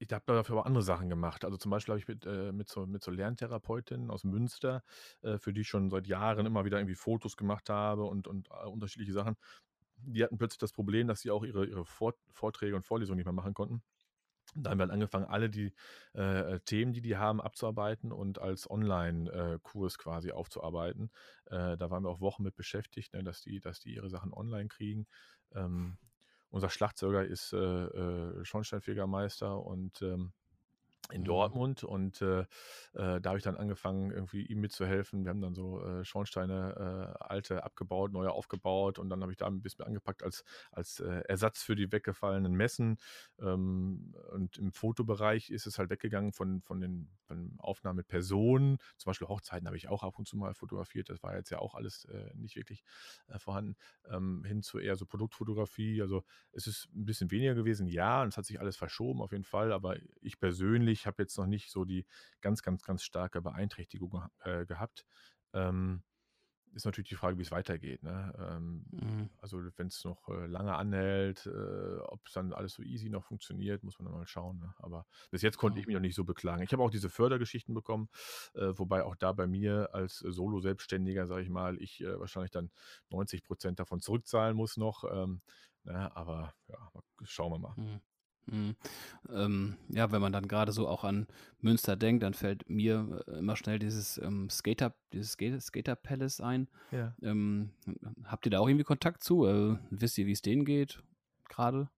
ich 0.01 0.12
habe 0.13 0.23
dafür 0.25 0.55
aber 0.55 0.65
andere 0.65 0.84
Sachen 0.84 1.10
gemacht. 1.10 1.43
Also 1.43 1.58
zum 1.58 1.71
Beispiel 1.71 1.91
habe 1.91 1.99
ich 1.99 2.08
mit, 2.08 2.25
äh, 2.25 2.53
mit, 2.53 2.69
so, 2.69 2.86
mit 2.86 3.03
so 3.03 3.12
Lerntherapeutin 3.12 4.10
aus 4.10 4.23
Münster, 4.23 4.82
äh, 5.21 5.38
für 5.38 5.51
die 5.51 5.62
ich 5.62 5.67
schon 5.67 5.89
seit 5.89 6.08
Jahren 6.08 6.45
immer 6.45 6.63
wieder 6.63 6.77
irgendwie 6.77 6.95
Fotos 6.95 7.36
gemacht 7.36 7.69
habe 7.69 8.05
und, 8.05 8.25
und 8.25 8.47
äh, 8.49 8.65
unterschiedliche 8.65 9.12
Sachen 9.12 9.36
die 10.01 10.23
hatten 10.23 10.38
plötzlich 10.38 10.59
das 10.59 10.71
Problem, 10.73 11.07
dass 11.07 11.21
sie 11.21 11.31
auch 11.31 11.43
ihre, 11.43 11.65
ihre 11.65 11.85
Vorträge 11.85 12.75
und 12.75 12.85
Vorlesungen 12.85 13.17
nicht 13.17 13.25
mehr 13.25 13.33
machen 13.33 13.53
konnten. 13.53 13.81
Da 14.55 14.71
haben 14.71 14.79
wir 14.79 14.83
halt 14.83 14.91
angefangen, 14.91 15.25
alle 15.25 15.49
die 15.49 15.73
äh, 16.13 16.59
Themen, 16.62 16.91
die 16.91 17.01
die 17.01 17.17
haben, 17.17 17.39
abzuarbeiten 17.39 18.12
und 18.12 18.39
als 18.39 18.69
Online-Kurs 18.69 19.95
äh, 19.95 19.97
quasi 19.97 20.31
aufzuarbeiten. 20.31 21.12
Äh, 21.45 21.77
da 21.77 21.89
waren 21.91 22.03
wir 22.03 22.09
auch 22.09 22.21
Wochen 22.21 22.43
mit 22.43 22.55
beschäftigt, 22.55 23.13
ne, 23.13 23.23
dass, 23.23 23.41
die, 23.41 23.59
dass 23.59 23.79
die 23.79 23.93
ihre 23.93 24.09
Sachen 24.09 24.33
online 24.33 24.67
kriegen. 24.69 25.07
Ähm, 25.53 25.97
unser 26.49 26.69
Schlagzeuger 26.69 27.25
ist 27.25 27.53
äh, 27.53 27.57
äh, 27.57 28.43
Schornsteinfegermeister 28.43 29.63
und 29.63 30.01
ähm, 30.01 30.33
in 31.12 31.22
mhm. 31.22 31.26
Dortmund 31.26 31.84
und 31.84 32.22
äh, 32.22 32.41
äh, 32.41 32.45
da 32.93 33.22
habe 33.26 33.38
ich 33.38 33.43
dann 33.43 33.58
angefangen, 33.58 34.12
irgendwie 34.12 34.45
ihm 34.45 34.62
mitzuhelfen. 34.62 35.24
Wir 35.24 35.30
haben 35.30 35.41
dann 35.41 35.56
so 35.56 35.84
äh, 35.84 36.04
Schornsteine, 36.04 37.15
äh, 37.19 37.24
alte 37.24 37.63
abgebaut, 37.63 38.12
neue 38.12 38.32
aufgebaut 38.32 39.00
und 39.00 39.10
dann 39.10 39.22
habe 39.22 39.32
ich 39.32 39.38
da 39.38 39.48
ein 39.48 39.62
bisschen 39.62 39.86
angepackt 39.86 40.24
als, 40.24 40.43
als 40.72 41.00
äh, 41.00 41.22
Ersatz 41.28 41.63
für 41.63 41.76
die 41.76 41.91
weggefallenen 41.91 42.54
Messen. 42.54 42.98
Ähm, 43.39 44.13
und 44.32 44.58
im 44.58 44.72
Fotobereich 44.72 45.50
ist 45.50 45.67
es 45.67 45.80
halt 45.80 45.89
weggegangen 45.89 46.34
von, 46.34 46.62
von 46.62 46.80
den 46.80 47.10
von 47.24 47.56
Aufnahmen 47.60 47.98
mit 47.98 48.08
Personen. 48.08 48.78
Zum 48.98 49.10
Beispiel 49.10 49.28
Hochzeiten 49.28 49.67
habe 49.67 49.78
ich 49.78 49.88
auch 49.88 50.04
ab 50.04 50.17
und 50.17 50.28
zu 50.28 50.38
mal 50.38 50.54
fotografiert. 50.54 51.10
Das 51.10 51.22
war 51.24 51.36
jetzt 51.36 51.50
ja 51.50 51.60
auch 51.60 51.76
alles 51.76 52.08
nicht 52.34 52.56
wirklich 52.56 52.84
vorhanden. 53.38 53.76
Ähm, 54.10 54.43
hin 54.45 54.62
zu 54.62 54.80
eher 54.80 54.95
so 54.95 55.06
Produktfotografie. 55.06 56.02
Also 56.02 56.24
es 56.52 56.67
ist 56.67 56.89
ein 56.95 57.06
bisschen 57.06 57.32
weniger 57.32 57.56
gewesen, 57.56 57.88
ja, 57.88 58.22
und 58.22 58.30
es 58.30 58.38
hat 58.38 58.45
sich 58.45 58.60
alles 58.60 58.78
verschoben 58.78 59.22
auf 59.22 59.32
jeden 59.32 59.43
Fall, 59.43 59.72
aber 59.72 59.98
ich 60.22 60.39
persönlich 60.39 60.98
ich 60.99 61.07
habe 61.07 61.21
jetzt 61.23 61.38
noch 61.38 61.47
nicht 61.47 61.71
so 61.71 61.85
die 61.85 62.05
ganz, 62.41 62.62
ganz, 62.62 62.83
ganz 62.83 63.03
starke 63.03 63.41
Beeinträchtigung 63.41 64.21
äh, 64.41 64.65
gehabt. 64.65 65.05
Ähm, 65.53 66.03
ist 66.73 66.85
natürlich 66.85 67.09
die 67.09 67.15
Frage, 67.15 67.38
wie 67.38 67.41
es 67.41 67.51
weitergeht. 67.51 68.03
Ne? 68.03 68.33
Ähm, 68.38 68.85
mhm. 68.91 69.29
Also 69.39 69.59
wenn 69.77 69.88
es 69.88 70.03
noch 70.03 70.29
äh, 70.29 70.45
lange 70.45 70.75
anhält, 70.75 71.45
äh, 71.47 71.99
ob 72.01 72.25
es 72.27 72.33
dann 72.33 72.53
alles 72.53 72.73
so 72.73 72.83
easy 72.83 73.09
noch 73.09 73.23
funktioniert, 73.23 73.83
muss 73.83 73.97
man 73.99 74.05
dann 74.05 74.15
mal 74.15 74.27
schauen. 74.27 74.59
Ne? 74.59 74.73
Aber 74.77 75.05
bis 75.31 75.41
jetzt 75.41 75.57
konnte 75.57 75.77
ja. 75.77 75.81
ich 75.81 75.88
mich 75.88 75.95
noch 75.95 76.01
nicht 76.01 76.15
so 76.15 76.23
beklagen. 76.23 76.62
Ich 76.62 76.71
habe 76.71 76.83
auch 76.83 76.91
diese 76.91 77.09
Fördergeschichten 77.09 77.73
bekommen, 77.73 78.09
äh, 78.53 78.71
wobei 78.75 79.03
auch 79.03 79.15
da 79.15 79.31
bei 79.33 79.47
mir 79.47 79.89
als 79.93 80.19
Solo-Selbstständiger, 80.19 81.25
sage 81.27 81.41
ich 81.41 81.49
mal, 81.49 81.81
ich 81.81 82.01
äh, 82.01 82.19
wahrscheinlich 82.19 82.51
dann 82.51 82.69
90 83.09 83.43
Prozent 83.43 83.79
davon 83.79 83.99
zurückzahlen 83.99 84.55
muss 84.55 84.77
noch. 84.77 85.03
Ähm, 85.12 85.41
ne? 85.83 86.15
Aber 86.15 86.53
ja, 86.67 86.91
schauen 87.23 87.53
wir 87.53 87.59
mal. 87.59 87.73
Mhm. 87.77 88.01
Mhm. 88.45 88.75
Ähm, 89.32 89.78
ja, 89.89 90.12
wenn 90.12 90.21
man 90.21 90.34
dann 90.34 90.47
gerade 90.47 90.71
so 90.71 90.88
auch 90.88 91.04
an 91.04 91.28
Münster 91.62 91.95
denkt, 91.95 92.23
dann 92.23 92.34
fällt 92.34 92.69
mir 92.69 93.23
äh, 93.28 93.39
immer 93.39 93.56
schnell 93.56 93.80
dieses 93.80 94.17
ähm, 94.17 94.49
Skater, 94.49 94.95
dieses 95.13 95.34
Skater 95.65 95.95
Palace 95.95 96.41
ein. 96.41 96.67
Ja. 96.91 97.13
Ähm, 97.21 97.71
habt 98.23 98.45
ihr 98.45 98.52
da 98.52 98.60
auch 98.60 98.67
irgendwie 98.67 98.86
Kontakt 98.86 99.23
zu? 99.23 99.45
Äh, 99.45 99.78
wisst 99.89 100.17
ihr, 100.17 100.25
wie 100.25 100.32
es 100.32 100.41
denen 100.41 100.65
geht 100.65 101.02
gerade? 101.47 101.89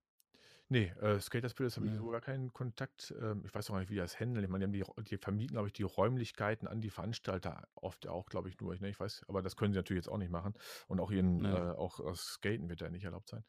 Nee, 0.72 0.94
äh, 1.02 1.20
Skaters 1.20 1.54
Palace 1.54 1.76
habe 1.76 1.88
ich 1.88 1.94
so 1.96 2.08
gar 2.08 2.22
keinen 2.22 2.54
Kontakt. 2.54 3.14
Ähm, 3.22 3.44
ich 3.46 3.54
weiß 3.54 3.70
auch 3.70 3.78
nicht, 3.78 3.90
wie 3.90 3.96
die 3.96 4.00
das 4.00 4.18
handeln. 4.18 4.46
Ich 4.46 4.50
meine, 4.50 4.70
die, 4.70 4.84
haben 4.84 5.04
die, 5.04 5.10
die 5.10 5.18
vermieten, 5.18 5.56
glaube 5.56 5.68
ich, 5.68 5.74
die 5.74 5.84
Räumlichkeiten 5.84 6.66
an 6.66 6.80
die 6.80 6.90
Veranstalter 6.90 7.68
oft 7.76 8.08
auch, 8.08 8.30
glaube 8.30 8.48
ich, 8.48 8.58
nur. 8.62 8.74
Ich, 8.74 8.80
ne, 8.80 8.88
ich 8.88 8.98
weiß, 8.98 9.26
aber 9.28 9.42
das 9.42 9.58
können 9.58 9.74
sie 9.74 9.80
natürlich 9.80 10.06
jetzt 10.06 10.08
auch 10.10 10.18
nicht 10.18 10.32
machen. 10.32 10.54
Und 10.88 11.02
auch 11.02 11.12
ihren, 11.12 11.40
nee. 11.40 11.50
äh, 11.50 11.72
auch 11.72 12.16
Skaten 12.16 12.70
wird 12.70 12.80
da 12.80 12.90
nicht 12.90 13.04
erlaubt 13.04 13.28
sein. 13.28 13.44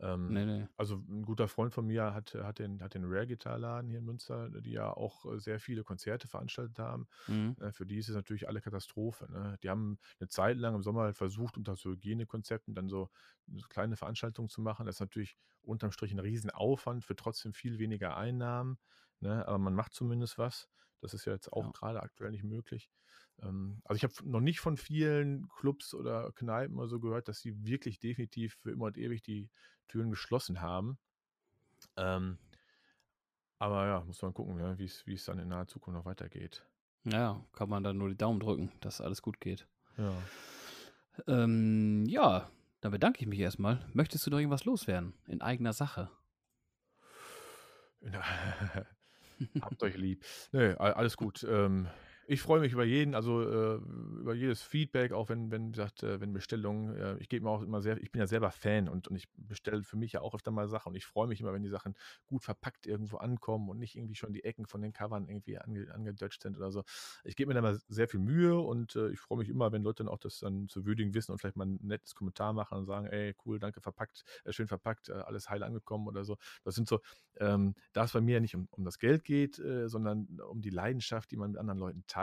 Ähm, 0.00 0.28
nee, 0.28 0.44
nee. 0.44 0.66
Also 0.76 0.96
ein 0.96 1.24
guter 1.24 1.48
Freund 1.48 1.72
von 1.72 1.86
mir 1.86 2.12
hat, 2.12 2.34
hat 2.34 2.58
den, 2.58 2.82
hat 2.82 2.94
den 2.94 3.04
Rare-Gitarrladen 3.04 3.88
hier 3.88 3.98
in 3.98 4.04
Münster, 4.04 4.50
die 4.50 4.72
ja 4.72 4.90
auch 4.90 5.24
äh, 5.24 5.38
sehr 5.38 5.58
viele 5.58 5.84
Konzerte 5.84 6.28
veranstaltet 6.28 6.78
haben. 6.78 7.06
Mhm. 7.26 7.56
Äh, 7.60 7.72
für 7.72 7.86
die 7.86 7.96
ist 7.96 8.08
es 8.08 8.14
natürlich 8.14 8.48
alle 8.48 8.60
Katastrophe. 8.60 9.30
Ne? 9.30 9.56
Die 9.62 9.70
haben 9.70 9.98
eine 10.20 10.28
Zeit 10.28 10.58
lang 10.58 10.74
im 10.74 10.82
Sommer 10.82 11.02
halt 11.02 11.16
versucht, 11.16 11.56
unter 11.56 11.76
so 11.76 11.90
Hygienekonzepten 11.90 12.74
dann 12.74 12.88
so, 12.88 13.08
so 13.46 13.66
kleine 13.68 13.96
Veranstaltungen 13.96 14.48
zu 14.48 14.60
machen. 14.60 14.86
Das 14.86 14.96
ist 14.96 15.00
natürlich 15.00 15.36
unterm 15.62 15.92
Strich 15.92 16.12
ein 16.12 16.18
Riesenaufwand 16.18 17.04
für 17.04 17.16
trotzdem 17.16 17.54
viel 17.54 17.78
weniger 17.78 18.16
Einnahmen. 18.16 18.78
Ne? 19.20 19.46
Aber 19.48 19.58
man 19.58 19.74
macht 19.74 19.94
zumindest 19.94 20.36
was. 20.36 20.68
Das 21.00 21.14
ist 21.14 21.24
ja 21.24 21.32
jetzt 21.32 21.52
auch 21.52 21.64
ja. 21.64 21.70
gerade 21.72 22.02
aktuell 22.02 22.30
nicht 22.30 22.44
möglich. 22.44 22.90
Ähm, 23.42 23.80
also 23.84 23.96
ich 23.96 24.04
habe 24.04 24.30
noch 24.30 24.40
nicht 24.40 24.60
von 24.60 24.76
vielen 24.76 25.48
Clubs 25.48 25.94
oder 25.94 26.32
Kneipen 26.32 26.76
oder 26.78 26.88
so 26.88 27.00
gehört, 27.00 27.28
dass 27.28 27.40
sie 27.40 27.64
wirklich 27.64 27.98
definitiv 27.98 28.54
für 28.62 28.70
immer 28.70 28.86
und 28.86 28.98
ewig 28.98 29.22
die 29.22 29.50
Türen 29.88 30.10
geschlossen 30.10 30.60
haben. 30.60 30.98
Ähm, 31.96 32.38
aber 33.58 33.86
ja, 33.86 34.04
muss 34.04 34.20
man 34.22 34.34
gucken, 34.34 34.58
ja, 34.58 34.78
wie 34.78 34.84
es 34.84 35.24
dann 35.24 35.38
in 35.38 35.48
naher 35.48 35.66
Zukunft 35.66 35.98
noch 35.98 36.04
weitergeht. 36.04 36.66
Ja, 37.04 37.44
kann 37.52 37.68
man 37.68 37.84
dann 37.84 37.98
nur 37.98 38.08
die 38.08 38.16
Daumen 38.16 38.40
drücken, 38.40 38.72
dass 38.80 39.00
alles 39.00 39.22
gut 39.22 39.40
geht. 39.40 39.66
Ja. 39.96 40.12
Ähm, 41.26 42.04
ja, 42.06 42.50
dann 42.80 42.92
bedanke 42.92 43.20
ich 43.20 43.26
mich 43.26 43.38
erstmal. 43.38 43.86
Möchtest 43.94 44.26
du 44.26 44.30
noch 44.30 44.38
irgendwas 44.38 44.64
loswerden? 44.64 45.14
In 45.26 45.40
eigener 45.40 45.72
Sache? 45.72 46.10
Habt 49.60 49.82
euch 49.82 49.96
lieb. 49.96 50.24
Nö, 50.52 50.74
alles 50.76 51.16
gut. 51.16 51.44
Ähm, 51.48 51.88
ich 52.28 52.42
freue 52.42 52.60
mich 52.60 52.72
über 52.72 52.84
jeden, 52.84 53.14
also 53.14 53.40
äh, 53.42 53.76
über 54.20 54.34
jedes 54.34 54.62
Feedback, 54.62 55.12
auch 55.12 55.28
wenn, 55.28 55.50
wenn, 55.52 55.68
wie 55.68 55.72
gesagt, 55.72 56.02
äh, 56.02 56.20
wenn 56.20 56.32
Bestellungen, 56.32 56.96
äh, 56.96 57.16
ich 57.18 57.28
gebe 57.28 57.44
mir 57.44 57.50
auch 57.50 57.62
immer 57.62 57.80
sehr, 57.80 58.00
ich 58.02 58.10
bin 58.10 58.20
ja 58.20 58.26
selber 58.26 58.50
Fan 58.50 58.88
und, 58.88 59.06
und 59.06 59.16
ich 59.16 59.28
bestelle 59.36 59.84
für 59.84 59.96
mich 59.96 60.12
ja 60.12 60.22
auch 60.22 60.34
öfter 60.34 60.50
mal 60.50 60.68
Sachen 60.68 60.90
und 60.90 60.96
ich 60.96 61.06
freue 61.06 61.28
mich 61.28 61.40
immer, 61.40 61.52
wenn 61.52 61.62
die 61.62 61.68
Sachen 61.68 61.94
gut 62.26 62.42
verpackt 62.42 62.86
irgendwo 62.86 63.18
ankommen 63.18 63.68
und 63.68 63.78
nicht 63.78 63.96
irgendwie 63.96 64.16
schon 64.16 64.32
die 64.32 64.42
Ecken 64.42 64.66
von 64.66 64.82
den 64.82 64.92
Covern 64.92 65.28
irgendwie 65.28 65.58
ange, 65.58 65.92
angedutscht 65.94 66.42
sind 66.42 66.56
oder 66.56 66.72
so. 66.72 66.82
Ich 67.22 67.36
gebe 67.36 67.48
mir 67.48 67.54
da 67.54 67.62
mal 67.62 67.78
sehr 67.88 68.08
viel 68.08 68.20
Mühe 68.20 68.58
und 68.58 68.96
äh, 68.96 69.10
ich 69.10 69.20
freue 69.20 69.38
mich 69.38 69.48
immer, 69.48 69.70
wenn 69.70 69.82
Leute 69.82 70.02
dann 70.02 70.12
auch 70.12 70.18
das 70.18 70.40
dann 70.40 70.68
zu 70.68 70.84
würdigen 70.84 71.14
wissen 71.14 71.30
und 71.30 71.38
vielleicht 71.38 71.56
mal 71.56 71.66
ein 71.66 71.78
nettes 71.82 72.16
Kommentar 72.16 72.52
machen 72.52 72.78
und 72.78 72.86
sagen, 72.86 73.06
ey, 73.06 73.36
cool, 73.44 73.60
danke, 73.60 73.80
verpackt, 73.80 74.24
äh, 74.44 74.52
schön 74.52 74.66
verpackt, 74.66 75.10
äh, 75.10 75.12
alles 75.12 75.48
heil 75.48 75.62
angekommen 75.62 76.08
oder 76.08 76.24
so. 76.24 76.36
Das 76.64 76.74
sind 76.74 76.88
so, 76.88 77.00
ähm, 77.36 77.74
da 77.92 78.04
es 78.04 78.12
bei 78.12 78.20
mir 78.20 78.34
ja 78.34 78.40
nicht 78.40 78.56
um, 78.56 78.66
um 78.72 78.84
das 78.84 78.98
Geld 78.98 79.24
geht, 79.24 79.56
sondern 79.86 80.40
um 80.40 80.60
die 80.60 80.70
Leidenschaft, 80.70 81.30
die 81.30 81.36
man 81.36 81.52
mit 81.52 81.60
anderen 81.60 81.78
Leuten 81.78 82.04
teilt, 82.06 82.15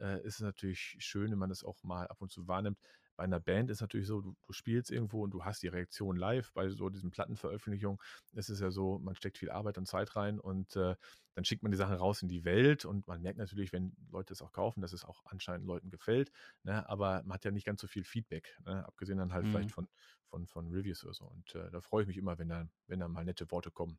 äh, 0.00 0.20
ist 0.22 0.36
es 0.36 0.40
natürlich 0.40 0.96
schön, 0.98 1.30
wenn 1.30 1.38
man 1.38 1.48
das 1.48 1.64
auch 1.64 1.82
mal 1.82 2.06
ab 2.08 2.20
und 2.20 2.30
zu 2.30 2.48
wahrnimmt. 2.48 2.78
bei 3.16 3.24
einer 3.24 3.40
Band 3.40 3.70
ist 3.70 3.80
natürlich 3.80 4.06
so, 4.06 4.20
du, 4.20 4.34
du, 4.46 4.52
spielst 4.52 4.90
irgendwo 4.90 5.22
und 5.22 5.32
du 5.32 5.44
hast 5.44 5.62
die 5.62 5.68
Reaktion 5.68 6.16
live. 6.16 6.50
Bei 6.52 6.68
so 6.70 6.88
diesen 6.88 7.10
Plattenveröffentlichungen 7.10 7.98
ist 8.32 8.48
es 8.48 8.60
ja 8.60 8.70
so, 8.70 8.98
man 8.98 9.14
steckt 9.14 9.38
viel 9.38 9.50
Arbeit 9.50 9.78
und 9.78 9.86
Zeit 9.86 10.16
rein 10.16 10.40
und 10.40 10.76
äh, 10.76 10.96
dann 11.34 11.44
schickt 11.44 11.62
man 11.62 11.72
die 11.72 11.78
Sachen 11.78 11.94
raus 11.94 12.22
in 12.22 12.28
die 12.28 12.44
Welt 12.44 12.84
und 12.84 13.06
man 13.06 13.22
merkt 13.22 13.38
natürlich, 13.38 13.72
wenn 13.72 13.94
Leute 14.10 14.32
es 14.32 14.42
auch 14.42 14.52
kaufen, 14.52 14.80
dass 14.80 14.92
es 14.92 15.04
auch 15.04 15.22
anscheinend 15.26 15.66
Leuten 15.66 15.90
gefällt. 15.90 16.32
Ne? 16.62 16.88
Aber 16.88 17.22
man 17.24 17.34
hat 17.34 17.44
ja 17.44 17.50
nicht 17.50 17.66
ganz 17.66 17.80
so 17.80 17.86
viel 17.86 18.04
Feedback, 18.04 18.58
ne? 18.64 18.84
abgesehen 18.86 19.18
dann 19.18 19.32
halt 19.32 19.44
mhm. 19.44 19.50
vielleicht 19.50 19.72
von, 19.72 19.88
von, 20.26 20.46
von 20.46 20.68
Reviews 20.72 21.04
oder 21.04 21.14
so. 21.14 21.26
Und 21.26 21.54
äh, 21.54 21.70
da 21.70 21.80
freue 21.80 22.02
ich 22.02 22.08
mich 22.08 22.16
immer, 22.16 22.38
wenn 22.38 22.48
da, 22.48 22.66
wenn 22.86 23.00
da 23.00 23.08
mal 23.08 23.24
nette 23.24 23.50
Worte 23.50 23.70
kommen. 23.70 23.98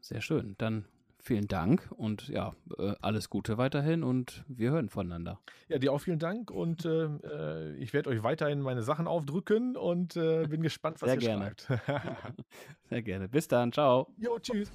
Sehr 0.00 0.20
schön. 0.20 0.54
Dann 0.58 0.84
vielen 1.24 1.48
Dank 1.48 1.90
und 1.96 2.28
ja, 2.28 2.54
äh, 2.78 2.92
alles 3.00 3.30
Gute 3.30 3.56
weiterhin 3.56 4.02
und 4.02 4.44
wir 4.46 4.70
hören 4.70 4.90
voneinander. 4.90 5.40
Ja, 5.68 5.78
dir 5.78 5.92
auch 5.92 5.98
vielen 5.98 6.18
Dank 6.18 6.50
und 6.50 6.84
äh, 6.84 7.06
äh 7.06 7.76
ich 7.76 7.92
werde 7.94 8.10
euch 8.10 8.22
weiterhin 8.22 8.60
meine 8.60 8.82
Sachen 8.82 9.08
aufdrücken 9.08 9.76
und 9.76 10.16
äh, 10.16 10.46
bin 10.46 10.62
gespannt, 10.62 11.00
was 11.00 11.10
Sehr 11.10 11.20
ihr 11.20 11.28
gerne. 11.28 11.44
schreibt. 11.44 11.68
Sehr 12.90 13.02
gerne. 13.02 13.28
Bis 13.28 13.48
dann. 13.48 13.72
Ciao. 13.72 14.08
Jo, 14.18 14.38
tschüss. 14.38 14.70